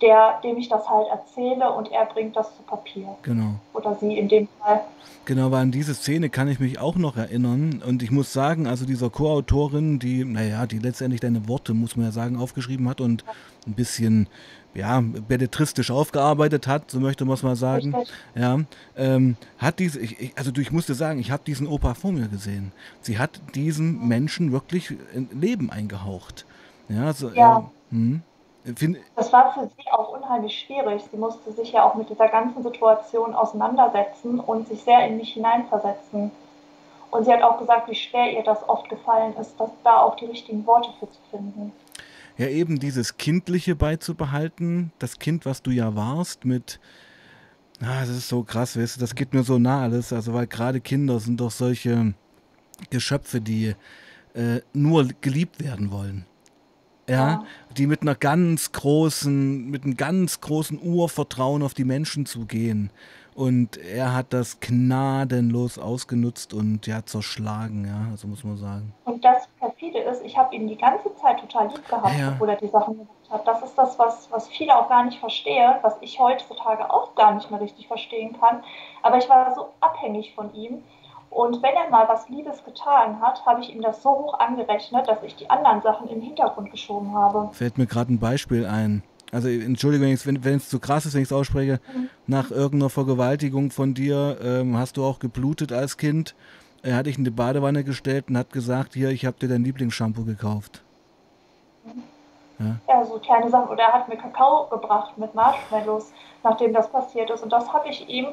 der, 0.00 0.40
dem 0.42 0.56
ich 0.56 0.70
das 0.70 0.88
halt 0.88 1.08
erzähle 1.08 1.70
und 1.72 1.92
er 1.92 2.06
bringt 2.06 2.36
das 2.36 2.56
zu 2.56 2.62
Papier. 2.62 3.16
Genau. 3.22 3.56
Oder 3.74 3.96
sie 3.96 4.16
in 4.16 4.28
dem 4.28 4.48
Fall. 4.60 4.80
Genau, 5.26 5.50
weil 5.50 5.60
an 5.60 5.72
diese 5.72 5.92
Szene 5.92 6.30
kann 6.30 6.48
ich 6.48 6.58
mich 6.58 6.80
auch 6.80 6.96
noch 6.96 7.18
erinnern. 7.18 7.82
Und 7.86 8.02
ich 8.02 8.10
muss 8.10 8.32
sagen, 8.32 8.66
also 8.66 8.86
dieser 8.86 9.10
Co-Autorin, 9.10 9.98
die, 9.98 10.24
naja, 10.24 10.64
die 10.64 10.78
letztendlich 10.78 11.20
deine 11.20 11.48
Worte, 11.48 11.74
muss 11.74 11.96
man 11.96 12.06
ja 12.06 12.12
sagen, 12.12 12.38
aufgeschrieben 12.38 12.88
hat 12.88 13.02
und 13.02 13.24
ein 13.66 13.74
bisschen, 13.74 14.26
ja, 14.78 15.00
belletristisch 15.02 15.90
aufgearbeitet 15.90 16.68
hat, 16.68 16.90
so 16.90 17.00
möchte 17.00 17.24
man 17.24 17.34
es 17.34 17.42
mal 17.42 17.56
sagen. 17.56 17.96
Ja, 18.34 18.60
ähm, 18.96 19.36
hat 19.58 19.80
diese, 19.80 19.98
ich, 19.98 20.32
also 20.36 20.52
ich 20.56 20.70
musste 20.70 20.94
sagen, 20.94 21.18
ich 21.18 21.32
habe 21.32 21.42
diesen 21.44 21.66
Opa 21.66 21.94
vor 21.94 22.12
mir 22.12 22.28
gesehen. 22.28 22.70
Sie 23.00 23.18
hat 23.18 23.40
diesem 23.56 24.06
Menschen 24.06 24.52
wirklich 24.52 24.94
Leben 25.32 25.70
eingehaucht. 25.70 26.46
Ja, 26.88 27.06
also, 27.06 27.30
ja. 27.30 27.70
Äh, 27.90 27.94
hm. 27.94 28.22
Find 28.76 28.98
das 29.16 29.32
war 29.32 29.52
für 29.54 29.66
sie 29.66 29.90
auch 29.90 30.16
unheimlich 30.16 30.58
schwierig. 30.60 31.02
Sie 31.10 31.16
musste 31.16 31.52
sich 31.52 31.72
ja 31.72 31.84
auch 31.84 31.94
mit 31.94 32.10
dieser 32.10 32.28
ganzen 32.28 32.62
Situation 32.62 33.34
auseinandersetzen 33.34 34.38
und 34.40 34.68
sich 34.68 34.82
sehr 34.82 35.06
in 35.06 35.16
mich 35.16 35.32
hineinversetzen. 35.32 36.30
Und 37.10 37.24
sie 37.24 37.32
hat 37.32 37.42
auch 37.42 37.58
gesagt, 37.58 37.88
wie 37.88 37.94
schwer 37.94 38.32
ihr 38.32 38.42
das 38.42 38.68
oft 38.68 38.88
gefallen 38.90 39.34
ist, 39.40 39.58
dass 39.58 39.70
da 39.82 40.02
auch 40.02 40.16
die 40.16 40.26
richtigen 40.26 40.66
Worte 40.66 40.90
für 41.00 41.10
zu 41.10 41.18
finden. 41.30 41.72
Ja, 42.38 42.48
eben 42.48 42.78
dieses 42.78 43.18
Kindliche 43.18 43.74
beizubehalten, 43.74 44.92
das 44.98 45.18
Kind, 45.18 45.44
was 45.44 45.62
du 45.62 45.70
ja 45.70 45.94
warst, 45.94 46.44
mit, 46.44 46.80
ah, 47.80 48.00
das 48.00 48.10
ist 48.10 48.28
so 48.28 48.44
krass, 48.44 48.78
weißt 48.78 48.96
du, 48.96 49.00
das 49.00 49.14
geht 49.14 49.34
mir 49.34 49.42
so 49.42 49.58
nah 49.58 49.82
alles, 49.82 50.12
also 50.12 50.32
weil 50.32 50.46
gerade 50.46 50.80
Kinder 50.80 51.18
sind 51.20 51.40
doch 51.40 51.50
solche 51.50 52.14
Geschöpfe, 52.90 53.40
die 53.40 53.74
äh, 54.34 54.60
nur 54.72 55.08
geliebt 55.20 55.62
werden 55.62 55.90
wollen 55.90 56.24
ja, 57.08 57.14
ja, 57.14 57.44
die 57.76 57.86
mit 57.86 58.02
einer 58.02 58.14
ganz 58.14 58.72
großen, 58.72 59.70
mit 59.70 59.84
einem 59.84 59.96
ganz 59.96 60.40
großen 60.40 60.80
Urvertrauen 60.80 61.62
auf 61.62 61.74
die 61.74 61.84
Menschen 61.84 62.26
zugehen. 62.26 62.90
Und 63.34 63.76
er 63.76 64.14
hat 64.14 64.32
das 64.32 64.58
gnadenlos 64.60 65.78
ausgenutzt 65.78 66.52
und 66.52 66.86
ja, 66.86 67.04
zerschlagen, 67.06 67.84
ja, 67.86 68.08
also 68.10 68.26
muss 68.26 68.42
man 68.42 68.56
sagen. 68.56 68.92
Und 69.04 69.24
das 69.24 69.48
perfide 69.90 70.10
ist, 70.10 70.24
ich 70.24 70.36
habe 70.36 70.54
ihn 70.54 70.68
die 70.68 70.76
ganze 70.76 71.14
Zeit 71.16 71.40
total 71.40 71.68
lieb 71.68 71.86
gehabt, 71.88 72.18
ja. 72.18 72.32
obwohl 72.32 72.48
er 72.48 72.56
die 72.56 72.68
Sachen 72.68 72.94
gemacht 72.94 73.30
hat. 73.30 73.46
Das 73.46 73.62
ist 73.62 73.76
das, 73.76 73.98
was, 73.98 74.30
was 74.30 74.48
viele 74.48 74.76
auch 74.76 74.88
gar 74.88 75.04
nicht 75.04 75.18
verstehen, 75.18 75.74
was 75.82 75.96
ich 76.00 76.18
heutzutage 76.18 76.90
auch 76.90 77.14
gar 77.14 77.34
nicht 77.34 77.50
mehr 77.50 77.60
richtig 77.60 77.86
verstehen 77.86 78.38
kann. 78.38 78.62
Aber 79.02 79.18
ich 79.18 79.28
war 79.28 79.54
so 79.54 79.68
abhängig 79.80 80.34
von 80.34 80.52
ihm 80.54 80.82
und 81.30 81.62
wenn 81.62 81.74
er 81.74 81.90
mal 81.90 82.08
was 82.08 82.28
Liebes 82.28 82.64
getan 82.64 83.20
hat, 83.20 83.44
habe 83.44 83.60
ich 83.60 83.74
ihm 83.74 83.82
das 83.82 84.02
so 84.02 84.10
hoch 84.10 84.38
angerechnet, 84.38 85.06
dass 85.08 85.22
ich 85.22 85.36
die 85.36 85.50
anderen 85.50 85.82
Sachen 85.82 86.08
im 86.08 86.20
Hintergrund 86.20 86.70
geschoben 86.70 87.14
habe. 87.14 87.50
Fällt 87.52 87.76
mir 87.76 87.86
gerade 87.86 88.12
ein 88.12 88.18
Beispiel 88.18 88.66
ein. 88.66 89.02
Also 89.30 89.48
Entschuldigung, 89.48 90.16
wenn, 90.24 90.44
wenn 90.44 90.56
es 90.56 90.70
zu 90.70 90.80
krass 90.80 91.04
ist, 91.04 91.12
wenn 91.12 91.20
ich 91.20 91.28
es 91.28 91.32
ausspreche, 91.32 91.80
mhm. 91.94 92.08
nach 92.26 92.50
irgendeiner 92.50 92.88
Vergewaltigung 92.88 93.70
von 93.70 93.92
dir 93.92 94.38
ähm, 94.42 94.78
hast 94.78 94.96
du 94.96 95.04
auch 95.04 95.18
geblutet 95.18 95.70
als 95.70 95.98
Kind. 95.98 96.34
Er 96.82 96.96
hat 96.96 97.06
dich 97.06 97.18
in 97.18 97.24
die 97.24 97.30
Badewanne 97.30 97.84
gestellt 97.84 98.26
und 98.28 98.38
hat 98.38 98.52
gesagt, 98.52 98.94
hier, 98.94 99.10
ich 99.10 99.26
habe 99.26 99.38
dir 99.38 99.48
dein 99.48 99.64
Lieblingsshampoo 99.64 100.24
gekauft. 100.24 100.82
Ja. 102.58 102.76
ja, 102.88 103.04
so 103.04 103.18
kleine 103.18 103.50
Sachen. 103.50 103.68
Oder 103.68 103.84
er 103.84 103.92
hat 103.92 104.08
mir 104.08 104.16
Kakao 104.16 104.68
gebracht 104.68 105.16
mit 105.16 105.34
Marshmallows, 105.34 106.12
nachdem 106.42 106.72
das 106.72 106.90
passiert 106.90 107.30
ist. 107.30 107.42
Und 107.42 107.52
das 107.52 107.72
habe 107.72 107.88
ich 107.88 108.08
ihm 108.08 108.28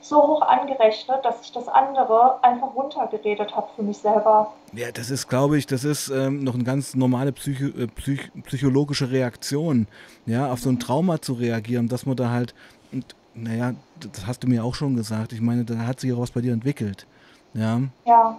so 0.00 0.16
hoch 0.16 0.42
angerechnet, 0.42 1.24
dass 1.24 1.42
ich 1.42 1.52
das 1.52 1.68
andere 1.68 2.42
einfach 2.42 2.74
runtergeredet 2.74 3.54
habe 3.54 3.68
für 3.74 3.82
mich 3.82 3.98
selber. 3.98 4.52
Ja, 4.72 4.92
das 4.92 5.10
ist, 5.10 5.28
glaube 5.28 5.58
ich, 5.58 5.66
das 5.66 5.84
ist 5.84 6.08
ähm, 6.08 6.44
noch 6.44 6.54
eine 6.54 6.64
ganz 6.64 6.94
normale 6.94 7.32
Psycho 7.32 7.66
äh, 7.78 7.86
Psych 7.88 8.30
psychologische 8.44 9.10
Reaktion, 9.10 9.86
ja, 10.26 10.52
auf 10.52 10.60
so 10.60 10.70
ein. 10.70 10.78
Trauma 10.78 11.20
zu 11.20 11.32
reagieren, 11.32 11.88
dass 11.88 12.06
man 12.06 12.16
da 12.16 12.30
halt, 12.30 12.54
und, 12.92 13.04
naja, 13.34 13.74
das 13.98 14.26
hast 14.26 14.44
du 14.44 14.46
mir 14.46 14.64
auch 14.64 14.74
schon 14.74 14.94
gesagt, 14.94 15.32
ich 15.32 15.40
meine, 15.40 15.64
da 15.64 15.78
hat 15.78 16.00
sich 16.00 16.12
auch 16.12 16.20
was 16.20 16.30
bei 16.30 16.40
dir 16.40 16.52
entwickelt, 16.52 17.06
ja. 17.54 17.80
Ja. 18.04 18.38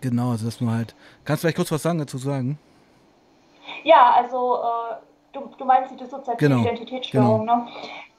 Genau, 0.00 0.30
also 0.30 0.46
dass 0.46 0.58
du 0.58 0.70
halt, 0.70 0.94
kannst 1.24 1.42
du 1.42 1.46
vielleicht 1.46 1.56
kurz 1.56 1.72
was 1.72 1.82
sagen 1.82 1.98
dazu 1.98 2.18
sagen? 2.18 2.58
Ja, 3.82 4.12
also, 4.16 4.56
äh, 4.56 4.96
du, 5.32 5.50
du 5.56 5.64
meinst 5.64 5.90
die 5.90 5.96
dissoziative 5.96 6.48
genau. 6.48 6.60
Identitätsstörung, 6.62 7.40
genau. 7.40 7.56
ne? 7.56 7.66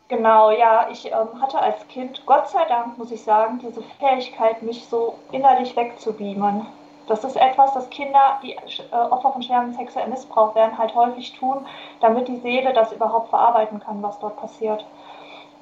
Genau, 0.07 0.51
ja, 0.51 0.87
ich 0.91 1.07
ähm, 1.07 1.41
hatte 1.41 1.59
als 1.59 1.87
Kind, 1.87 2.23
Gott 2.27 2.47
sei 2.47 2.63
Dank, 2.65 2.97
muss 2.97 3.11
ich 3.11 3.23
sagen, 3.23 3.59
diese 3.59 3.81
Fähigkeit, 3.99 4.61
mich 4.61 4.85
so 4.85 5.17
innerlich 5.31 5.75
wegzubeamen. 5.75 6.67
Das 7.07 7.23
ist 7.23 7.35
etwas, 7.35 7.73
das 7.73 7.89
Kinder, 7.89 8.39
die 8.43 8.53
äh, 8.53 8.95
Opfer 8.95 9.33
von 9.33 9.41
schwerem 9.41 9.73
sexuellem 9.73 10.11
Missbrauch 10.11 10.53
werden, 10.55 10.77
halt 10.77 10.93
häufig 10.93 11.33
tun, 11.33 11.65
damit 12.01 12.27
die 12.27 12.37
Seele 12.37 12.73
das 12.73 12.91
überhaupt 12.91 13.29
verarbeiten 13.29 13.79
kann, 13.79 14.01
was 14.03 14.19
dort 14.19 14.37
passiert. 14.37 14.85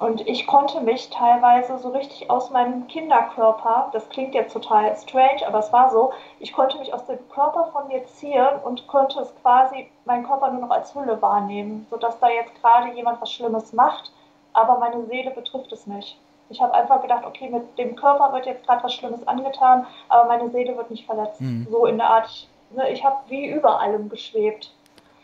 Und 0.04 0.20
ich 0.28 0.46
konnte 0.46 0.82
mich 0.82 1.08
teilweise 1.08 1.78
so 1.78 1.88
richtig 1.88 2.28
aus 2.28 2.50
meinem 2.50 2.86
Kinderkörper, 2.88 3.88
das 3.94 4.06
klingt 4.10 4.34
jetzt 4.34 4.52
total 4.52 4.94
strange, 4.98 5.46
aber 5.46 5.60
es 5.60 5.72
war 5.72 5.90
so, 5.90 6.12
ich 6.40 6.52
konnte 6.52 6.78
mich 6.78 6.92
aus 6.92 7.06
dem 7.06 7.26
Körper 7.30 7.70
von 7.72 7.88
mir 7.88 8.04
ziehen 8.04 8.46
und 8.64 8.86
konnte 8.86 9.20
es 9.20 9.34
quasi, 9.40 9.88
meinen 10.04 10.26
Körper 10.26 10.50
nur 10.50 10.60
noch 10.60 10.70
als 10.70 10.94
Hülle 10.94 11.22
wahrnehmen, 11.22 11.86
sodass 11.88 12.20
da 12.20 12.28
jetzt 12.28 12.54
gerade 12.60 12.94
jemand 12.94 13.22
was 13.22 13.32
Schlimmes 13.32 13.72
macht, 13.72 14.12
aber 14.52 14.78
meine 14.78 15.06
Seele 15.06 15.30
betrifft 15.30 15.72
es 15.72 15.86
nicht. 15.86 16.18
Ich 16.50 16.60
habe 16.60 16.74
einfach 16.74 17.00
gedacht, 17.00 17.24
okay, 17.24 17.48
mit 17.48 17.78
dem 17.78 17.96
Körper 17.96 18.30
wird 18.34 18.44
jetzt 18.44 18.66
gerade 18.66 18.84
was 18.84 18.92
Schlimmes 18.92 19.26
angetan, 19.26 19.86
aber 20.10 20.28
meine 20.28 20.50
Seele 20.50 20.76
wird 20.76 20.90
nicht 20.90 21.06
verletzt. 21.06 21.40
Mhm. 21.40 21.66
So 21.70 21.86
in 21.86 21.96
der 21.96 22.10
Art, 22.10 22.26
ich, 22.26 22.48
ne, 22.76 22.90
ich 22.90 23.02
habe 23.02 23.16
wie 23.28 23.46
über 23.46 23.80
allem 23.80 24.10
geschwebt. 24.10 24.70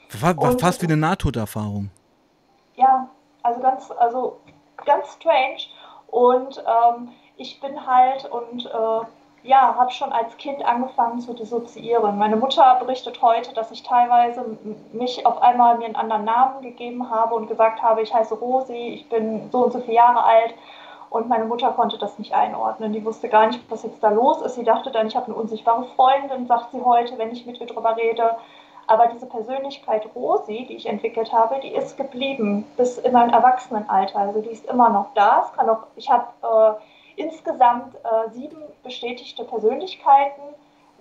Fast, 0.09 0.59
fast 0.59 0.81
wie 0.81 0.87
eine 0.87 0.97
Nahtoderfahrung. 0.97 1.91
Ja, 2.77 3.09
also 3.43 3.61
ganz, 3.61 3.91
also 3.91 4.39
ganz 4.85 5.15
strange. 5.15 5.59
Und 6.09 6.59
ähm, 6.59 7.09
ich 7.37 7.61
bin 7.61 7.87
halt 7.87 8.27
und 8.31 8.67
äh, 8.67 9.07
ja, 9.43 9.75
habe 9.77 9.91
schon 9.91 10.13
als 10.13 10.37
Kind 10.37 10.63
angefangen 10.65 11.21
zu 11.21 11.33
dissoziieren. 11.33 12.19
Meine 12.19 12.37
Mutter 12.37 12.77
berichtet 12.79 13.23
heute, 13.23 13.55
dass 13.55 13.71
ich 13.71 13.83
teilweise 13.83 14.45
mich 14.93 15.25
auf 15.25 15.41
einmal 15.41 15.79
mir 15.79 15.87
einen 15.87 15.97
anderen 15.97 16.25
Namen 16.25 16.63
gegeben 16.63 17.09
habe 17.11 17.35
und 17.35 17.47
gesagt 17.47 17.81
habe, 17.81 18.03
ich 18.03 18.13
heiße 18.13 18.35
Rosi, 18.35 18.89
ich 18.89 19.09
bin 19.09 19.49
so 19.51 19.65
und 19.65 19.73
so 19.73 19.81
viele 19.81 19.95
Jahre 19.95 20.25
alt. 20.25 20.55
Und 21.09 21.29
meine 21.29 21.47
Mutter 21.47 21.73
konnte 21.73 21.99
das 21.99 22.19
nicht 22.19 22.35
einordnen. 22.35 22.93
Die 22.93 23.05
wusste 23.05 23.29
gar 23.29 23.49
nicht, 23.49 23.61
was 23.69 23.83
jetzt 23.83 24.03
da 24.03 24.11
los 24.11 24.43
ist. 24.43 24.55
Sie 24.55 24.63
dachte 24.63 24.93
dann, 24.93 25.09
ich 25.09 25.17
habe 25.17 25.27
eine 25.27 25.35
unsichtbare 25.35 25.85
Freundin, 25.97 26.47
sagt 26.47 26.71
sie 26.71 26.83
heute, 26.85 27.19
wenn 27.19 27.33
ich 27.33 27.47
mit 27.47 27.61
ihr 27.61 27.67
drüber 27.67 27.97
rede. 27.97 28.37
Aber 28.91 29.07
diese 29.07 29.27
Persönlichkeit 29.27 30.05
Rosi, 30.17 30.67
die 30.69 30.75
ich 30.75 30.87
entwickelt 30.87 31.33
habe, 31.33 31.61
die 31.61 31.73
ist 31.73 31.97
geblieben 31.97 32.67
bis 32.77 32.99
in 32.99 33.13
mein 33.13 33.31
Erwachsenenalter. 33.31 34.19
Also 34.19 34.41
die 34.41 34.49
ist 34.49 34.67
immer 34.67 34.91
noch 34.91 35.15
da. 35.15 35.45
Es 35.47 35.57
kann 35.57 35.69
auch, 35.71 35.87
ich 35.95 36.11
habe 36.11 36.27
äh, 36.43 37.23
insgesamt 37.23 37.95
äh, 37.95 38.31
sieben 38.33 38.61
bestätigte 38.83 39.45
Persönlichkeiten, 39.45 40.43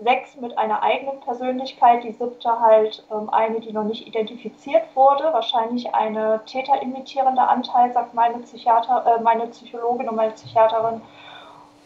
sechs 0.04 0.36
mit 0.36 0.56
einer 0.56 0.84
eigenen 0.84 1.20
Persönlichkeit, 1.22 2.04
die 2.04 2.12
siebte 2.12 2.60
halt 2.60 3.04
ähm, 3.12 3.28
eine, 3.32 3.60
die 3.60 3.74
noch 3.74 3.86
nicht 3.86 4.06
identifiziert 4.06 4.84
wurde, 4.94 5.24
wahrscheinlich 5.34 5.96
eine 5.96 6.42
täterimitierende 6.46 7.42
Anteil, 7.42 7.92
sagt 7.92 8.14
meine, 8.14 8.38
Psychiater, 8.38 9.18
äh, 9.18 9.24
meine 9.24 9.48
Psychologin 9.48 10.10
und 10.10 10.16
meine 10.16 10.34
Psychiaterin. 10.34 11.02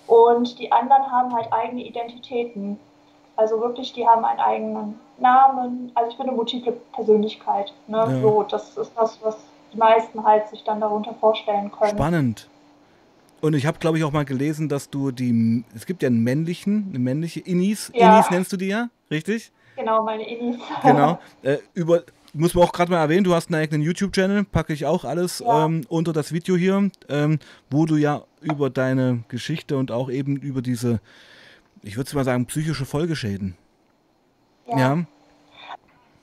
Und 0.08 0.60
die 0.60 0.70
anderen 0.70 1.10
haben 1.10 1.34
halt 1.34 1.54
eigene 1.54 1.84
Identitäten. 1.84 2.78
Also 3.38 3.62
wirklich, 3.62 3.94
die 3.94 4.06
haben 4.06 4.26
einen 4.26 4.42
eigenen 4.42 5.00
Namen. 5.24 5.92
Also 5.96 6.12
ich 6.12 6.18
bin 6.18 6.28
eine 6.28 6.36
multiple 6.36 6.74
Persönlichkeit. 6.94 7.74
Ne? 7.88 7.98
Ja. 7.98 8.22
So, 8.22 8.44
das 8.44 8.78
ist 8.78 8.92
das, 8.96 9.18
was 9.24 9.38
die 9.74 9.78
meisten 9.78 10.24
halt 10.24 10.48
sich 10.50 10.64
dann 10.64 10.80
darunter 10.80 11.16
vorstellen 11.16 11.72
können. 11.72 11.98
Spannend. 11.98 12.48
Und 13.42 13.56
ich 13.56 13.66
habe, 13.66 13.80
glaube 13.80 13.98
ich, 13.98 14.04
auch 14.04 14.12
mal 14.12 14.24
gelesen, 14.24 14.70
dass 14.70 14.90
du 14.90 15.12
die, 15.12 15.66
es 15.76 15.86
gibt 15.86 16.04
ja 16.04 16.08
einen 16.08 16.24
männlichen, 16.24 16.88
eine 16.90 17.00
männliche 17.00 17.40
Inis. 17.40 17.92
Ja. 17.94 18.16
Inis 18.16 18.30
nennst 18.30 18.54
du 18.54 18.58
die 18.58 18.68
ja, 18.68 18.90
richtig? 19.12 19.52
Genau, 19.76 20.04
meine 20.04 20.30
Inis. 20.30 20.58
Genau. 20.84 21.20
Äh, 21.42 21.58
über, 21.74 22.04
muss 22.34 22.54
man 22.54 22.64
auch 22.64 22.72
gerade 22.72 22.92
mal 22.92 23.00
erwähnen, 23.00 23.24
du 23.24 23.34
hast 23.34 23.50
einen 23.52 23.62
eigenen 23.62 23.82
YouTube-Channel, 23.82 24.46
packe 24.46 24.72
ich 24.72 24.86
auch 24.86 25.04
alles 25.04 25.40
ja. 25.40 25.66
ähm, 25.66 25.82
unter 25.90 26.14
das 26.14 26.32
Video 26.32 26.56
hier, 26.56 26.90
ähm, 27.10 27.40
wo 27.70 27.86
du 27.86 27.96
ja 27.96 28.24
über 28.42 28.70
deine 28.70 29.24
Geschichte 29.28 29.76
und 29.76 29.92
auch 29.92 30.10
eben 30.10 30.38
über 30.38 30.62
diese 30.62 31.02
ich 31.84 31.98
würde 31.98 32.16
mal 32.16 32.24
sagen, 32.24 32.46
psychische 32.46 32.86
Folgeschäden. 32.86 33.56
Ja. 34.68 34.78
ja. 34.78 35.06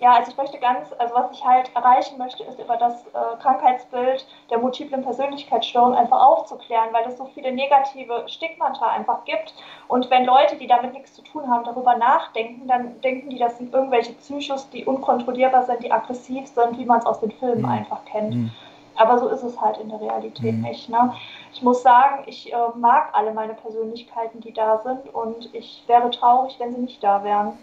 Ja. 0.00 0.14
also 0.14 0.30
ich 0.30 0.36
möchte 0.36 0.58
ganz, 0.58 0.92
also 0.98 1.14
was 1.14 1.30
ich 1.32 1.44
halt 1.44 1.70
erreichen 1.74 2.18
möchte, 2.18 2.42
ist 2.44 2.58
über 2.58 2.76
das 2.76 3.06
äh, 3.08 3.36
Krankheitsbild 3.40 4.26
der 4.50 4.58
multiplen 4.58 5.02
Persönlichkeitsstörung 5.02 5.94
einfach 5.94 6.20
aufzuklären, 6.20 6.92
weil 6.92 7.06
es 7.06 7.18
so 7.18 7.26
viele 7.34 7.52
negative 7.52 8.24
Stigmata 8.26 8.88
einfach 8.88 9.24
gibt. 9.24 9.54
Und 9.88 10.10
wenn 10.10 10.24
Leute, 10.24 10.56
die 10.56 10.66
damit 10.66 10.92
nichts 10.92 11.14
zu 11.14 11.22
tun 11.22 11.48
haben, 11.48 11.64
darüber 11.64 11.96
nachdenken, 11.96 12.66
dann 12.66 13.00
denken 13.00 13.30
die, 13.30 13.38
das 13.38 13.58
sind 13.58 13.72
irgendwelche 13.72 14.12
Psychos, 14.14 14.68
die 14.70 14.84
unkontrollierbar 14.84 15.64
sind, 15.64 15.82
die 15.82 15.92
aggressiv 15.92 16.46
sind, 16.48 16.78
wie 16.78 16.84
man 16.84 16.98
es 16.98 17.06
aus 17.06 17.20
den 17.20 17.30
Filmen 17.32 17.62
mhm. 17.62 17.68
einfach 17.68 18.04
kennt. 18.04 18.34
Mhm. 18.34 18.50
Aber 18.96 19.18
so 19.18 19.28
ist 19.28 19.42
es 19.42 19.58
halt 19.60 19.78
in 19.78 19.88
der 19.88 20.00
Realität 20.00 20.56
mhm. 20.56 20.62
nicht. 20.62 20.88
Ne? 20.88 21.14
Ich 21.52 21.62
muss 21.62 21.82
sagen, 21.82 22.24
ich 22.26 22.52
äh, 22.52 22.56
mag 22.76 23.10
alle 23.12 23.32
meine 23.32 23.54
Persönlichkeiten, 23.54 24.40
die 24.40 24.52
da 24.52 24.78
sind 24.78 25.12
und 25.14 25.54
ich 25.54 25.84
wäre 25.86 26.10
traurig, 26.10 26.56
wenn 26.58 26.74
sie 26.74 26.80
nicht 26.80 27.02
da 27.02 27.24
wären. 27.24 27.58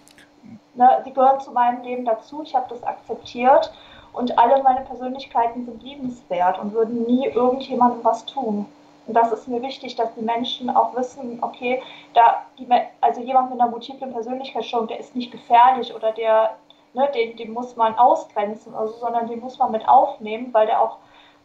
Ne? 0.78 1.02
Sie 1.04 1.12
gehören 1.12 1.40
zu 1.40 1.52
meinem 1.52 1.84
Leben 1.84 2.06
dazu, 2.06 2.44
ich 2.44 2.56
habe 2.56 2.68
das 2.70 2.84
akzeptiert 2.84 3.74
und 4.14 4.38
alle 4.38 4.64
meine 4.64 4.82
Persönlichkeiten 4.82 5.66
sind 5.66 5.84
liebenswert 5.84 6.60
und 6.60 6.74
würden 6.74 7.04
nie 7.04 7.28
irgendjemandem 7.28 8.04
was 8.04 8.26
tun. 8.26 8.66
Und 9.08 9.14
das 9.14 9.32
ist 9.32 9.48
mir 9.48 9.62
wichtig, 9.62 9.96
dass 9.96 10.14
die 10.16 10.22
Menschen 10.22 10.70
auch 10.70 10.96
wissen, 10.96 11.40
okay, 11.42 11.82
da 12.14 12.46
die, 12.60 12.68
also 13.00 13.22
jemand 13.22 13.52
mit 13.52 13.60
einer 13.60 13.70
multiplen 13.70 14.12
Persönlichkeitsstörung, 14.12 14.88
der 14.88 15.00
ist 15.00 15.16
nicht 15.16 15.32
gefährlich 15.32 15.96
oder 15.96 16.12
der, 16.12 16.56
ne, 16.94 17.10
den, 17.16 17.38
den 17.38 17.54
muss 17.54 17.76
man 17.76 17.96
ausgrenzen, 17.96 18.76
also, 18.76 18.94
sondern 18.98 19.28
den 19.28 19.40
muss 19.40 19.58
man 19.58 19.72
mit 19.72 19.88
aufnehmen, 19.88 20.54
weil 20.54 20.68
der 20.68 20.82
auch 20.82 20.98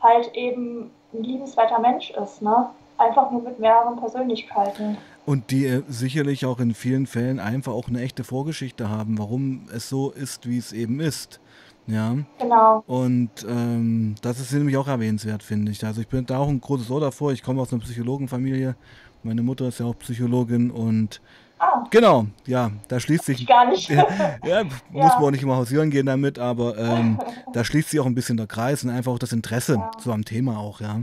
halt 0.02 0.34
eben 0.34 0.92
ein 1.12 1.22
liebenswerter 1.22 1.78
Mensch 1.78 2.10
ist, 2.10 2.42
ne? 2.42 2.70
Einfach 2.98 3.30
nur 3.30 3.42
mit 3.42 3.58
mehreren 3.58 3.96
Persönlichkeiten. 3.98 4.98
Und 5.24 5.50
die 5.50 5.66
äh, 5.66 5.82
sicherlich 5.88 6.46
auch 6.46 6.58
in 6.58 6.74
vielen 6.74 7.06
Fällen 7.06 7.38
einfach 7.38 7.72
auch 7.72 7.88
eine 7.88 8.00
echte 8.00 8.24
Vorgeschichte 8.24 8.88
haben, 8.88 9.18
warum 9.18 9.66
es 9.72 9.88
so 9.88 10.10
ist, 10.10 10.48
wie 10.48 10.58
es 10.58 10.72
eben 10.72 11.00
ist. 11.00 11.40
Ja. 11.86 12.16
Genau. 12.38 12.84
Und 12.86 13.30
ähm, 13.48 14.14
das 14.22 14.40
ist 14.40 14.52
nämlich 14.52 14.76
auch 14.76 14.88
erwähnenswert, 14.88 15.42
finde 15.42 15.72
ich. 15.72 15.84
Also 15.84 16.00
ich 16.00 16.08
bin 16.08 16.26
da 16.26 16.38
auch 16.38 16.48
ein 16.48 16.60
großes 16.60 16.90
Ohr 16.90 17.00
davor. 17.00 17.32
Ich 17.32 17.42
komme 17.42 17.60
aus 17.60 17.72
einer 17.72 17.82
Psychologenfamilie. 17.82 18.76
Meine 19.22 19.42
Mutter 19.42 19.68
ist 19.68 19.78
ja 19.78 19.86
auch 19.86 19.98
Psychologin 19.98 20.70
und 20.70 21.20
Ah. 21.62 21.84
Genau, 21.90 22.26
ja, 22.44 22.72
da 22.88 22.98
schließt 22.98 23.24
sich. 23.24 23.46
Gar 23.46 23.70
nicht. 23.70 23.88
Ja, 23.90 24.06
ja 24.44 24.64
muss 24.90 25.14
man 25.14 25.24
auch 25.24 25.30
nicht 25.30 25.44
immer 25.44 25.56
hausieren 25.56 25.90
gehen 25.90 26.06
damit, 26.06 26.38
aber 26.40 26.76
ähm, 26.76 27.20
da 27.52 27.62
schließt 27.62 27.90
sich 27.90 28.00
auch 28.00 28.06
ein 28.06 28.16
bisschen 28.16 28.36
der 28.36 28.48
Kreis 28.48 28.82
und 28.82 28.90
einfach 28.90 29.12
auch 29.12 29.18
das 29.18 29.32
Interesse 29.32 29.74
ja. 29.74 29.90
zu 29.98 30.10
einem 30.10 30.24
Thema 30.24 30.58
auch, 30.58 30.80
ja. 30.80 31.02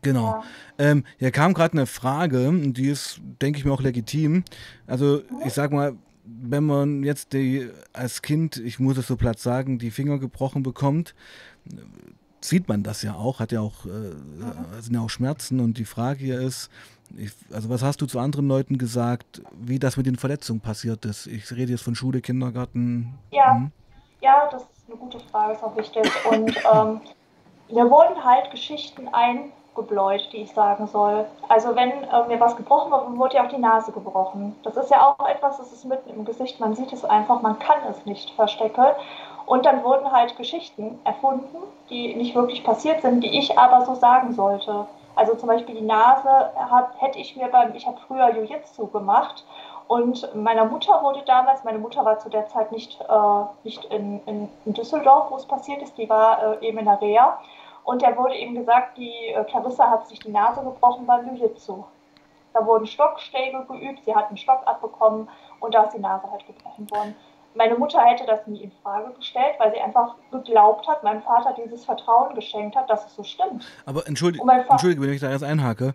Genau. 0.00 0.26
Ja. 0.26 0.42
Ähm, 0.78 1.04
hier 1.18 1.30
kam 1.30 1.54
gerade 1.54 1.74
eine 1.74 1.86
Frage, 1.86 2.50
die 2.52 2.88
ist, 2.88 3.20
denke 3.40 3.58
ich 3.58 3.64
mir, 3.64 3.72
auch 3.72 3.82
legitim. 3.82 4.44
Also, 4.86 5.22
mhm. 5.28 5.46
ich 5.46 5.52
sag 5.52 5.72
mal, 5.72 5.94
wenn 6.24 6.64
man 6.64 7.02
jetzt 7.02 7.32
die, 7.32 7.68
als 7.92 8.22
Kind, 8.22 8.56
ich 8.56 8.78
muss 8.78 8.96
es 8.96 9.06
so 9.06 9.16
platt 9.16 9.38
sagen, 9.38 9.78
die 9.78 9.90
Finger 9.90 10.18
gebrochen 10.18 10.62
bekommt, 10.62 11.14
sieht 12.40 12.68
man 12.68 12.82
das 12.82 13.02
ja 13.02 13.14
auch, 13.14 13.40
hat 13.40 13.52
ja 13.52 13.60
auch, 13.60 13.86
äh, 13.86 13.88
mhm. 13.88 14.54
sind 14.80 14.94
ja 14.94 15.00
auch 15.00 15.10
Schmerzen 15.10 15.60
und 15.60 15.78
die 15.78 15.84
Frage 15.84 16.24
hier 16.24 16.40
ist, 16.40 16.70
ich, 17.16 17.32
also 17.52 17.68
was 17.68 17.82
hast 17.82 18.00
du 18.00 18.06
zu 18.06 18.18
anderen 18.18 18.48
Leuten 18.48 18.78
gesagt, 18.78 19.42
wie 19.52 19.78
das 19.78 19.96
mit 19.96 20.06
den 20.06 20.16
Verletzungen 20.16 20.60
passiert 20.60 21.04
ist? 21.04 21.26
Ich 21.26 21.50
rede 21.52 21.72
jetzt 21.72 21.82
von 21.82 21.94
Schule, 21.94 22.20
Kindergarten. 22.20 23.18
Ja, 23.30 23.54
mhm. 23.54 23.72
ja, 24.20 24.48
das 24.50 24.62
ist 24.62 24.70
eine 24.88 24.96
gute 24.96 25.20
Frage, 25.20 25.52
ist 25.52 25.62
auch 25.62 25.76
wichtig. 25.76 26.10
Und 26.30 26.56
ähm, 26.72 27.00
mir 27.70 27.90
wurden 27.90 28.22
halt 28.24 28.50
Geschichten 28.50 29.08
eingebläut, 29.74 30.28
die 30.32 30.38
ich 30.38 30.52
sagen 30.52 30.86
soll. 30.86 31.24
Also 31.48 31.74
wenn 31.74 31.90
äh, 31.90 32.26
mir 32.28 32.40
was 32.40 32.56
gebrochen 32.56 32.90
wurde, 32.90 33.18
wurde 33.18 33.36
ja 33.36 33.44
auch 33.44 33.48
die 33.48 33.58
Nase 33.58 33.92
gebrochen. 33.92 34.56
Das 34.62 34.76
ist 34.76 34.90
ja 34.90 35.14
auch 35.18 35.26
etwas, 35.26 35.58
das 35.58 35.72
ist 35.72 35.84
mitten 35.84 36.10
im 36.10 36.24
Gesicht, 36.24 36.60
man 36.60 36.74
sieht 36.74 36.92
es 36.92 37.04
einfach, 37.04 37.42
man 37.42 37.58
kann 37.58 37.78
es 37.90 38.04
nicht 38.06 38.30
verstecken. 38.30 38.84
Und 39.46 39.66
dann 39.66 39.82
wurden 39.82 40.12
halt 40.12 40.36
Geschichten 40.36 40.98
erfunden, 41.04 41.56
die 41.90 42.14
nicht 42.14 42.34
wirklich 42.34 42.62
passiert 42.64 43.02
sind, 43.02 43.22
die 43.22 43.38
ich 43.38 43.58
aber 43.58 43.84
so 43.84 43.94
sagen 43.94 44.32
sollte. 44.32 44.86
Also 45.14 45.34
zum 45.34 45.48
Beispiel 45.48 45.74
die 45.74 45.82
Nase 45.82 46.50
hat, 46.70 46.90
hätte 46.98 47.18
ich 47.18 47.36
mir 47.36 47.48
beim, 47.48 47.74
ich 47.74 47.86
habe 47.86 47.98
früher 48.06 48.30
Jiu-Jitsu 48.30 48.86
gemacht 48.86 49.44
und 49.88 50.34
meiner 50.34 50.64
Mutter 50.64 51.02
wurde 51.02 51.22
damals, 51.26 51.64
meine 51.64 51.78
Mutter 51.78 52.02
war 52.04 52.18
zu 52.18 52.30
der 52.30 52.46
Zeit 52.46 52.72
nicht, 52.72 52.98
äh, 53.00 53.44
nicht 53.64 53.84
in, 53.86 54.22
in, 54.24 54.48
in, 54.64 54.72
Düsseldorf, 54.72 55.30
wo 55.30 55.36
es 55.36 55.44
passiert 55.44 55.82
ist, 55.82 55.98
die 55.98 56.08
war 56.08 56.62
äh, 56.62 56.66
eben 56.66 56.78
in 56.78 56.86
der 56.86 57.00
Reha. 57.00 57.38
Und 57.84 58.02
da 58.02 58.16
wurde 58.16 58.36
eben 58.36 58.54
gesagt, 58.54 58.96
die 58.96 59.28
äh, 59.28 59.44
Clarissa 59.44 59.90
hat 59.90 60.08
sich 60.08 60.18
die 60.20 60.30
Nase 60.30 60.62
gebrochen 60.62 61.06
beim 61.06 61.26
Jiu-Jitsu. 61.26 61.84
Da 62.52 62.66
wurden 62.66 62.86
Stockschläge 62.86 63.64
geübt, 63.66 64.04
sie 64.04 64.14
hat 64.14 64.28
einen 64.28 64.36
Stock 64.36 64.62
abbekommen 64.66 65.28
und 65.60 65.74
da 65.74 65.84
ist 65.84 65.94
die 65.94 66.00
Nase 66.00 66.30
halt 66.30 66.46
gebrochen 66.46 66.90
worden. 66.90 67.14
Meine 67.54 67.76
Mutter 67.76 68.00
hätte 68.00 68.24
das 68.26 68.46
nie 68.46 68.62
in 68.62 68.72
Frage 68.82 69.12
gestellt, 69.14 69.54
weil 69.58 69.72
sie 69.72 69.80
einfach 69.80 70.14
geglaubt 70.30 70.88
hat, 70.88 71.02
meinem 71.02 71.22
Vater 71.22 71.54
dieses 71.62 71.84
Vertrauen 71.84 72.34
geschenkt 72.34 72.76
hat, 72.76 72.88
dass 72.88 73.06
es 73.06 73.16
so 73.16 73.22
stimmt. 73.22 73.66
Aber 73.84 74.06
entschuldige, 74.06 74.44
entschuldige 74.68 75.02
wenn 75.02 75.12
ich 75.12 75.20
da 75.20 75.30
erst 75.30 75.44
einhake. 75.44 75.94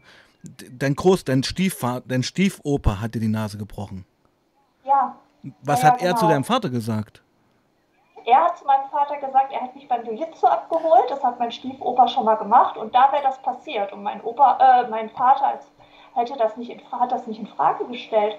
Dein 0.72 0.96
Groß, 0.96 1.26
dein 1.26 1.44
Stiefvater, 1.44 2.04
dein 2.08 2.22
Stiefoper 2.22 3.02
hat 3.02 3.16
dir 3.16 3.20
die 3.20 3.28
Nase 3.28 3.58
gebrochen. 3.58 4.06
Ja. 4.84 5.16
Was 5.64 5.82
ja, 5.82 5.88
hat 5.88 6.02
er 6.02 6.10
genau. 6.10 6.20
zu 6.20 6.28
deinem 6.28 6.44
Vater 6.44 6.70
gesagt? 6.70 7.24
Er 8.28 8.44
hat 8.44 8.58
zu 8.58 8.66
meinem 8.66 8.90
Vater 8.90 9.16
gesagt, 9.26 9.54
er 9.54 9.62
hat 9.62 9.74
mich 9.74 9.88
beim 9.88 10.04
Jiu-Jitsu 10.04 10.48
abgeholt. 10.48 11.06
Das 11.10 11.24
hat 11.24 11.40
mein 11.40 11.50
Stiefoper 11.50 12.10
schon 12.10 12.26
mal 12.26 12.36
gemacht 12.36 12.76
und 12.76 12.94
da 12.94 13.10
wäre 13.14 13.24
das 13.24 13.42
passiert. 13.42 13.94
Und 13.94 14.04
mein 14.04 14.22
Opa, 14.22 14.58
äh, 14.60 14.90
mein 14.90 15.10
Vater 15.12 15.48
als, 15.48 15.72
hätte 16.14 16.38
das 16.38 16.58
nicht 16.58 16.70
in, 16.70 16.82
hat 16.92 17.10
das 17.14 17.26
nicht 17.26 17.40
in 17.40 17.48
Frage 17.48 17.86
gestellt. 17.86 18.36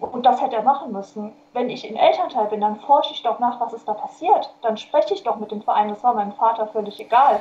Und 0.00 0.24
das 0.24 0.40
hätte 0.40 0.54
er 0.54 0.62
machen 0.62 0.92
müssen. 0.92 1.32
Wenn 1.54 1.70
ich 1.70 1.90
in 1.90 1.96
Elternteil 1.96 2.46
bin, 2.46 2.60
dann 2.60 2.78
forsche 2.78 3.14
ich 3.14 3.24
doch 3.24 3.40
nach, 3.40 3.60
was 3.60 3.72
ist 3.72 3.88
da 3.88 3.94
passiert. 3.94 4.54
Dann 4.62 4.76
spreche 4.76 5.12
ich 5.12 5.24
doch 5.24 5.40
mit 5.40 5.50
dem 5.50 5.62
Verein. 5.62 5.88
Das 5.88 6.04
war 6.04 6.14
meinem 6.14 6.34
Vater 6.34 6.68
völlig 6.68 7.00
egal. 7.00 7.40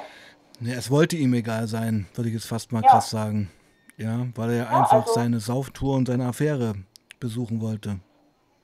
Ja, 0.60 0.74
es 0.74 0.90
wollte 0.90 1.18
ihm 1.18 1.36
egal 1.36 1.68
sein, 1.68 2.08
würde 2.16 2.30
ich 2.30 2.34
jetzt 2.34 2.48
fast 2.48 2.72
mal 2.72 2.82
ja. 2.82 2.90
krass 2.90 3.12
sagen. 3.12 3.52
Ja, 3.98 4.26
weil 4.34 4.50
er 4.50 4.58
ja, 4.58 4.70
einfach 4.70 5.02
also, 5.02 5.14
seine 5.14 5.40
Sauftour 5.40 5.98
und 5.98 6.08
seine 6.08 6.26
Affäre 6.26 6.74
besuchen 7.20 7.62
wollte. 7.62 8.00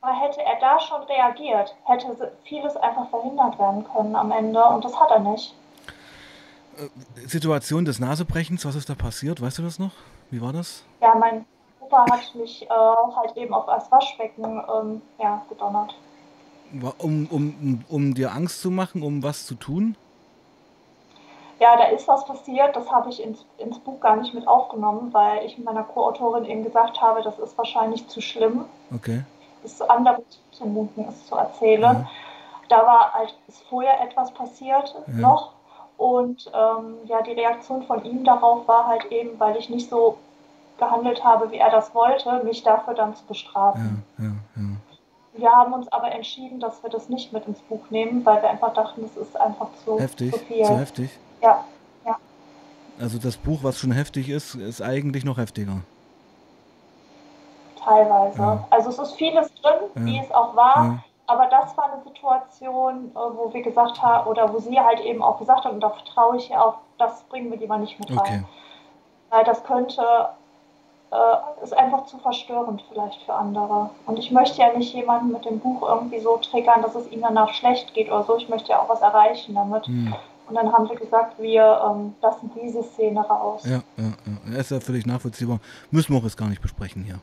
Hätte 0.01 0.42
da 0.63 0.79
schon 0.79 1.01
reagiert, 1.03 1.75
hätte 1.83 2.31
vieles 2.45 2.75
einfach 2.77 3.09
verhindert 3.09 3.59
werden 3.59 3.85
können 3.93 4.15
am 4.15 4.31
Ende 4.31 4.63
und 4.63 4.85
das 4.85 4.97
hat 4.97 5.11
er 5.11 5.19
nicht. 5.19 5.53
Äh, 6.77 7.27
Situation 7.27 7.85
des 7.85 7.99
Nasebrechens, 7.99 8.65
was 8.65 8.75
ist 8.75 8.89
da 8.89 8.95
passiert? 8.95 9.41
Weißt 9.41 9.57
du 9.57 9.63
das 9.63 9.77
noch? 9.77 9.91
Wie 10.31 10.41
war 10.41 10.53
das? 10.53 10.83
Ja, 11.01 11.13
mein 11.15 11.45
Opa 11.81 12.05
hat 12.09 12.33
mich 12.35 12.63
äh, 12.63 12.69
halt 12.69 13.35
eben 13.35 13.53
auf 13.53 13.65
das 13.65 13.91
Waschbecken 13.91 14.63
ähm, 14.73 15.01
ja, 15.19 15.43
gedonnert. 15.49 15.95
Um, 16.97 17.27
um, 17.29 17.55
um, 17.61 17.85
um 17.89 18.13
dir 18.15 18.31
Angst 18.31 18.61
zu 18.61 18.71
machen, 18.71 19.03
um 19.03 19.21
was 19.21 19.45
zu 19.45 19.55
tun? 19.55 19.95
Ja, 21.59 21.77
da 21.77 21.85
ist 21.85 22.07
was 22.07 22.25
passiert, 22.25 22.75
das 22.75 22.91
habe 22.91 23.09
ich 23.09 23.21
ins, 23.21 23.45
ins 23.57 23.77
Buch 23.79 23.99
gar 23.99 24.15
nicht 24.15 24.33
mit 24.33 24.47
aufgenommen, 24.47 25.13
weil 25.13 25.45
ich 25.45 25.57
meiner 25.59 25.83
Co-Autorin 25.83 26.45
eben 26.45 26.63
gesagt 26.63 26.99
habe, 26.99 27.21
das 27.21 27.37
ist 27.37 27.57
wahrscheinlich 27.57 28.07
zu 28.07 28.21
schlimm. 28.21 28.65
Okay. 28.93 29.23
Es 29.63 29.79
anderen 29.81 30.23
zumuten, 30.53 31.05
es 31.09 31.27
zu 31.27 31.35
erzählen. 31.35 31.81
Ja. 31.81 32.09
Da 32.69 32.77
war 32.85 33.13
halt 33.13 33.35
ist 33.47 33.63
vorher 33.69 34.01
etwas 34.01 34.31
passiert 34.31 34.95
ja. 35.07 35.13
noch 35.13 35.51
und 35.97 36.51
ähm, 36.53 36.95
ja, 37.05 37.21
die 37.21 37.31
Reaktion 37.31 37.83
von 37.83 38.03
ihm 38.03 38.23
darauf 38.23 38.67
war 38.67 38.87
halt 38.87 39.05
eben, 39.11 39.39
weil 39.39 39.57
ich 39.57 39.69
nicht 39.69 39.89
so 39.89 40.17
gehandelt 40.77 41.23
habe, 41.23 41.51
wie 41.51 41.57
er 41.57 41.69
das 41.69 41.93
wollte, 41.93 42.43
mich 42.43 42.63
dafür 42.63 42.93
dann 42.93 43.15
zu 43.15 43.23
bestrafen. 43.25 44.03
Ja, 44.17 44.31
wir 45.35 45.51
haben 45.51 45.73
uns 45.73 45.87
aber 45.91 46.11
entschieden, 46.11 46.59
dass 46.59 46.83
wir 46.83 46.89
das 46.89 47.09
nicht 47.09 47.33
mit 47.33 47.47
ins 47.47 47.59
Buch 47.59 47.89
nehmen, 47.89 48.25
weil 48.25 48.41
wir 48.41 48.49
einfach 48.49 48.73
dachten, 48.73 49.03
es 49.03 49.17
ist 49.17 49.39
einfach 49.39 49.67
zu, 49.83 49.99
heftig, 49.99 50.33
zu 50.33 50.39
viel. 50.39 50.65
Zu 50.65 50.77
heftig. 50.77 51.09
Ja, 51.41 51.63
ja. 52.05 52.17
Also 52.99 53.17
das 53.17 53.37
Buch, 53.37 53.59
was 53.63 53.79
schon 53.79 53.91
heftig 53.91 54.29
ist, 54.29 54.55
ist 54.55 54.81
eigentlich 54.81 55.25
noch 55.25 55.37
heftiger. 55.37 55.77
Teilweise. 57.83 58.41
Ja. 58.41 58.67
Also 58.69 58.89
es 58.89 58.99
ist 58.99 59.13
vieles 59.13 59.53
drin, 59.55 59.89
wie 59.95 60.19
es 60.19 60.31
auch 60.31 60.55
war. 60.55 61.03
Aber 61.25 61.47
das 61.47 61.75
war 61.77 61.91
eine 61.91 62.03
Situation, 62.03 63.11
äh, 63.11 63.15
wo 63.15 63.53
wir 63.53 63.61
gesagt 63.61 64.01
haben, 64.01 64.27
oder 64.27 64.53
wo 64.53 64.59
sie 64.59 64.79
halt 64.79 64.99
eben 65.01 65.23
auch 65.23 65.39
gesagt 65.39 65.63
hat, 65.63 65.71
und 65.71 65.79
da 65.79 65.89
vertraue 65.89 66.37
ich 66.37 66.49
ihr 66.49 66.61
auch, 66.61 66.75
das 66.97 67.23
bringen 67.23 67.49
wir 67.49 67.57
lieber 67.57 67.77
nicht 67.77 67.97
mit 67.99 68.09
rein. 68.11 68.17
Okay. 68.19 68.43
Weil 69.29 69.43
das 69.45 69.63
könnte, 69.63 70.01
äh, 71.11 71.63
ist 71.63 71.75
einfach 71.75 72.05
zu 72.05 72.17
verstörend 72.17 72.83
vielleicht 72.89 73.21
für 73.23 73.33
andere. 73.33 73.89
Und 74.05 74.19
ich 74.19 74.31
möchte 74.31 74.61
ja 74.61 74.73
nicht 74.73 74.93
jemanden 74.93 75.31
mit 75.31 75.45
dem 75.45 75.59
Buch 75.59 75.81
irgendwie 75.87 76.19
so 76.19 76.37
triggern, 76.37 76.81
dass 76.81 76.95
es 76.95 77.09
ihm 77.09 77.21
danach 77.21 77.53
schlecht 77.53 77.93
geht 77.93 78.09
oder 78.09 78.23
so. 78.23 78.35
Ich 78.37 78.49
möchte 78.49 78.71
ja 78.71 78.79
auch 78.79 78.89
was 78.89 79.01
erreichen 79.01 79.55
damit. 79.55 79.87
Hm. 79.87 80.13
Und 80.49 80.55
dann 80.55 80.73
haben 80.73 80.89
wir 80.89 80.97
gesagt, 80.97 81.39
wir 81.39 81.81
ähm, 81.89 82.15
lassen 82.21 82.51
diese 82.61 82.83
Szene 82.83 83.21
raus. 83.21 83.63
Ja, 83.65 83.81
ja, 83.95 84.11
ja. 84.51 84.59
ist 84.59 84.71
ja 84.71 84.81
völlig 84.81 85.05
nachvollziehbar. 85.05 85.59
Müssen 85.89 86.13
wir 86.13 86.19
auch 86.19 86.23
jetzt 86.23 86.37
gar 86.37 86.49
nicht 86.49 86.61
besprechen 86.61 87.03
hier. 87.03 87.19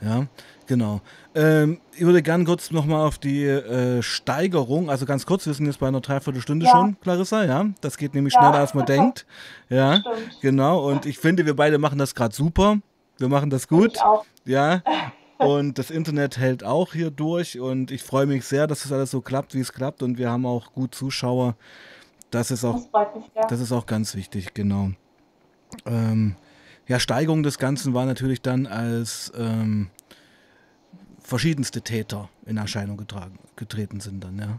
Ja, 0.00 0.26
genau. 0.66 1.00
Ähm, 1.34 1.80
ich 1.94 2.02
würde 2.02 2.22
gerne 2.22 2.44
kurz 2.44 2.70
nochmal 2.70 3.06
auf 3.06 3.18
die 3.18 3.44
äh, 3.44 4.02
Steigerung, 4.02 4.90
also 4.90 5.06
ganz 5.06 5.26
kurz, 5.26 5.46
wir 5.46 5.54
sind 5.54 5.66
jetzt 5.66 5.78
bei 5.78 5.88
einer 5.88 6.00
Dreiviertelstunde 6.00 6.66
ja. 6.66 6.72
schon, 6.72 6.96
Clarissa, 7.00 7.44
ja. 7.44 7.66
Das 7.80 7.96
geht 7.96 8.14
nämlich 8.14 8.34
ja. 8.34 8.40
schneller, 8.40 8.58
als 8.58 8.74
man 8.74 8.86
denkt. 8.86 9.26
Ja, 9.68 10.00
Stimmt. 10.00 10.40
genau. 10.40 10.88
Und 10.88 11.06
ich 11.06 11.18
finde, 11.18 11.46
wir 11.46 11.56
beide 11.56 11.78
machen 11.78 11.98
das 11.98 12.14
gerade 12.14 12.34
super. 12.34 12.78
Wir 13.18 13.28
machen 13.28 13.50
das 13.50 13.68
gut. 13.68 13.96
Ja. 14.44 14.82
Und 15.38 15.78
das 15.78 15.90
Internet 15.90 16.38
hält 16.38 16.64
auch 16.64 16.92
hier 16.92 17.10
durch 17.10 17.58
und 17.58 17.90
ich 17.90 18.02
freue 18.04 18.24
mich 18.24 18.44
sehr, 18.44 18.68
dass 18.68 18.84
das 18.84 18.92
alles 18.92 19.10
so 19.10 19.20
klappt, 19.20 19.52
wie 19.54 19.60
es 19.60 19.72
klappt. 19.72 20.02
Und 20.02 20.16
wir 20.16 20.30
haben 20.30 20.46
auch 20.46 20.72
gut 20.72 20.94
Zuschauer. 20.94 21.56
Das 22.30 22.50
ist 22.50 22.64
auch, 22.64 22.80
das, 22.92 23.14
mich, 23.14 23.24
ja. 23.34 23.46
das 23.48 23.60
ist 23.60 23.72
auch 23.72 23.84
ganz 23.84 24.14
wichtig, 24.14 24.54
genau. 24.54 24.90
Ähm, 25.86 26.36
ja, 26.86 26.98
Steigerung 27.00 27.42
des 27.42 27.58
Ganzen 27.58 27.94
war 27.94 28.04
natürlich 28.04 28.42
dann, 28.42 28.66
als 28.66 29.32
ähm, 29.36 29.90
verschiedenste 31.20 31.80
Täter 31.82 32.28
in 32.46 32.56
Erscheinung 32.56 32.96
getragen, 32.96 33.38
getreten 33.56 34.00
sind 34.00 34.22
dann, 34.22 34.38
ja. 34.38 34.58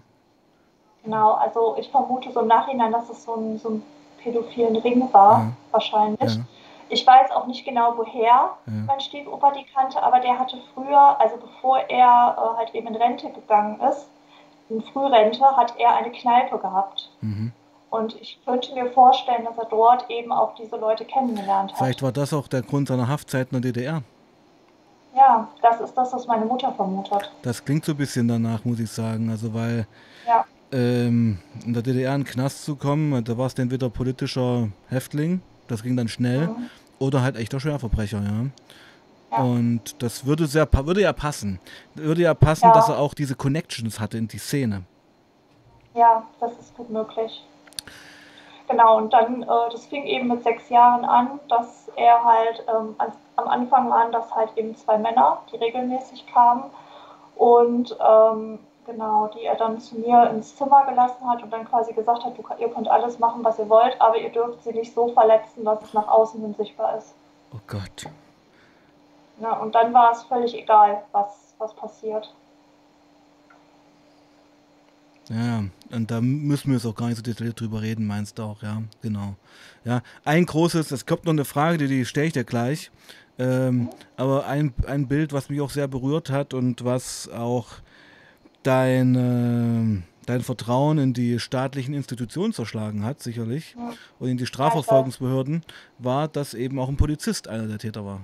Genau, 1.03 1.34
also 1.34 1.76
ich 1.80 1.89
vermute 1.89 2.32
so 2.32 2.41
im 2.41 2.47
Nachhinein, 2.47 2.91
dass 2.91 3.09
es 3.09 3.23
so 3.23 3.36
ein, 3.36 3.59
so 3.59 3.69
ein 3.69 3.84
pädophilen 4.23 4.76
Ring 4.78 5.07
war, 5.13 5.39
ja. 5.39 5.51
wahrscheinlich. 5.71 6.36
Ja. 6.36 6.41
Ich 6.89 7.05
weiß 7.05 7.32
auch 7.32 7.45
nicht 7.47 7.63
genau, 7.65 7.93
woher 7.95 8.23
ja. 8.23 8.49
mein 8.65 8.99
Stiefoper 8.99 9.51
die 9.51 9.65
kannte, 9.73 10.01
aber 10.01 10.19
der 10.19 10.38
hatte 10.39 10.57
früher, 10.73 11.19
also 11.19 11.38
bevor 11.38 11.78
er 11.89 12.36
äh, 12.38 12.57
halt 12.57 12.73
eben 12.73 12.88
in 12.88 12.95
Rente 12.95 13.30
gegangen 13.30 13.80
ist, 13.82 14.07
in 14.69 14.82
Frührente, 14.82 15.45
hat 15.55 15.76
er 15.78 15.95
eine 15.95 16.11
Kneipe 16.11 16.57
gehabt. 16.57 17.11
Mhm. 17.21 17.51
Und 17.96 18.20
ich 18.20 18.39
könnte 18.46 18.74
mir 18.74 18.91
vorstellen, 18.91 19.46
dass 19.46 19.58
er 19.58 19.66
dort 19.70 20.10
eben 20.10 20.32
auch 20.32 20.54
diese 20.56 20.76
Leute 20.76 21.06
kennengelernt 21.06 21.72
hat. 21.72 21.78
Vielleicht 21.78 22.04
war 22.04 22.12
das 22.12 22.34
auch 22.34 22.48
der 22.48 22.62
Grund 22.62 22.89
seiner 22.89 23.08
Haftzeit 23.08 23.48
in 23.52 23.62
der 23.62 23.72
DDR. 23.72 24.04
Ja, 25.16 25.48
das 25.62 25.80
ist 25.80 25.93
das, 25.93 26.12
was 26.12 26.28
meine 26.28 26.46
Mutter 26.46 26.74
vermutet. 26.74 27.32
Das 27.41 27.64
klingt 27.64 27.86
so 27.86 27.93
ein 27.93 27.98
bisschen 27.98 28.28
danach, 28.28 28.66
muss 28.66 28.80
ich 28.80 28.91
sagen. 28.91 29.30
Also, 29.30 29.54
weil 29.54 29.88
ja. 30.28 30.43
ähm, 30.74 31.39
in 31.66 31.74
der 31.74 31.84
DDR 31.84 32.16
in 32.16 32.22
den 32.22 32.28
Knast 32.28 32.66
zu 32.66 32.76
kommen, 32.76 33.24
da 33.24 33.38
war 33.38 33.48
es 33.48 33.54
entweder 33.58 33.89
politischer 33.89 34.68
Häftling, 34.89 35.41
das 35.70 35.82
ging 35.82 35.96
dann 35.96 36.10
schnell, 36.10 36.48
mhm. 36.48 36.70
oder 37.00 37.22
halt 37.22 37.38
echter 37.38 37.62
Schwerverbrecher, 37.62 38.22
ja. 38.22 39.38
ja. 39.38 39.43
Und 39.43 40.04
das 40.04 40.26
würde, 40.26 40.48
sehr, 40.48 40.68
würde 40.70 41.02
ja 41.02 41.14
passen. 41.14 41.62
Würde 41.93 42.24
ja 42.24 42.34
passen, 42.34 42.66
ja. 42.66 42.74
dass 42.74 42.89
er 42.89 43.00
auch 43.00 43.14
diese 43.14 43.36
Connections 43.36 44.02
hatte 44.02 44.18
in 44.18 44.28
die 44.28 44.38
Szene. 44.38 44.84
Ja, 45.93 46.24
das 46.41 46.52
ist 46.60 46.76
gut 46.76 46.89
möglich. 46.89 47.41
Genau, 48.68 48.97
und 48.97 49.13
dann, 49.13 49.43
äh, 49.43 49.70
das 49.72 49.86
fing 49.86 50.05
eben 50.05 50.28
mit 50.28 50.43
sechs 50.43 50.70
Jahren 50.70 51.05
an, 51.05 51.39
dass 51.49 51.91
er 51.95 52.24
halt, 52.24 52.66
ähm, 52.68 52.95
als, 52.97 53.13
am 53.36 53.47
Anfang 53.47 53.89
waren 53.89 54.11
das 54.11 54.34
halt 54.36 54.49
eben 54.55 54.76
zwei 54.76 54.97
Männer, 54.97 55.39
die 55.51 55.57
regelmäßig 55.57 56.26
kamen 56.28 56.63
und 57.36 57.95
ähm, 57.99 58.59
genau, 58.86 59.28
die 59.28 59.43
er 59.43 59.55
dann 59.55 59.80
zu 59.80 59.99
mir 59.99 60.30
ins 60.32 60.55
Zimmer 60.55 60.86
gelassen 60.86 61.28
hat 61.30 61.43
und 61.43 61.51
dann 61.51 61.70
quasi 61.70 61.93
gesagt 61.93 62.24
hat, 62.24 62.38
du, 62.38 62.43
ihr 62.57 62.70
könnt 62.70 62.88
alles 62.88 63.20
machen, 63.20 63.43
was 63.43 63.59
ihr 63.59 63.70
wollt, 63.70 63.99
aber 64.01 64.18
ihr 64.18 64.30
dürft 64.30 64.63
sie 64.63 64.74
nicht 64.74 64.93
so 64.93 65.09
verletzen, 65.09 65.63
dass 65.63 65.84
es 65.84 65.93
nach 65.93 66.07
außen 66.07 66.41
hin 66.41 66.55
sichtbar 66.55 66.97
ist. 66.97 67.13
Oh 67.53 67.59
Gott. 67.68 68.09
Ja, 69.39 69.53
und 69.57 69.76
dann 69.76 69.93
war 69.93 70.11
es 70.11 70.24
völlig 70.24 70.57
egal, 70.57 71.03
was, 71.11 71.53
was 71.57 71.74
passiert. 71.74 72.34
Ja, 75.30 75.63
und 75.91 76.11
da 76.11 76.21
müssen 76.21 76.67
wir 76.67 76.76
jetzt 76.76 76.86
auch 76.86 76.95
gar 76.95 77.07
nicht 77.07 77.17
so 77.17 77.23
detailliert 77.23 77.59
drüber 77.59 77.82
reden, 77.82 78.05
meinst 78.05 78.38
du 78.38 78.43
auch, 78.43 78.61
ja, 78.61 78.84
genau. 79.01 79.36
Ja, 79.84 80.01
ein 80.23 80.45
großes, 80.45 80.91
es 80.91 81.05
kommt 81.05 81.26
noch 81.26 81.34
eine 81.34 81.45
Frage, 81.45 81.80
die, 81.80 81.88
die 81.88 82.05
stelle 82.05 82.28
ich 82.28 82.34
dir 82.34 82.43
gleich. 82.43 82.91
Ähm, 83.38 83.89
aber 84.15 84.47
ein, 84.47 84.73
ein 84.88 85.07
Bild, 85.07 85.34
was 85.34 85.49
mich 85.49 85.59
auch 85.61 85.69
sehr 85.69 85.88
berührt 85.88 86.30
hat 86.30 86.53
und 86.53 86.86
was 86.86 87.28
auch 87.30 87.67
dein, 88.63 89.15
äh, 89.15 90.03
dein 90.26 90.41
Vertrauen 90.41 90.97
in 90.97 91.13
die 91.13 91.39
staatlichen 91.39 91.93
Institutionen 91.93 92.53
zerschlagen 92.53 93.03
hat, 93.03 93.21
sicherlich, 93.21 93.76
und 94.19 94.30
in 94.30 94.38
die 94.38 94.45
Strafverfolgungsbehörden, 94.45 95.63
war, 95.99 96.28
dass 96.28 96.53
eben 96.53 96.80
auch 96.80 96.88
ein 96.88 96.97
Polizist 96.97 97.47
einer 97.47 97.67
der 97.67 97.78
Täter 97.78 98.05
war. 98.05 98.21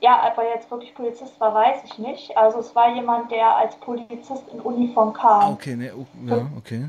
Ja, 0.00 0.30
ob 0.30 0.38
er 0.38 0.54
jetzt 0.54 0.70
wirklich 0.70 0.94
Polizist 0.94 1.40
war, 1.40 1.54
weiß 1.54 1.82
ich 1.84 1.98
nicht. 1.98 2.36
Also 2.36 2.60
es 2.60 2.74
war 2.74 2.94
jemand, 2.94 3.30
der 3.32 3.56
als 3.56 3.74
Polizist 3.76 4.44
in 4.52 4.60
Uniform 4.60 5.12
kam. 5.12 5.40
Ah, 5.40 5.50
okay, 5.50 5.74
ne, 5.74 5.92
ja, 6.24 6.46
okay. 6.56 6.88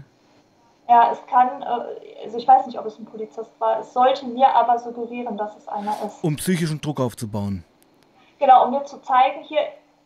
Ja, 0.88 1.12
es 1.12 1.26
kann, 1.28 1.62
äh, 1.62 2.24
also 2.24 2.38
ich 2.38 2.48
weiß 2.48 2.66
nicht, 2.68 2.80
ob 2.80 2.86
es 2.86 2.98
ein 3.00 3.06
Polizist 3.06 3.52
war. 3.60 3.80
Es 3.80 3.94
sollte 3.94 4.26
mir 4.26 4.48
aber 4.56 4.78
suggerieren, 4.80 5.38
dass 5.38 5.56
es 5.58 5.68
einer 5.68 5.96
ist. 6.06 6.24
Um 6.24 6.36
psychischen 6.36 6.82
Druck 6.82 7.00
aufzubauen. 7.00 7.64
Genau, 8.40 8.66
um 8.66 8.72
mir 8.72 8.84
zu 8.86 9.02
zeigen, 9.02 9.44
hier, 9.44 9.60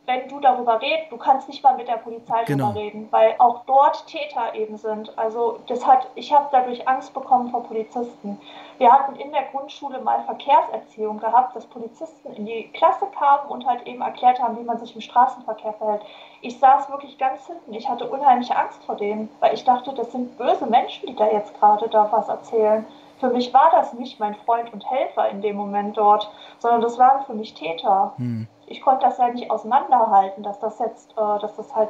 wenn 0.05 0.27
du 0.27 0.39
darüber 0.41 0.81
redest, 0.81 1.11
du 1.11 1.17
kannst 1.17 1.47
nicht 1.47 1.63
mal 1.63 1.77
mit 1.77 1.87
der 1.87 1.97
Polizei 1.97 2.43
genau. 2.43 2.65
darüber 2.65 2.79
reden, 2.81 3.07
weil 3.11 3.35
auch 3.39 3.63
dort 3.65 4.05
Täter 4.07 4.53
eben 4.53 4.75
sind. 4.77 5.17
Also 5.17 5.59
das 5.67 5.87
hat, 5.87 6.07
ich 6.15 6.33
habe 6.33 6.49
dadurch 6.51 6.85
Angst 6.87 7.13
bekommen 7.13 7.51
vor 7.51 7.63
Polizisten. 7.63 8.37
Wir 8.79 8.91
hatten 8.91 9.15
in 9.15 9.31
der 9.31 9.43
Grundschule 9.43 10.01
mal 10.01 10.21
Verkehrserziehung 10.25 11.19
gehabt, 11.19 11.55
dass 11.55 11.65
Polizisten 11.67 12.33
in 12.33 12.45
die 12.45 12.69
Klasse 12.73 13.05
kamen 13.17 13.49
und 13.49 13.65
halt 13.65 13.87
eben 13.87 14.01
erklärt 14.01 14.41
haben, 14.41 14.57
wie 14.57 14.63
man 14.63 14.77
sich 14.77 14.93
im 14.93 15.01
Straßenverkehr 15.01 15.73
verhält. 15.73 16.01
Ich 16.41 16.59
saß 16.59 16.89
wirklich 16.89 17.17
ganz 17.17 17.47
hinten. 17.47 17.73
Ich 17.73 17.87
hatte 17.87 18.09
unheimliche 18.09 18.57
Angst 18.57 18.83
vor 18.83 18.95
denen, 18.95 19.29
weil 19.39 19.53
ich 19.53 19.63
dachte, 19.63 19.93
das 19.93 20.11
sind 20.11 20.37
böse 20.37 20.65
Menschen, 20.65 21.07
die 21.07 21.15
da 21.15 21.31
jetzt 21.31 21.57
gerade 21.59 21.87
da 21.87 22.11
was 22.11 22.27
erzählen. 22.27 22.85
Für 23.19 23.29
mich 23.29 23.53
war 23.53 23.71
das 23.71 23.93
nicht 23.93 24.19
mein 24.19 24.35
Freund 24.35 24.73
und 24.73 24.89
Helfer 24.89 25.29
in 25.29 25.41
dem 25.41 25.55
Moment 25.55 25.95
dort, 25.95 26.29
sondern 26.59 26.81
das 26.81 26.97
waren 26.97 27.23
für 27.25 27.33
mich 27.33 27.53
Täter. 27.53 28.11
Hm. 28.17 28.49
Ich 28.73 28.81
konnte 28.81 29.05
das 29.05 29.17
ja 29.17 29.29
nicht 29.29 29.49
auseinanderhalten, 29.49 30.43
dass 30.43 30.59
das 30.59 30.79
jetzt, 30.79 31.11
äh, 31.11 31.39
dass 31.39 31.55
das 31.55 31.73
halt, 31.75 31.89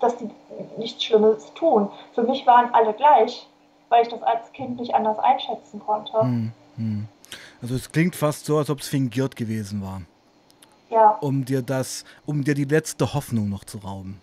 dass 0.00 0.16
die 0.16 0.30
nichts 0.78 1.04
Schlimmes 1.04 1.52
tun. 1.54 1.90
Für 2.14 2.22
mich 2.22 2.46
waren 2.46 2.72
alle 2.74 2.92
gleich 2.92 3.46
weil 3.92 4.04
ich 4.04 4.08
das 4.08 4.22
als 4.22 4.50
Kind 4.52 4.80
nicht 4.80 4.94
anders 4.94 5.18
einschätzen 5.18 5.80
konnte. 5.84 6.18
Hm, 6.18 6.52
hm. 6.76 7.08
Also 7.60 7.74
es 7.76 7.92
klingt 7.92 8.16
fast 8.16 8.46
so, 8.46 8.56
als 8.56 8.70
ob 8.70 8.80
es 8.80 8.88
fingiert 8.88 9.36
gewesen 9.36 9.82
war. 9.82 10.00
Ja. 10.88 11.10
Um 11.20 11.44
dir 11.44 11.60
das, 11.60 12.04
um 12.24 12.42
dir 12.42 12.54
die 12.54 12.64
letzte 12.64 13.12
Hoffnung 13.12 13.50
noch 13.50 13.64
zu 13.64 13.78
rauben. 13.78 14.20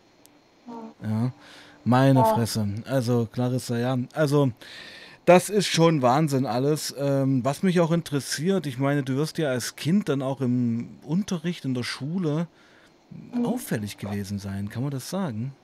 Hm. 0.65 1.09
Ja. 1.09 1.31
Meine 1.85 2.19
ja. 2.19 2.25
Fresse. 2.25 2.67
Also, 2.87 3.27
Clarissa, 3.31 3.77
ja. 3.77 3.95
Also, 4.15 4.49
das 5.29 5.51
ist 5.51 5.67
schon 5.67 6.01
Wahnsinn 6.01 6.47
alles. 6.47 6.95
Ähm, 6.97 7.45
was 7.45 7.61
mich 7.61 7.79
auch 7.81 7.91
interessiert, 7.91 8.65
ich 8.65 8.79
meine, 8.79 9.03
du 9.03 9.15
wirst 9.15 9.37
ja 9.37 9.49
als 9.49 9.75
Kind 9.75 10.09
dann 10.09 10.23
auch 10.23 10.41
im 10.41 10.97
Unterricht 11.05 11.65
in 11.65 11.75
der 11.75 11.83
Schule 11.83 12.47
auffällig 13.45 13.99
gewesen 13.99 14.39
sein. 14.39 14.69
Kann 14.69 14.81
man 14.81 14.89
das 14.89 15.07
sagen? 15.07 15.55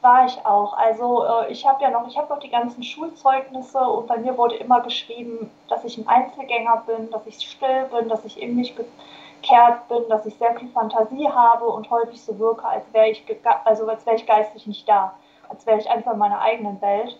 War 0.00 0.26
ich 0.26 0.36
auch. 0.44 0.76
Also 0.76 1.24
äh, 1.24 1.52
ich 1.52 1.64
habe 1.64 1.80
ja 1.80 1.90
noch, 1.90 2.08
ich 2.08 2.18
habe 2.18 2.28
noch 2.28 2.40
die 2.40 2.50
ganzen 2.50 2.82
Schulzeugnisse 2.82 3.78
und 3.78 4.08
bei 4.08 4.18
mir 4.18 4.36
wurde 4.36 4.56
immer 4.56 4.80
geschrieben, 4.80 5.48
dass 5.68 5.84
ich 5.84 5.96
ein 5.96 6.08
Einzelgänger 6.08 6.82
bin, 6.84 7.08
dass 7.12 7.24
ich 7.28 7.36
still 7.36 7.86
bin, 7.96 8.08
dass 8.08 8.24
ich 8.24 8.42
in 8.42 8.56
mich 8.56 8.74
gekehrt 8.74 9.86
bin, 9.86 10.08
dass 10.08 10.26
ich 10.26 10.34
sehr 10.34 10.58
viel 10.58 10.70
Fantasie 10.70 11.28
habe 11.28 11.66
und 11.66 11.88
häufig 11.88 12.20
so 12.20 12.36
wirke, 12.36 12.66
als 12.66 12.84
wäre 12.92 13.10
ich, 13.10 13.24
also 13.64 13.86
als 13.86 14.04
wäre 14.06 14.16
ich 14.16 14.26
geistig 14.26 14.66
nicht 14.66 14.88
da, 14.88 15.14
als 15.48 15.64
wäre 15.66 15.78
ich 15.78 15.88
einfach 15.88 16.14
in 16.14 16.18
meiner 16.18 16.40
eigenen 16.40 16.80
Welt. 16.80 17.16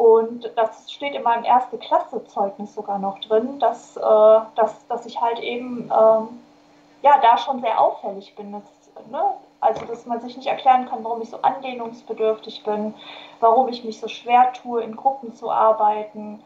Und 0.00 0.50
das 0.56 0.90
steht 0.90 1.14
in 1.14 1.22
meinem 1.22 1.44
erste 1.44 1.76
Klasse-Zeugnis 1.76 2.74
sogar 2.74 2.98
noch 2.98 3.18
drin, 3.18 3.58
dass, 3.58 3.98
äh, 3.98 4.00
dass, 4.56 4.86
dass 4.86 5.04
ich 5.04 5.20
halt 5.20 5.40
eben 5.40 5.90
ähm, 5.92 6.40
ja, 7.02 7.20
da 7.20 7.36
schon 7.36 7.60
sehr 7.60 7.78
auffällig 7.78 8.34
bin. 8.34 8.50
Das, 8.52 8.62
ne? 9.10 9.20
Also, 9.60 9.84
dass 9.84 10.06
man 10.06 10.18
sich 10.22 10.38
nicht 10.38 10.46
erklären 10.46 10.88
kann, 10.88 11.04
warum 11.04 11.20
ich 11.20 11.28
so 11.28 11.42
anlehnungsbedürftig 11.42 12.64
bin, 12.64 12.94
warum 13.40 13.68
ich 13.68 13.84
mich 13.84 14.00
so 14.00 14.08
schwer 14.08 14.54
tue, 14.54 14.82
in 14.82 14.96
Gruppen 14.96 15.34
zu 15.34 15.50
arbeiten. 15.50 16.42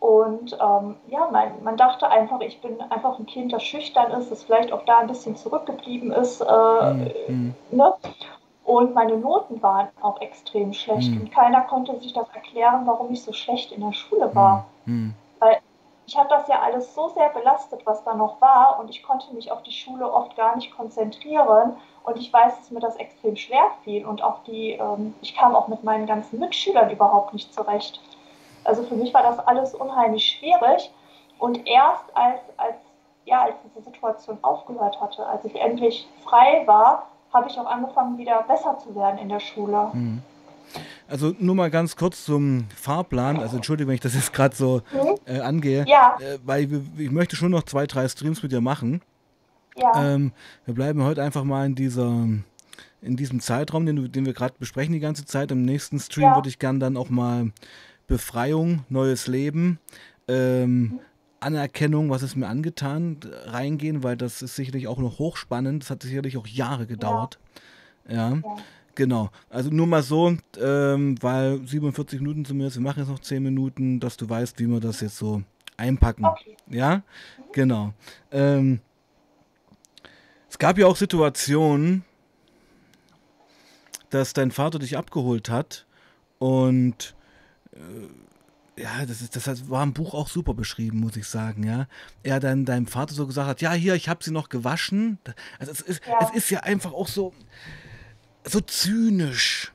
Und 0.00 0.54
ähm, 0.54 0.96
ja, 1.08 1.28
man, 1.30 1.62
man 1.62 1.76
dachte 1.76 2.08
einfach, 2.08 2.40
ich 2.40 2.62
bin 2.62 2.80
einfach 2.80 3.18
ein 3.18 3.26
Kind, 3.26 3.52
das 3.52 3.62
schüchtern 3.62 4.10
ist, 4.12 4.30
das 4.30 4.44
vielleicht 4.44 4.72
auch 4.72 4.86
da 4.86 5.00
ein 5.00 5.08
bisschen 5.08 5.36
zurückgeblieben 5.36 6.12
ist. 6.12 6.40
Äh, 6.40 6.92
mhm. 7.28 7.54
ne? 7.72 7.92
Und 8.66 8.94
meine 8.94 9.16
Noten 9.16 9.62
waren 9.62 9.88
auch 10.02 10.20
extrem 10.20 10.72
schlecht. 10.72 11.12
Mhm. 11.12 11.20
Und 11.20 11.32
keiner 11.32 11.60
konnte 11.62 11.98
sich 12.00 12.12
das 12.12 12.28
erklären, 12.34 12.82
warum 12.84 13.12
ich 13.12 13.22
so 13.22 13.32
schlecht 13.32 13.70
in 13.70 13.80
der 13.80 13.92
Schule 13.92 14.34
war. 14.34 14.66
Mhm. 14.86 15.14
Weil 15.38 15.58
ich 16.04 16.18
habe 16.18 16.28
das 16.28 16.48
ja 16.48 16.60
alles 16.60 16.92
so 16.92 17.08
sehr 17.10 17.28
belastet, 17.28 17.86
was 17.86 18.02
da 18.02 18.14
noch 18.14 18.40
war. 18.40 18.80
Und 18.80 18.90
ich 18.90 19.04
konnte 19.04 19.32
mich 19.32 19.52
auf 19.52 19.62
die 19.62 19.70
Schule 19.72 20.12
oft 20.12 20.36
gar 20.36 20.56
nicht 20.56 20.76
konzentrieren. 20.76 21.76
Und 22.02 22.18
ich 22.18 22.32
weiß, 22.32 22.56
dass 22.56 22.72
mir 22.72 22.80
das 22.80 22.96
extrem 22.96 23.36
schwer 23.36 23.70
fiel. 23.84 24.04
Und 24.04 24.20
auch 24.20 24.42
die, 24.42 24.72
ähm, 24.72 25.14
ich 25.22 25.36
kam 25.36 25.54
auch 25.54 25.68
mit 25.68 25.84
meinen 25.84 26.06
ganzen 26.06 26.40
Mitschülern 26.40 26.90
überhaupt 26.90 27.34
nicht 27.34 27.54
zurecht. 27.54 28.00
Also 28.64 28.82
für 28.82 28.96
mich 28.96 29.14
war 29.14 29.22
das 29.22 29.38
alles 29.38 29.76
unheimlich 29.76 30.24
schwierig. 30.24 30.92
Und 31.38 31.68
erst 31.68 32.04
als, 32.14 32.40
als, 32.56 32.76
ja, 33.26 33.42
als 33.42 33.54
diese 33.64 33.84
Situation 33.84 34.38
aufgehört 34.42 35.00
hatte, 35.00 35.24
als 35.24 35.44
ich 35.44 35.54
endlich 35.54 36.08
frei 36.24 36.64
war, 36.66 37.06
habe 37.32 37.48
ich 37.48 37.58
auch 37.58 37.66
angefangen, 37.66 38.18
wieder 38.18 38.42
besser 38.42 38.78
zu 38.78 38.94
werden 38.94 39.18
in 39.18 39.28
der 39.28 39.40
Schule. 39.40 39.90
Mhm. 39.92 40.22
Also 41.08 41.32
nur 41.38 41.54
mal 41.54 41.70
ganz 41.70 41.96
kurz 41.96 42.24
zum 42.24 42.66
Fahrplan. 42.74 43.38
Also 43.38 43.56
entschuldige, 43.56 43.88
wenn 43.88 43.94
ich 43.94 44.00
das 44.00 44.14
jetzt 44.14 44.32
gerade 44.32 44.54
so 44.54 44.82
mhm. 44.92 45.14
äh, 45.26 45.40
angehe. 45.40 45.84
Ja. 45.86 46.16
Äh, 46.20 46.38
weil 46.44 46.64
ich, 46.64 46.80
ich, 46.98 47.10
möchte 47.10 47.36
schon 47.36 47.52
noch 47.52 47.62
zwei, 47.62 47.86
drei 47.86 48.08
Streams 48.08 48.42
mit 48.42 48.52
dir 48.52 48.60
machen. 48.60 49.00
Ja. 49.76 50.14
Ähm, 50.14 50.32
wir 50.64 50.74
bleiben 50.74 51.04
heute 51.04 51.22
einfach 51.22 51.44
mal 51.44 51.66
in 51.66 51.74
dieser 51.74 52.26
in 53.02 53.16
diesem 53.16 53.40
Zeitraum, 53.40 53.86
den, 53.86 54.10
den 54.10 54.26
wir 54.26 54.32
gerade 54.32 54.54
besprechen 54.58 54.92
die 54.92 55.00
ganze 55.00 55.24
Zeit. 55.24 55.50
Im 55.52 55.62
nächsten 55.62 56.00
Stream 56.00 56.28
ja. 56.28 56.34
würde 56.34 56.48
ich 56.48 56.58
gern 56.58 56.80
dann 56.80 56.96
auch 56.96 57.08
mal 57.08 57.52
Befreiung, 58.06 58.84
neues 58.88 59.26
Leben, 59.26 59.78
ähm, 60.28 60.78
mhm. 60.78 61.00
Anerkennung, 61.40 62.10
was 62.10 62.22
ist 62.22 62.36
mir 62.36 62.48
angetan, 62.48 63.18
reingehen, 63.44 64.02
weil 64.02 64.16
das 64.16 64.42
ist 64.42 64.56
sicherlich 64.56 64.88
auch 64.88 64.98
noch 64.98 65.18
hochspannend. 65.18 65.82
Das 65.82 65.90
hat 65.90 66.02
sicherlich 66.02 66.36
auch 66.36 66.46
Jahre 66.46 66.86
gedauert. 66.86 67.38
Ja. 68.08 68.30
ja. 68.30 68.42
Genau. 68.94 69.30
Also 69.50 69.70
nur 69.70 69.86
mal 69.86 70.02
so, 70.02 70.36
ähm, 70.58 71.16
weil 71.20 71.60
47 71.66 72.20
Minuten 72.20 72.44
zumindest, 72.46 72.76
wir 72.76 72.82
machen 72.82 73.00
jetzt 73.00 73.10
noch 73.10 73.18
10 73.18 73.42
Minuten, 73.42 74.00
dass 74.00 74.16
du 74.16 74.28
weißt, 74.28 74.58
wie 74.58 74.66
wir 74.66 74.80
das 74.80 75.02
jetzt 75.02 75.18
so 75.18 75.42
einpacken. 75.76 76.24
Okay. 76.24 76.56
Ja? 76.68 76.96
Mhm. 76.96 77.02
Genau. 77.52 77.92
Ähm, 78.32 78.80
es 80.48 80.58
gab 80.58 80.78
ja 80.78 80.86
auch 80.86 80.96
Situationen, 80.96 82.04
dass 84.08 84.32
dein 84.32 84.50
Vater 84.50 84.78
dich 84.78 84.96
abgeholt 84.96 85.50
hat 85.50 85.86
und 86.38 87.14
äh, 87.72 87.78
ja, 88.78 89.06
das, 89.06 89.22
ist, 89.22 89.34
das 89.36 89.70
war 89.70 89.82
im 89.82 89.94
Buch 89.94 90.12
auch 90.14 90.28
super 90.28 90.52
beschrieben, 90.52 91.00
muss 91.00 91.16
ich 91.16 91.26
sagen, 91.26 91.64
ja. 91.64 91.86
Er 92.22 92.40
dann 92.40 92.64
deinem 92.64 92.86
Vater 92.86 93.14
so 93.14 93.26
gesagt 93.26 93.48
hat, 93.48 93.60
ja, 93.62 93.72
hier, 93.72 93.94
ich 93.94 94.08
habe 94.08 94.22
sie 94.22 94.32
noch 94.32 94.48
gewaschen. 94.48 95.18
Also 95.58 95.72
es 95.72 95.80
ist, 95.80 96.02
ja. 96.06 96.18
es 96.20 96.30
ist 96.36 96.50
ja 96.50 96.60
einfach 96.60 96.92
auch 96.92 97.08
so, 97.08 97.32
so 98.44 98.60
zynisch. 98.60 99.72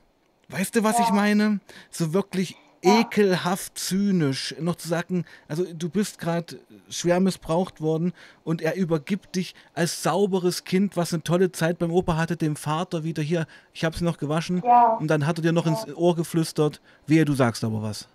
Weißt 0.48 0.76
du, 0.76 0.84
was 0.84 0.98
ja. 0.98 1.04
ich 1.04 1.10
meine? 1.10 1.60
So 1.90 2.12
wirklich 2.12 2.56
ekelhaft 2.82 3.78
zynisch. 3.78 4.54
Noch 4.60 4.76
zu 4.76 4.88
sagen, 4.88 5.24
also 5.48 5.64
du 5.72 5.88
bist 5.88 6.18
gerade 6.18 6.60
schwer 6.88 7.20
missbraucht 7.20 7.80
worden 7.80 8.12
und 8.44 8.60
er 8.60 8.76
übergibt 8.76 9.36
dich 9.36 9.54
als 9.74 10.02
sauberes 10.02 10.64
Kind, 10.64 10.96
was 10.96 11.12
eine 11.12 11.22
tolle 11.22 11.52
Zeit 11.52 11.78
beim 11.78 11.92
Opa 11.92 12.16
hatte, 12.16 12.36
dem 12.36 12.56
Vater 12.56 13.04
wieder 13.04 13.22
hier, 13.22 13.46
ich 13.72 13.84
habe 13.84 13.96
sie 13.96 14.04
noch 14.04 14.18
gewaschen. 14.18 14.62
Ja. 14.64 14.94
Und 14.94 15.08
dann 15.08 15.26
hat 15.26 15.38
er 15.38 15.42
dir 15.42 15.52
noch 15.52 15.66
ins 15.66 15.86
Ohr 15.94 16.16
geflüstert, 16.16 16.80
wehe, 17.06 17.24
du 17.24 17.34
sagst 17.34 17.64
aber 17.64 17.82
was. 17.82 18.08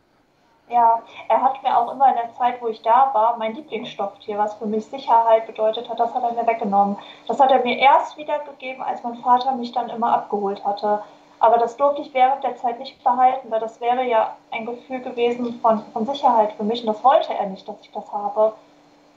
Ja, 0.70 1.02
er 1.30 1.42
hat 1.42 1.64
mir 1.64 1.78
auch 1.78 1.92
immer 1.94 2.10
in 2.10 2.16
der 2.16 2.34
Zeit, 2.34 2.62
wo 2.62 2.68
ich 2.68 2.82
da 2.82 3.10
war, 3.14 3.38
mein 3.38 3.56
Lieblingsstofftier, 3.56 4.38
was 4.38 4.56
für 4.56 4.66
mich 4.66 4.86
Sicherheit 4.86 5.48
bedeutet 5.48 5.90
hat, 5.90 6.00
das 6.00 6.14
hat 6.14 6.24
er 6.24 6.34
mir 6.34 6.46
weggenommen. 6.46 6.98
Das 7.26 7.40
hat 7.40 7.52
er 7.52 7.64
mir 7.64 7.78
erst 7.78 8.18
wiedergegeben, 8.18 8.84
als 8.84 9.02
mein 9.04 9.16
Vater 9.16 9.54
mich 9.54 9.72
dann 9.72 9.90
immer 9.90 10.12
abgeholt 10.14 10.66
hatte. 10.66 11.02
Aber 11.40 11.58
das 11.58 11.78
durfte 11.78 12.02
ich 12.02 12.14
während 12.14 12.44
der 12.44 12.58
Zeit 12.58 12.80
nicht 12.80 13.02
behalten, 13.04 13.50
weil 13.50 13.60
das 13.60 13.80
wäre 13.80 14.04
ja 14.04 14.36
ein 14.52 14.66
Gefühl 14.66 15.00
gewesen 15.02 15.60
von, 15.62 15.84
von 15.94 16.06
Sicherheit 16.06 16.52
für 16.54 16.64
mich 16.64 16.82
und 16.82 16.88
das 16.88 17.04
wollte 17.04 17.34
er 17.34 17.48
nicht, 17.48 17.68
dass 17.68 17.80
ich 17.82 17.92
das 17.92 18.12
habe. 18.12 18.54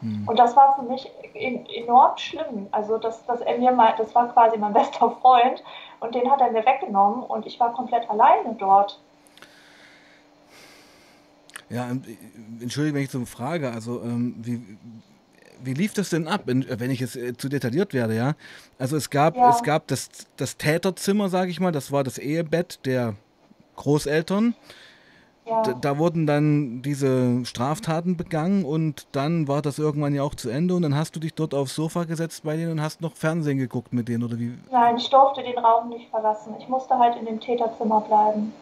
Hm. 0.03 0.29
Und 0.29 0.39
das 0.39 0.55
war 0.55 0.77
für 0.77 0.83
mich 0.83 1.11
enorm 1.35 2.17
schlimm. 2.17 2.69
Also, 2.73 2.99
dass, 2.99 3.25
dass 3.27 3.41
er 3.41 3.59
mir 3.59 3.73
mal, 3.73 3.95
das 3.97 4.15
war 4.15 4.29
quasi 4.29 4.59
mein 4.59 4.73
bester 4.73 5.11
Freund 5.23 5.63
und 6.01 6.15
den 6.15 6.31
hat 6.31 6.41
er 6.41 6.51
mir 6.51 6.65
weggenommen 6.65 7.23
und 7.23 7.47
ich 7.47 7.59
war 7.59 7.73
komplett 7.73 8.09
alleine 8.09 8.55
dort. 8.55 9.01
Ja, 11.71 11.89
äh, 11.91 12.63
entschuldige, 12.63 12.97
wenn 12.97 13.05
ich 13.05 13.11
so 13.11 13.25
frage, 13.25 13.71
also 13.71 14.03
ähm, 14.03 14.35
wie, 14.43 14.61
wie 15.63 15.75
lief 15.75 15.95
das 15.95 16.11
denn 16.11 16.27
ab, 16.27 16.43
wenn 16.45 16.91
ich 16.91 17.01
jetzt 17.01 17.17
äh, 17.17 17.37
zu 17.37 17.49
detailliert 17.49 17.95
werde, 17.95 18.17
ja? 18.17 18.35
Also 18.79 18.97
es 18.97 19.09
gab, 19.09 19.37
ja. 19.37 19.51
es 19.51 19.63
gab 19.63 19.87
das, 19.87 20.09
das 20.37 20.57
Täterzimmer, 20.57 21.29
sage 21.29 21.51
ich 21.51 21.61
mal, 21.61 21.73
das 21.73 21.93
war 21.93 22.05
das 22.05 22.19
Ehebett 22.19 22.81
der 22.85 23.15
Großeltern. 23.77 24.55
Ja. 25.47 25.63
Da, 25.63 25.73
da, 25.73 25.99
wurden 25.99 26.27
dann 26.27 26.83
diese 26.83 27.45
Straftaten 27.45 28.17
begangen 28.17 28.65
und 28.65 29.07
dann 29.13 29.49
war 29.49 29.63
das 29.63 29.79
irgendwann 29.79 30.15
ja 30.15 30.23
auch 30.23 30.35
zu 30.35 30.49
Ende 30.49 30.75
und 30.75 30.83
dann 30.83 30.95
hast 30.95 31.17
du 31.17 31.21
dich 31.21 31.35
dort 31.35 31.55
aufs 31.55 31.75
Sofa 31.75 32.05
gesetzt 32.05 32.45
bei 32.45 32.57
denen 32.57 32.73
und 32.73 32.83
hast 32.83 33.01
noch 33.01 33.17
Fernsehen 33.17 33.59
geguckt 33.59 33.93
mit 33.93 34.07
denen 34.07 34.23
oder 34.23 34.39
wie? 34.39 34.57
Nein, 34.71 34.97
ich 34.97 35.11
durfte 35.11 35.43
den 35.43 35.59
Raum 35.59 35.89
nicht 35.89 36.09
verlassen. 36.11 36.55
Ich 36.61 36.69
musste 36.69 36.97
halt 36.99 37.17
in 37.17 37.27
dem 37.27 37.41
Täterzimmer 37.41 38.01
bleiben. 38.03 38.53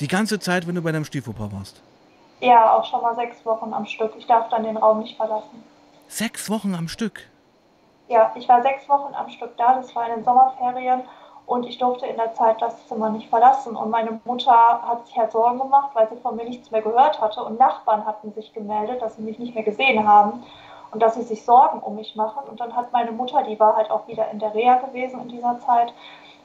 Die 0.00 0.08
ganze 0.08 0.38
Zeit, 0.38 0.66
wenn 0.66 0.76
du 0.76 0.82
bei 0.82 0.92
deinem 0.92 1.04
Stiefoper 1.04 1.50
warst? 1.52 1.82
Ja, 2.40 2.72
auch 2.76 2.84
schon 2.84 3.02
mal 3.02 3.16
sechs 3.16 3.44
Wochen 3.44 3.72
am 3.74 3.84
Stück. 3.84 4.12
Ich 4.16 4.26
darf 4.26 4.48
dann 4.48 4.62
den 4.62 4.76
Raum 4.76 5.00
nicht 5.00 5.16
verlassen. 5.16 5.64
Sechs 6.06 6.48
Wochen 6.48 6.74
am 6.74 6.86
Stück? 6.86 7.22
Ja, 8.08 8.32
ich 8.36 8.48
war 8.48 8.62
sechs 8.62 8.88
Wochen 8.88 9.12
am 9.14 9.28
Stück 9.28 9.56
da. 9.56 9.74
Das 9.74 9.94
war 9.96 10.08
in 10.08 10.16
den 10.16 10.24
Sommerferien 10.24 11.02
und 11.46 11.66
ich 11.66 11.78
durfte 11.78 12.06
in 12.06 12.16
der 12.16 12.32
Zeit 12.34 12.62
das 12.62 12.86
Zimmer 12.86 13.10
nicht 13.10 13.28
verlassen. 13.28 13.74
Und 13.74 13.90
meine 13.90 14.20
Mutter 14.24 14.52
hat 14.52 15.06
sich 15.06 15.16
halt 15.18 15.32
Sorgen 15.32 15.58
gemacht, 15.58 15.90
weil 15.94 16.08
sie 16.08 16.20
von 16.20 16.36
mir 16.36 16.44
nichts 16.44 16.70
mehr 16.70 16.82
gehört 16.82 17.20
hatte. 17.20 17.42
Und 17.42 17.58
Nachbarn 17.58 18.06
hatten 18.06 18.32
sich 18.34 18.52
gemeldet, 18.52 19.02
dass 19.02 19.16
sie 19.16 19.22
mich 19.22 19.38
nicht 19.38 19.54
mehr 19.54 19.64
gesehen 19.64 20.06
haben 20.06 20.44
und 20.92 21.02
dass 21.02 21.14
sie 21.14 21.22
sich 21.22 21.44
Sorgen 21.44 21.80
um 21.80 21.96
mich 21.96 22.14
machen. 22.14 22.48
Und 22.48 22.60
dann 22.60 22.76
hat 22.76 22.92
meine 22.92 23.12
Mutter, 23.12 23.42
die 23.42 23.58
war 23.58 23.76
halt 23.76 23.90
auch 23.90 24.06
wieder 24.06 24.30
in 24.30 24.38
der 24.38 24.54
Reha 24.54 24.76
gewesen 24.76 25.20
in 25.22 25.28
dieser 25.28 25.58
Zeit, 25.58 25.92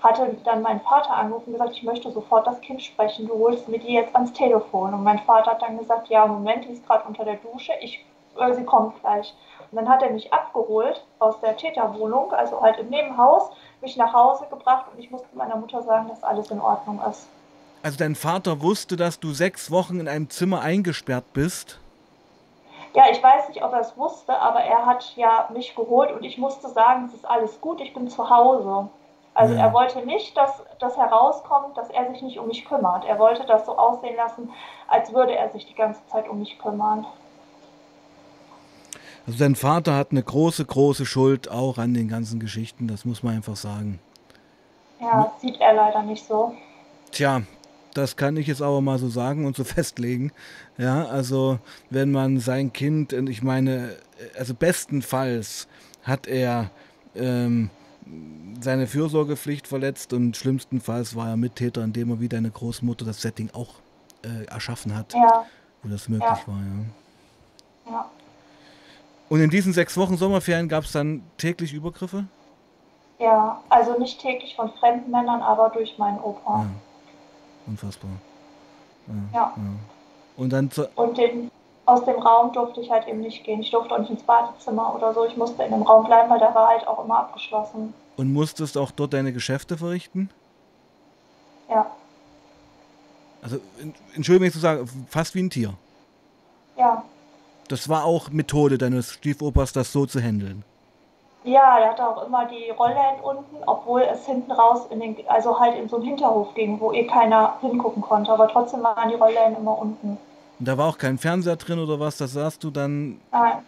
hatte 0.04 0.36
dann 0.44 0.62
mein 0.62 0.82
Vater 0.82 1.16
angerufen 1.16 1.48
und 1.48 1.54
gesagt, 1.54 1.74
ich 1.74 1.84
möchte 1.84 2.12
sofort 2.12 2.46
das 2.46 2.60
Kind 2.62 2.82
sprechen, 2.84 3.28
du 3.28 3.40
holst 3.40 3.68
mir 3.70 3.80
die 3.80 3.94
jetzt 3.94 4.14
ans 4.14 4.34
Telefon. 4.34 4.94
Und 4.94 5.04
mein 5.04 5.20
Vater 5.20 5.52
hat 5.52 5.62
dann 5.62 5.78
gesagt, 5.78 6.10
ja, 6.10 6.28
Moment, 6.28 6.66
die 6.66 6.74
ist 6.74 6.86
gerade 6.86 7.08
unter 7.08 7.24
der 7.24 7.36
Dusche, 7.36 7.72
ich, 7.82 8.06
äh, 8.38 8.54
sie 8.54 8.66
kommt 8.66 9.00
gleich. 9.02 9.34
Und 9.72 9.78
dann 9.78 9.90
hat 9.90 10.04
er 10.04 10.12
mich 10.12 10.32
abgeholt 10.32 11.04
aus 11.20 11.40
der 11.40 11.56
Täterwohnung, 11.56 12.34
also 12.34 12.62
halt 12.62 12.78
im 12.80 12.90
Nebenhaus, 12.90 13.50
mich 13.82 13.98
nach 13.98 14.14
Hause 14.14 14.46
gebracht 14.50 14.86
und 14.94 15.00
ich 15.00 15.10
musste 15.10 15.28
meiner 15.34 15.56
Mutter 15.56 15.82
sagen, 15.82 16.10
dass 16.10 16.24
alles 16.24 16.52
in 16.52 16.60
Ordnung 16.60 17.02
ist. 17.10 17.28
Also 17.82 17.98
dein 17.98 18.16
Vater 18.16 18.62
wusste, 18.62 18.96
dass 18.96 19.20
du 19.20 19.32
sechs 19.32 19.72
Wochen 19.72 20.00
in 20.00 20.08
einem 20.08 20.30
Zimmer 20.30 20.62
eingesperrt 20.62 21.26
bist? 21.34 21.80
Ja, 22.94 23.06
ich 23.12 23.24
weiß 23.24 23.50
nicht, 23.50 23.64
ob 23.64 23.74
er 23.74 23.80
es 23.80 23.98
wusste, 23.98 24.38
aber 24.38 24.60
er 24.60 24.86
hat 24.86 25.14
ja 25.16 25.50
mich 25.52 25.76
geholt 25.76 26.12
und 26.12 26.24
ich 26.24 26.38
musste 26.38 26.70
sagen, 26.70 27.06
es 27.08 27.14
ist 27.16 27.26
alles 27.26 27.60
gut, 27.60 27.82
ich 27.82 27.94
bin 27.94 28.08
zu 28.08 28.30
Hause. 28.30 28.90
Also 29.36 29.54
ja. 29.56 29.62
er 29.62 29.74
wollte 29.74 30.06
nicht, 30.06 30.38
dass 30.38 30.64
das 30.80 30.96
herauskommt, 30.96 31.76
dass 31.78 31.90
er 31.90 32.12
sich 32.12 32.22
nicht 32.22 32.38
um 32.38 32.48
mich 32.48 32.66
kümmert. 32.66 33.06
Er 33.06 33.18
wollte 33.18 33.46
das 33.46 33.66
so 33.66 33.78
aussehen 33.78 34.16
lassen, 34.16 34.52
als 34.88 35.14
würde 35.14 35.36
er 35.36 35.50
sich 35.50 35.66
die 35.66 35.74
ganze 35.74 36.06
Zeit 36.08 36.30
um 36.30 36.40
mich 36.40 36.60
kümmern. 36.60 37.06
Also 39.26 39.40
dein 39.40 39.56
Vater 39.56 39.96
hat 39.96 40.12
eine 40.12 40.22
große, 40.22 40.66
große 40.66 41.06
Schuld 41.06 41.50
auch 41.50 41.78
an 41.78 41.94
den 41.94 42.10
ganzen 42.10 42.40
Geschichten, 42.40 42.88
das 42.88 43.06
muss 43.06 43.24
man 43.24 43.36
einfach 43.36 43.56
sagen. 43.56 44.00
Ja, 45.00 45.32
das 45.32 45.42
sieht 45.42 45.60
er 45.60 45.74
leider 45.74 46.04
nicht 46.04 46.26
so. 46.26 46.54
Tja, 47.12 47.42
Das 47.94 48.16
kann 48.16 48.38
ich 48.38 48.48
jetzt 48.48 48.62
aber 48.62 48.82
mal 48.82 48.98
so 48.98 49.08
sagen 49.08 49.46
und 49.46 49.56
so 49.56 49.64
festlegen. 49.64 50.32
Ja, 50.78 51.06
also 51.06 51.60
wenn 51.90 52.12
man 52.12 52.40
sein 52.40 52.74
Kind, 52.74 53.14
ich 53.14 53.44
meine, 53.44 53.96
also 54.38 54.54
bestenfalls 54.54 55.68
hat 56.04 56.28
er 56.28 56.70
ähm, 57.16 57.70
seine 58.62 58.88
Fürsorgepflicht 58.88 59.68
verletzt 59.68 60.14
und 60.14 60.38
schlimmstenfalls 60.38 61.16
war 61.16 61.30
er 61.30 61.38
Mittäter, 61.38 61.84
indem 61.84 62.12
er 62.12 62.20
wie 62.20 62.30
deine 62.30 62.50
Großmutter 62.52 63.06
das 63.06 63.22
Setting 63.22 63.50
auch 63.54 63.76
äh, 64.24 64.46
erschaffen 64.46 64.96
hat, 64.96 65.14
Ja, 65.14 65.46
wo 65.82 65.90
das 65.90 66.08
möglich 66.10 66.30
Ja. 66.30 66.48
war. 66.48 66.60
Ja. 67.86 67.92
ja. 67.92 68.06
Und 69.30 69.42
in 69.42 69.50
diesen 69.50 69.74
sechs 69.74 69.98
Wochen 69.98 70.16
Sommerferien 70.18 70.70
gab 70.70 70.84
es 70.84 70.92
dann 70.92 71.24
täglich 71.38 71.74
Übergriffe? 71.74 72.26
Ja, 73.20 73.62
also 73.70 73.98
nicht 74.00 74.20
täglich 74.22 74.56
von 74.56 74.72
fremden 74.74 75.10
Männern, 75.12 75.42
aber 75.42 75.70
durch 75.70 75.98
meinen 75.98 76.20
Opa. 76.20 76.60
Ja. 76.64 76.66
Unfassbar. 77.68 78.12
Ja, 79.08 79.40
Ja. 79.40 79.54
Und 80.36 80.52
dann 80.52 80.72
zu, 80.72 80.88
Und 80.96 81.18
den, 81.18 81.52
aus 81.86 82.04
dem 82.06 82.20
Raum 82.20 82.54
durfte 82.54 82.80
ich 82.82 82.90
halt 82.92 83.08
eben 83.08 83.20
nicht 83.22 83.44
gehen. 83.44 83.60
Ich 83.62 83.72
durfte 83.72 83.94
auch 83.94 84.00
nicht 84.00 84.10
ins 84.12 84.24
Badezimmer 84.24 84.96
oder 84.96 85.14
so. 85.14 85.26
Ich 85.26 85.36
musste 85.38 85.64
in 85.64 85.72
dem 85.72 85.82
Raum 85.84 86.06
bleiben, 86.06 86.30
weil 86.30 86.40
der 86.40 86.54
war 86.56 86.68
halt 86.70 86.88
auch 86.88 87.04
immer 87.04 87.20
abgeschlossen. 87.20 87.94
und 88.16 88.32
musstest 88.32 88.78
auch 88.78 88.92
dort 88.92 89.14
deine 89.14 89.34
Geschäfte 89.34 89.78
verrichten? 89.78 90.30
Ja, 91.70 91.86
Also, 93.42 93.58
en- 93.82 93.94
entschuldige 94.16 94.46
mich 94.46 94.54
zu 94.54 94.60
sagen, 94.60 94.88
fast 95.10 95.34
wie 95.36 95.42
ein 95.44 95.50
Tier. 95.50 95.74
ja. 96.78 97.04
Das 97.70 97.88
war 97.90 98.04
auch 98.04 98.30
Methode 98.30 98.78
deines 98.78 99.14
Stiefopas, 99.14 99.72
das 99.74 99.92
so 99.92 100.06
zu 100.06 100.20
handeln. 100.22 100.64
Ja, 101.46 101.80
er 101.80 101.90
hatte 101.92 102.08
auch 102.08 102.26
immer 102.26 102.46
die 102.46 102.70
Rollläden 102.70 103.22
unten, 103.24 103.56
obwohl 103.66 104.02
es 104.02 104.26
hinten 104.26 104.52
raus 104.52 104.86
in 104.92 105.00
den, 105.00 105.16
also 105.28 105.60
halt 105.60 105.76
in 105.78 105.88
so 105.90 105.96
einen 105.96 106.06
Hinterhof 106.06 106.54
ging, 106.56 106.80
wo 106.80 106.92
eh 106.92 107.08
keiner 107.08 107.56
hingucken 107.62 108.02
konnte. 108.02 108.32
Aber 108.32 108.48
trotzdem 108.50 108.84
waren 108.84 109.10
die 109.10 109.16
Rollläden 109.16 109.56
immer 109.58 109.78
unten. 109.78 110.18
Und 110.60 110.68
da 110.68 110.78
war 110.78 110.90
auch 110.90 110.98
kein 110.98 111.18
Fernseher 111.18 111.56
drin 111.56 111.80
oder 111.80 112.00
was, 112.00 112.18
das 112.18 112.34
sahst 112.34 112.64
du 112.64 112.72
dann. 112.72 113.20
Nein. 113.32 113.66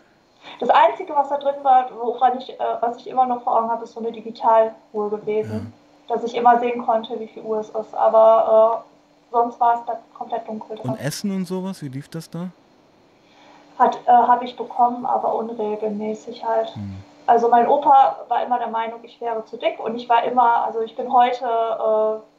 Das 0.59 0.69
Einzige, 0.69 1.13
was 1.15 1.29
da 1.29 1.37
drin 1.37 1.55
war, 1.63 1.89
woran 1.99 2.37
ich, 2.37 2.49
äh, 2.51 2.63
was 2.79 2.97
ich 2.97 3.07
immer 3.07 3.25
noch 3.25 3.41
vor 3.43 3.57
Augen 3.57 3.69
habe, 3.69 3.83
ist 3.83 3.93
so 3.93 3.99
eine 3.99 4.11
Digitaluhr 4.11 5.09
gewesen. 5.09 5.73
Dass 6.07 6.23
ich 6.23 6.35
immer 6.35 6.59
sehen 6.59 6.85
konnte, 6.85 7.19
wie 7.19 7.27
viel 7.27 7.41
Uhr 7.41 7.59
es 7.59 7.69
ist. 7.69 7.93
Aber 7.95 8.83
äh, 8.85 9.31
sonst 9.31 9.59
war 9.59 9.79
es 9.79 9.85
da 9.87 9.97
komplett 10.13 10.47
dunkel 10.47 10.77
drin. 10.77 10.91
Und 10.91 10.99
Essen 10.99 11.35
und 11.35 11.45
sowas, 11.45 11.81
wie 11.81 11.87
lief 11.87 12.09
das 12.09 12.29
da? 12.29 12.49
Hat, 13.79 13.97
äh, 14.05 14.11
habe 14.11 14.45
ich 14.45 14.55
bekommen, 14.55 15.05
aber 15.05 15.33
unregelmäßig 15.33 16.45
halt. 16.45 16.75
Hm. 16.75 16.95
Also 17.27 17.49
mein 17.49 17.67
Opa 17.67 18.17
war 18.27 18.45
immer 18.45 18.59
der 18.59 18.67
Meinung, 18.67 18.99
ich 19.01 19.19
wäre 19.19 19.43
zu 19.45 19.57
dick 19.57 19.79
und 19.79 19.95
ich 19.95 20.07
war 20.07 20.23
immer, 20.23 20.63
also 20.63 20.81
ich 20.81 20.95
bin 20.95 21.11
heute 21.11 21.45
äh, 21.45 22.34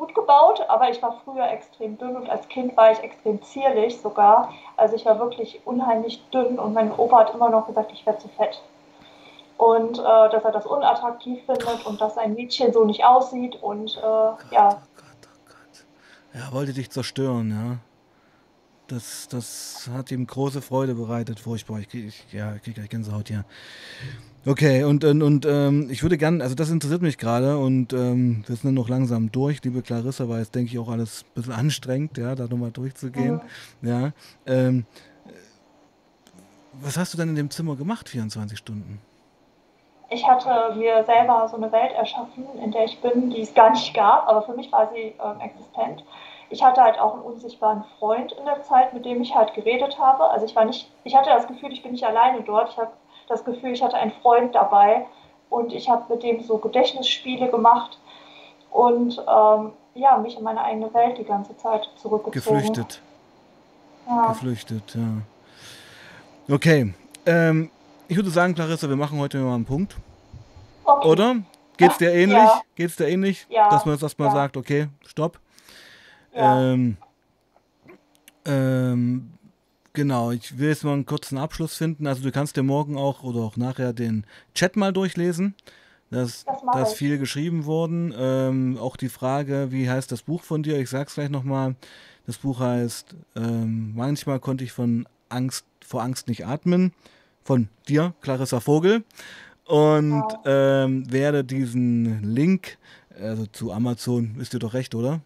gut 0.00 0.14
gebaut, 0.14 0.62
aber 0.68 0.90
ich 0.90 1.02
war 1.02 1.20
früher 1.24 1.46
extrem 1.50 1.98
dünn 1.98 2.16
und 2.16 2.28
als 2.30 2.48
Kind 2.48 2.74
war 2.74 2.90
ich 2.90 2.98
extrem 3.00 3.40
zierlich 3.42 4.00
sogar. 4.00 4.50
Also 4.78 4.96
ich 4.96 5.04
war 5.04 5.18
wirklich 5.18 5.60
unheimlich 5.66 6.24
dünn 6.30 6.58
und 6.58 6.72
mein 6.72 6.90
Opa 6.90 7.18
hat 7.20 7.34
immer 7.34 7.50
noch 7.50 7.66
gesagt, 7.66 7.92
ich 7.92 8.06
wäre 8.06 8.16
zu 8.18 8.28
fett. 8.28 8.62
Und 9.58 9.98
äh, 9.98 10.02
dass 10.02 10.42
er 10.42 10.52
das 10.52 10.64
unattraktiv 10.64 11.44
findet 11.44 11.84
und 11.84 12.00
dass 12.00 12.16
ein 12.16 12.32
Mädchen 12.32 12.72
so 12.72 12.86
nicht 12.86 13.04
aussieht 13.04 13.62
und 13.62 13.94
äh, 13.98 14.54
ja, 14.54 14.70
Oh 14.70 14.96
Gott, 14.96 15.28
oh 15.34 15.44
Gott. 15.46 15.84
Er 16.32 16.50
wollte 16.52 16.72
dich 16.72 16.90
zerstören, 16.90 17.50
ja. 17.50 17.76
Das, 18.86 19.28
das 19.28 19.88
hat 19.94 20.10
ihm 20.10 20.26
große 20.26 20.62
Freude 20.62 20.94
bereitet, 20.94 21.38
furchtbar. 21.38 21.78
Ich 21.78 21.90
krieg, 21.90 22.06
ich, 22.06 22.32
ja, 22.32 22.54
ich 22.54 22.62
krieg 22.62 22.74
gleich 22.74 22.88
Gänsehaut 22.88 23.28
hier. 23.28 23.44
Okay, 24.46 24.84
und, 24.84 25.04
und, 25.04 25.22
und 25.22 25.44
ähm, 25.44 25.88
ich 25.90 26.02
würde 26.02 26.16
gern, 26.16 26.40
also 26.40 26.54
das 26.54 26.70
interessiert 26.70 27.02
mich 27.02 27.18
gerade 27.18 27.58
und 27.58 27.92
ähm, 27.92 28.42
wir 28.46 28.56
sind 28.56 28.72
noch 28.72 28.88
langsam 28.88 29.30
durch, 29.30 29.62
liebe 29.62 29.82
Clarissa, 29.82 30.30
weil 30.30 30.38
jetzt 30.38 30.54
denke 30.54 30.72
ich 30.72 30.78
auch 30.78 30.88
alles 30.88 31.24
ein 31.24 31.34
bisschen 31.34 31.52
anstrengend, 31.52 32.16
ja, 32.16 32.34
da 32.34 32.44
nochmal 32.44 32.70
durchzugehen. 32.70 33.42
Ja. 33.82 34.12
Ähm, 34.46 34.86
äh, 35.26 35.32
was 36.80 36.96
hast 36.96 37.12
du 37.12 37.18
denn 37.18 37.28
in 37.28 37.36
dem 37.36 37.50
Zimmer 37.50 37.76
gemacht, 37.76 38.08
24 38.08 38.56
Stunden? 38.56 39.02
Ich 40.08 40.26
hatte 40.26 40.74
mir 40.74 41.04
selber 41.04 41.46
so 41.50 41.56
eine 41.56 41.70
Welt 41.70 41.92
erschaffen, 41.92 42.46
in 42.64 42.72
der 42.72 42.84
ich 42.84 42.98
bin, 43.02 43.28
die 43.28 43.42
es 43.42 43.52
gar 43.52 43.70
nicht 43.70 43.92
gab, 43.92 44.26
aber 44.26 44.42
für 44.42 44.54
mich 44.54 44.72
war 44.72 44.90
sie 44.94 45.14
ähm, 45.22 45.40
existent. 45.40 46.02
Ich 46.48 46.64
hatte 46.64 46.82
halt 46.82 46.98
auch 46.98 47.12
einen 47.12 47.22
unsichtbaren 47.22 47.84
Freund 47.98 48.32
in 48.32 48.46
der 48.46 48.62
Zeit, 48.62 48.94
mit 48.94 49.04
dem 49.04 49.20
ich 49.20 49.34
halt 49.34 49.52
geredet 49.52 49.98
habe. 49.98 50.30
Also 50.30 50.46
ich 50.46 50.56
war 50.56 50.64
nicht, 50.64 50.90
ich 51.04 51.14
hatte 51.14 51.28
das 51.28 51.46
Gefühl, 51.46 51.72
ich 51.72 51.82
bin 51.82 51.92
nicht 51.92 52.04
alleine 52.04 52.40
dort. 52.42 52.70
Ich 52.70 52.78
habe 52.78 52.90
das 53.30 53.44
Gefühl, 53.44 53.72
ich 53.72 53.82
hatte 53.82 53.96
einen 53.96 54.12
Freund 54.22 54.54
dabei 54.54 55.06
und 55.48 55.72
ich 55.72 55.88
habe 55.88 56.12
mit 56.12 56.22
dem 56.22 56.42
so 56.42 56.58
Gedächtnisspiele 56.58 57.50
gemacht 57.50 57.98
und 58.70 59.18
ähm, 59.18 59.72
ja, 59.94 60.18
mich 60.18 60.36
in 60.36 60.44
meine 60.44 60.62
eigene 60.62 60.92
Welt 60.94 61.18
die 61.18 61.24
ganze 61.24 61.56
Zeit 61.56 61.88
zurückgezogen. 61.96 62.58
Geflüchtet. 62.58 63.00
Ja. 64.06 64.28
Geflüchtet, 64.28 64.94
ja. 64.94 66.54
Okay. 66.54 66.94
Ähm, 67.26 67.70
ich 68.08 68.16
würde 68.16 68.30
sagen, 68.30 68.54
Clarissa, 68.54 68.88
wir 68.88 68.96
machen 68.96 69.18
heute 69.18 69.38
mal 69.38 69.54
einen 69.54 69.64
Punkt. 69.64 69.96
Okay. 70.84 71.08
Oder? 71.08 71.36
Geht's 71.76 71.98
dir 71.98 72.12
ähnlich? 72.12 72.36
Ja. 72.36 72.60
Geht's 72.74 72.96
dir 72.96 73.08
ähnlich? 73.08 73.46
Ja. 73.48 73.68
Dass 73.70 73.84
man 73.84 73.94
jetzt 73.94 74.02
erstmal 74.02 74.28
Ja. 74.28 74.34
sagt, 74.34 74.56
okay, 74.56 74.88
stopp. 75.06 75.38
Ja. 76.34 76.72
Ähm, 76.72 76.96
ähm, 78.44 79.32
genau, 80.00 80.30
ich 80.30 80.56
will 80.58 80.68
jetzt 80.70 80.82
mal 80.82 80.94
einen 80.94 81.04
kurzen 81.04 81.36
Abschluss 81.36 81.76
finden. 81.76 82.06
Also 82.06 82.22
du 82.22 82.32
kannst 82.32 82.56
dir 82.56 82.62
morgen 82.62 82.96
auch 82.96 83.22
oder 83.22 83.40
auch 83.40 83.58
nachher 83.58 83.92
den 83.92 84.24
Chat 84.54 84.74
mal 84.76 84.94
durchlesen. 84.94 85.54
Das, 86.10 86.44
Das 86.46 86.56
da 86.72 86.82
ist 86.82 86.94
viel 86.94 87.18
geschrieben 87.18 87.66
worden. 87.66 88.14
Ähm, 88.16 88.78
auch 88.80 88.96
die 88.96 89.10
Frage, 89.10 89.68
wie 89.72 89.90
heißt 89.90 90.10
das 90.10 90.22
Buch 90.22 90.42
von 90.42 90.62
dir? 90.62 90.78
Ich 90.80 90.88
sag's 90.88 91.14
gleich 91.16 91.28
nochmal. 91.28 91.74
Das 92.26 92.38
Buch 92.38 92.60
heißt 92.60 93.14
ähm, 93.36 93.92
Manchmal 93.94 94.40
konnte 94.40 94.64
ich 94.64 94.72
von 94.72 95.06
Angst, 95.28 95.66
vor 95.86 96.02
Angst 96.02 96.28
nicht 96.28 96.46
atmen. 96.46 96.92
Von 97.44 97.68
dir, 97.86 98.14
Clarissa 98.22 98.60
Vogel. 98.60 99.04
Und 99.66 100.10
Wow. 100.32 100.40
ähm, 100.46 101.12
werde 101.12 101.44
diesen 101.44 102.22
Link, 102.24 102.78
also 103.20 103.44
zu 103.46 103.70
Amazon, 103.70 104.36
ist 104.40 104.54
dir 104.54 104.58
doch 104.60 104.72
recht, 104.72 104.94
oder? 104.94 105.20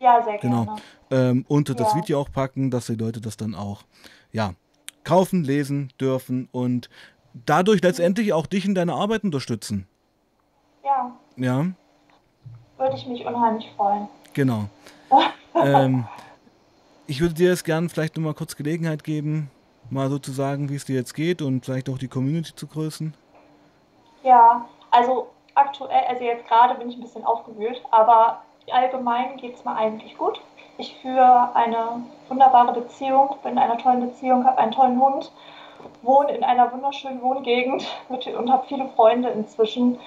Ja, 0.00 0.22
sehr 0.22 0.38
Genau. 0.38 0.64
gerne. 0.64 0.80
ähm, 1.10 1.44
unter 1.48 1.74
das 1.74 1.92
Ja. 1.92 1.98
Video 1.98 2.20
auch 2.20 2.30
packen, 2.30 2.70
dass 2.70 2.86
die 2.86 2.94
Leute 2.94 3.20
das 3.20 3.36
dann 3.36 3.54
auch 3.54 3.82
ja, 4.32 4.52
kaufen, 5.04 5.42
lesen 5.44 5.92
dürfen 6.00 6.48
und 6.52 6.88
dadurch 7.32 7.82
letztendlich 7.82 8.32
auch 8.32 8.46
dich 8.46 8.64
in 8.64 8.74
deiner 8.74 8.94
Arbeit 8.94 9.24
unterstützen. 9.24 9.86
Ja, 10.84 11.12
Ja, 11.36 11.66
würde 12.76 12.96
ich 12.96 13.06
mich 13.06 13.24
unheimlich 13.26 13.70
freuen. 13.76 14.08
genau. 14.34 14.68
ähm, 15.54 16.06
ich 17.06 17.20
würde 17.20 17.34
dir 17.34 17.48
jetzt 17.48 17.64
gern 17.64 17.88
vielleicht 17.88 18.16
nochmal 18.16 18.34
kurz 18.34 18.54
Gelegenheit 18.56 19.02
geben, 19.02 19.50
mal 19.90 20.10
so 20.10 20.18
zu 20.18 20.30
sagen, 20.32 20.68
wie 20.68 20.74
es 20.76 20.84
dir 20.84 20.96
jetzt 20.96 21.14
geht 21.14 21.40
und 21.42 21.64
vielleicht 21.64 21.88
auch 21.88 21.98
die 21.98 22.08
Community 22.08 22.54
zu 22.54 22.66
grüßen. 22.66 23.14
Ja, 24.22 24.66
also 24.90 25.30
aktuell, 25.54 26.04
also 26.06 26.22
jetzt 26.24 26.46
gerade 26.46 26.74
bin 26.74 26.90
ich 26.90 26.96
ein 26.96 27.02
bisschen 27.02 27.24
aufgewühlt, 27.24 27.80
aber 27.90 28.42
allgemein 28.72 29.36
geht 29.36 29.56
es 29.56 29.64
mir 29.64 29.74
eigentlich 29.74 30.16
gut. 30.16 30.40
Ich 30.76 30.96
führe 31.02 31.54
eine 31.54 32.02
wunderbare 32.28 32.72
Beziehung, 32.72 33.36
bin 33.42 33.52
in 33.52 33.58
einer 33.58 33.78
tollen 33.78 34.00
Beziehung, 34.00 34.44
habe 34.44 34.58
einen 34.58 34.72
tollen 34.72 35.00
Hund, 35.00 35.32
wohne 36.02 36.32
in 36.32 36.44
einer 36.44 36.72
wunderschönen 36.72 37.20
Wohngegend 37.20 37.86
mit, 38.08 38.26
und 38.26 38.50
habe 38.50 38.66
viele 38.68 38.88
Freunde 38.90 39.28
inzwischen. 39.30 39.98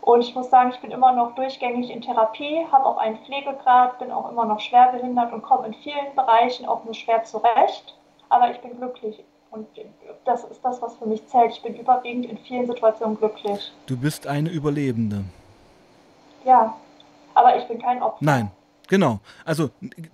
Und 0.00 0.20
ich 0.20 0.34
muss 0.34 0.50
sagen, 0.50 0.70
ich 0.70 0.80
bin 0.80 0.90
immer 0.90 1.12
noch 1.12 1.34
durchgängig 1.34 1.90
in 1.90 2.00
Therapie, 2.00 2.66
habe 2.70 2.86
auch 2.86 2.98
einen 2.98 3.18
Pflegegrad, 3.18 3.98
bin 3.98 4.10
auch 4.10 4.30
immer 4.30 4.44
noch 4.44 4.60
schwerbehindert 4.60 5.32
und 5.32 5.42
komme 5.42 5.66
in 5.66 5.74
vielen 5.74 6.14
Bereichen 6.14 6.66
auch 6.66 6.84
nur 6.84 6.94
schwer 6.94 7.24
zurecht. 7.24 7.94
Aber 8.28 8.50
ich 8.50 8.58
bin 8.60 8.76
glücklich. 8.76 9.22
Und 9.50 9.66
das 10.24 10.44
ist 10.44 10.62
das, 10.62 10.82
was 10.82 10.96
für 10.96 11.06
mich 11.06 11.26
zählt. 11.26 11.52
Ich 11.52 11.62
bin 11.62 11.74
überwiegend 11.74 12.26
in 12.26 12.36
vielen 12.38 12.66
Situationen 12.66 13.16
glücklich. 13.16 13.72
Du 13.86 13.96
bist 13.96 14.26
eine 14.26 14.50
Überlebende. 14.50 15.24
Ja, 16.44 16.74
aber 17.38 17.56
ich 17.56 17.66
bin 17.68 17.80
kein 17.80 18.02
Opfer. 18.02 18.18
Nein, 18.24 18.50
genau. 18.88 19.20
Also 19.44 19.70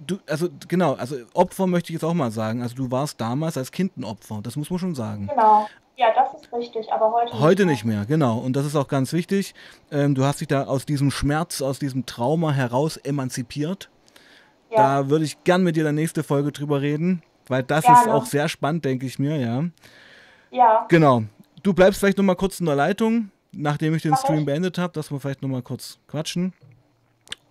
du, 0.07 0.19
also 0.29 0.49
genau, 0.69 0.95
also 0.95 1.17
Opfer 1.35 1.67
möchte 1.67 1.91
ich 1.91 1.95
jetzt 1.95 2.05
auch 2.05 2.15
mal 2.15 2.31
sagen. 2.31 2.63
Also 2.63 2.75
du 2.77 2.91
warst 2.91 3.21
damals 3.21 3.57
als 3.57 3.71
Kind 3.73 3.97
ein 3.97 4.05
Opfer, 4.05 4.41
das 4.43 4.57
muss 4.57 4.71
man 4.71 4.79
schon 4.79 4.95
sagen. 4.95 5.27
Genau. 5.29 5.67
Ja, 5.97 6.09
das 6.13 6.35
ist 6.35 6.53
richtig, 6.53 6.93
aber 6.93 7.13
heute 7.13 7.39
Heute 7.39 7.67
nicht 7.67 7.85
mehr, 7.85 8.05
genau. 8.05 8.39
Und 8.39 8.55
das 8.57 8.67
ist 8.67 8.75
auch 8.75 8.89
ganz 8.89 9.13
wichtig. 9.13 9.55
Ähm, 9.93 10.17
du 10.17 10.25
hast 10.25 10.41
dich 10.41 10.49
da 10.49 10.65
aus 10.65 10.87
diesem 10.87 11.13
Schmerz, 11.13 11.63
aus 11.63 11.79
diesem 11.79 12.05
Trauma 12.05 12.51
heraus 12.51 12.97
emanzipiert. 12.97 13.91
Ja, 14.71 15.03
Da 15.03 15.09
würde 15.09 15.25
ich 15.25 15.45
gern 15.45 15.63
mit 15.63 15.77
dir 15.77 15.81
in 15.83 15.85
der 15.85 15.93
nächsten 15.93 16.25
Folge 16.25 16.51
drüber 16.51 16.81
reden, 16.81 17.23
weil 17.47 17.63
das 17.63 17.85
Gerne. 17.85 18.01
ist 18.01 18.09
auch 18.09 18.27
sehr 18.27 18.49
spannend, 18.49 18.85
denke 18.85 19.07
ich 19.07 19.21
mir, 19.21 19.37
ja. 19.37 19.63
ja, 20.51 20.85
Genau. 20.89 21.23
Du 21.63 21.73
bleibst 21.73 22.01
vielleicht 22.01 22.19
noch 22.19 22.25
mal 22.25 22.35
kurz 22.35 22.59
in 22.59 22.67
der 22.67 22.75
Leitung, 22.75 23.31
nachdem 23.53 23.95
ich 23.95 24.03
den 24.03 24.11
Mach 24.11 24.19
Stream 24.19 24.41
ich. 24.41 24.47
beendet 24.47 24.79
habe, 24.79 24.93
dass 24.93 25.13
wir 25.13 25.21
vielleicht 25.21 25.43
noch 25.43 25.49
mal 25.49 25.63
kurz 25.63 26.01
quatschen. 26.09 26.53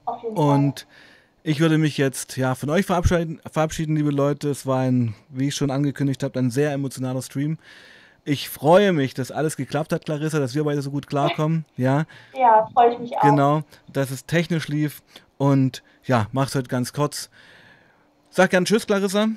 Und 0.05 0.87
ich 1.43 1.59
würde 1.59 1.77
mich 1.77 1.97
jetzt 1.97 2.37
ja 2.37 2.55
von 2.55 2.69
euch 2.69 2.85
verabschieden, 2.85 3.41
verabschieden, 3.51 3.95
liebe 3.95 4.11
Leute. 4.11 4.49
Es 4.49 4.65
war 4.65 4.79
ein, 4.79 5.13
wie 5.29 5.47
ich 5.49 5.55
schon 5.55 5.71
angekündigt 5.71 6.23
habe, 6.23 6.39
ein 6.39 6.51
sehr 6.51 6.71
emotionaler 6.71 7.21
Stream. 7.21 7.57
Ich 8.25 8.47
freue 8.49 8.93
mich, 8.93 9.13
dass 9.13 9.31
alles 9.31 9.57
geklappt 9.57 9.91
hat, 9.91 10.05
Clarissa, 10.05 10.39
dass 10.39 10.55
wir 10.55 10.63
beide 10.63 10.81
so 10.81 10.91
gut 10.91 11.07
klarkommen. 11.07 11.65
Ja, 11.75 12.05
Ja, 12.33 12.69
freue 12.73 12.93
ich 12.93 12.99
mich 12.99 13.17
auch. 13.17 13.21
genau, 13.21 13.63
dass 13.91 14.11
es 14.11 14.25
technisch 14.25 14.69
lief. 14.69 15.01
Und 15.37 15.83
ja, 16.05 16.27
mach's 16.31 16.55
heute 16.55 16.69
ganz 16.69 16.93
kurz. 16.93 17.29
Sag 18.29 18.51
gern 18.51 18.63
Tschüss, 18.63 18.87
Clarissa. 18.87 19.27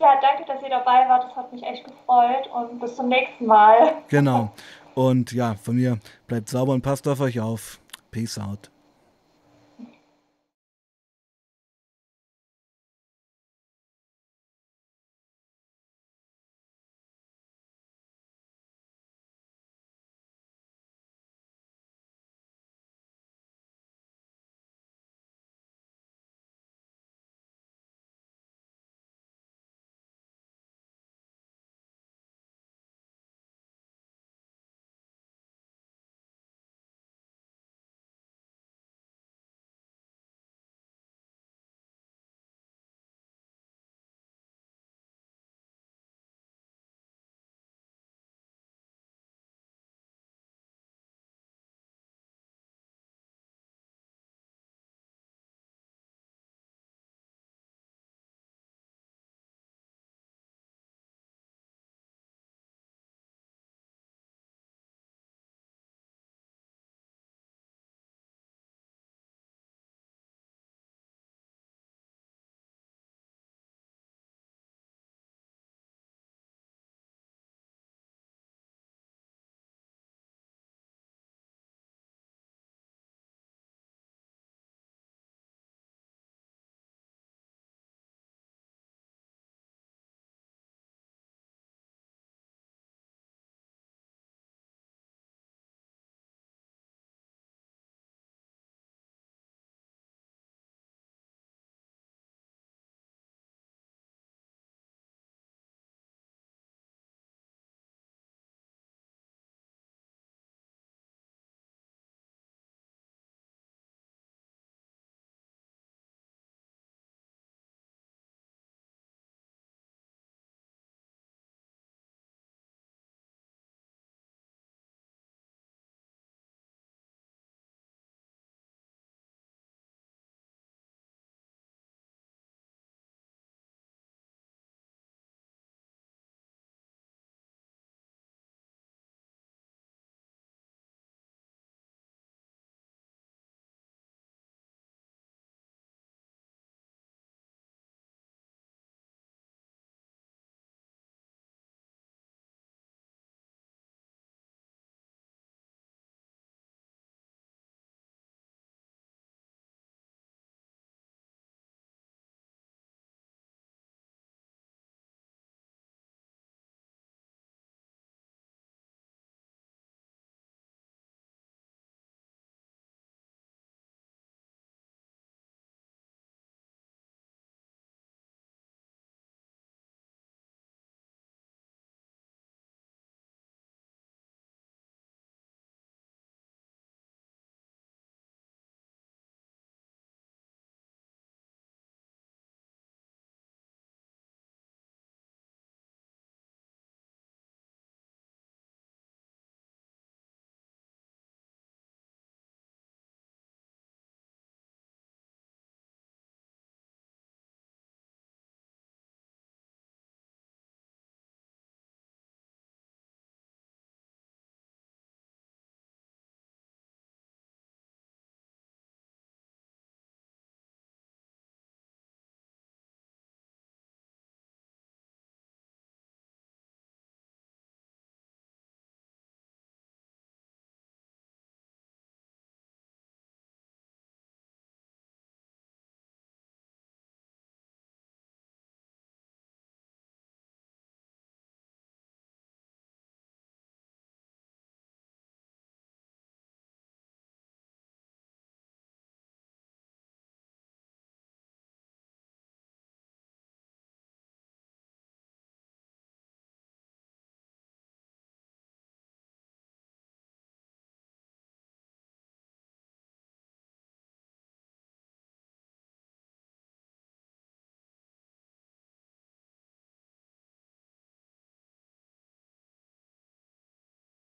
Ja, 0.00 0.20
danke, 0.22 0.44
dass 0.46 0.62
ihr 0.62 0.70
dabei 0.70 1.06
wart. 1.08 1.24
Das 1.28 1.36
hat 1.36 1.52
mich 1.52 1.62
echt 1.62 1.84
gefreut 1.84 2.48
und 2.54 2.80
bis 2.80 2.96
zum 2.96 3.08
nächsten 3.08 3.44
Mal. 3.46 3.92
Genau. 4.08 4.52
Und 4.94 5.32
ja, 5.32 5.54
von 5.62 5.76
mir 5.76 5.98
bleibt 6.26 6.48
sauber 6.48 6.72
und 6.72 6.80
passt 6.80 7.06
auf 7.06 7.20
euch 7.20 7.38
auf. 7.40 7.78
Peace 8.10 8.38
out. 8.38 8.70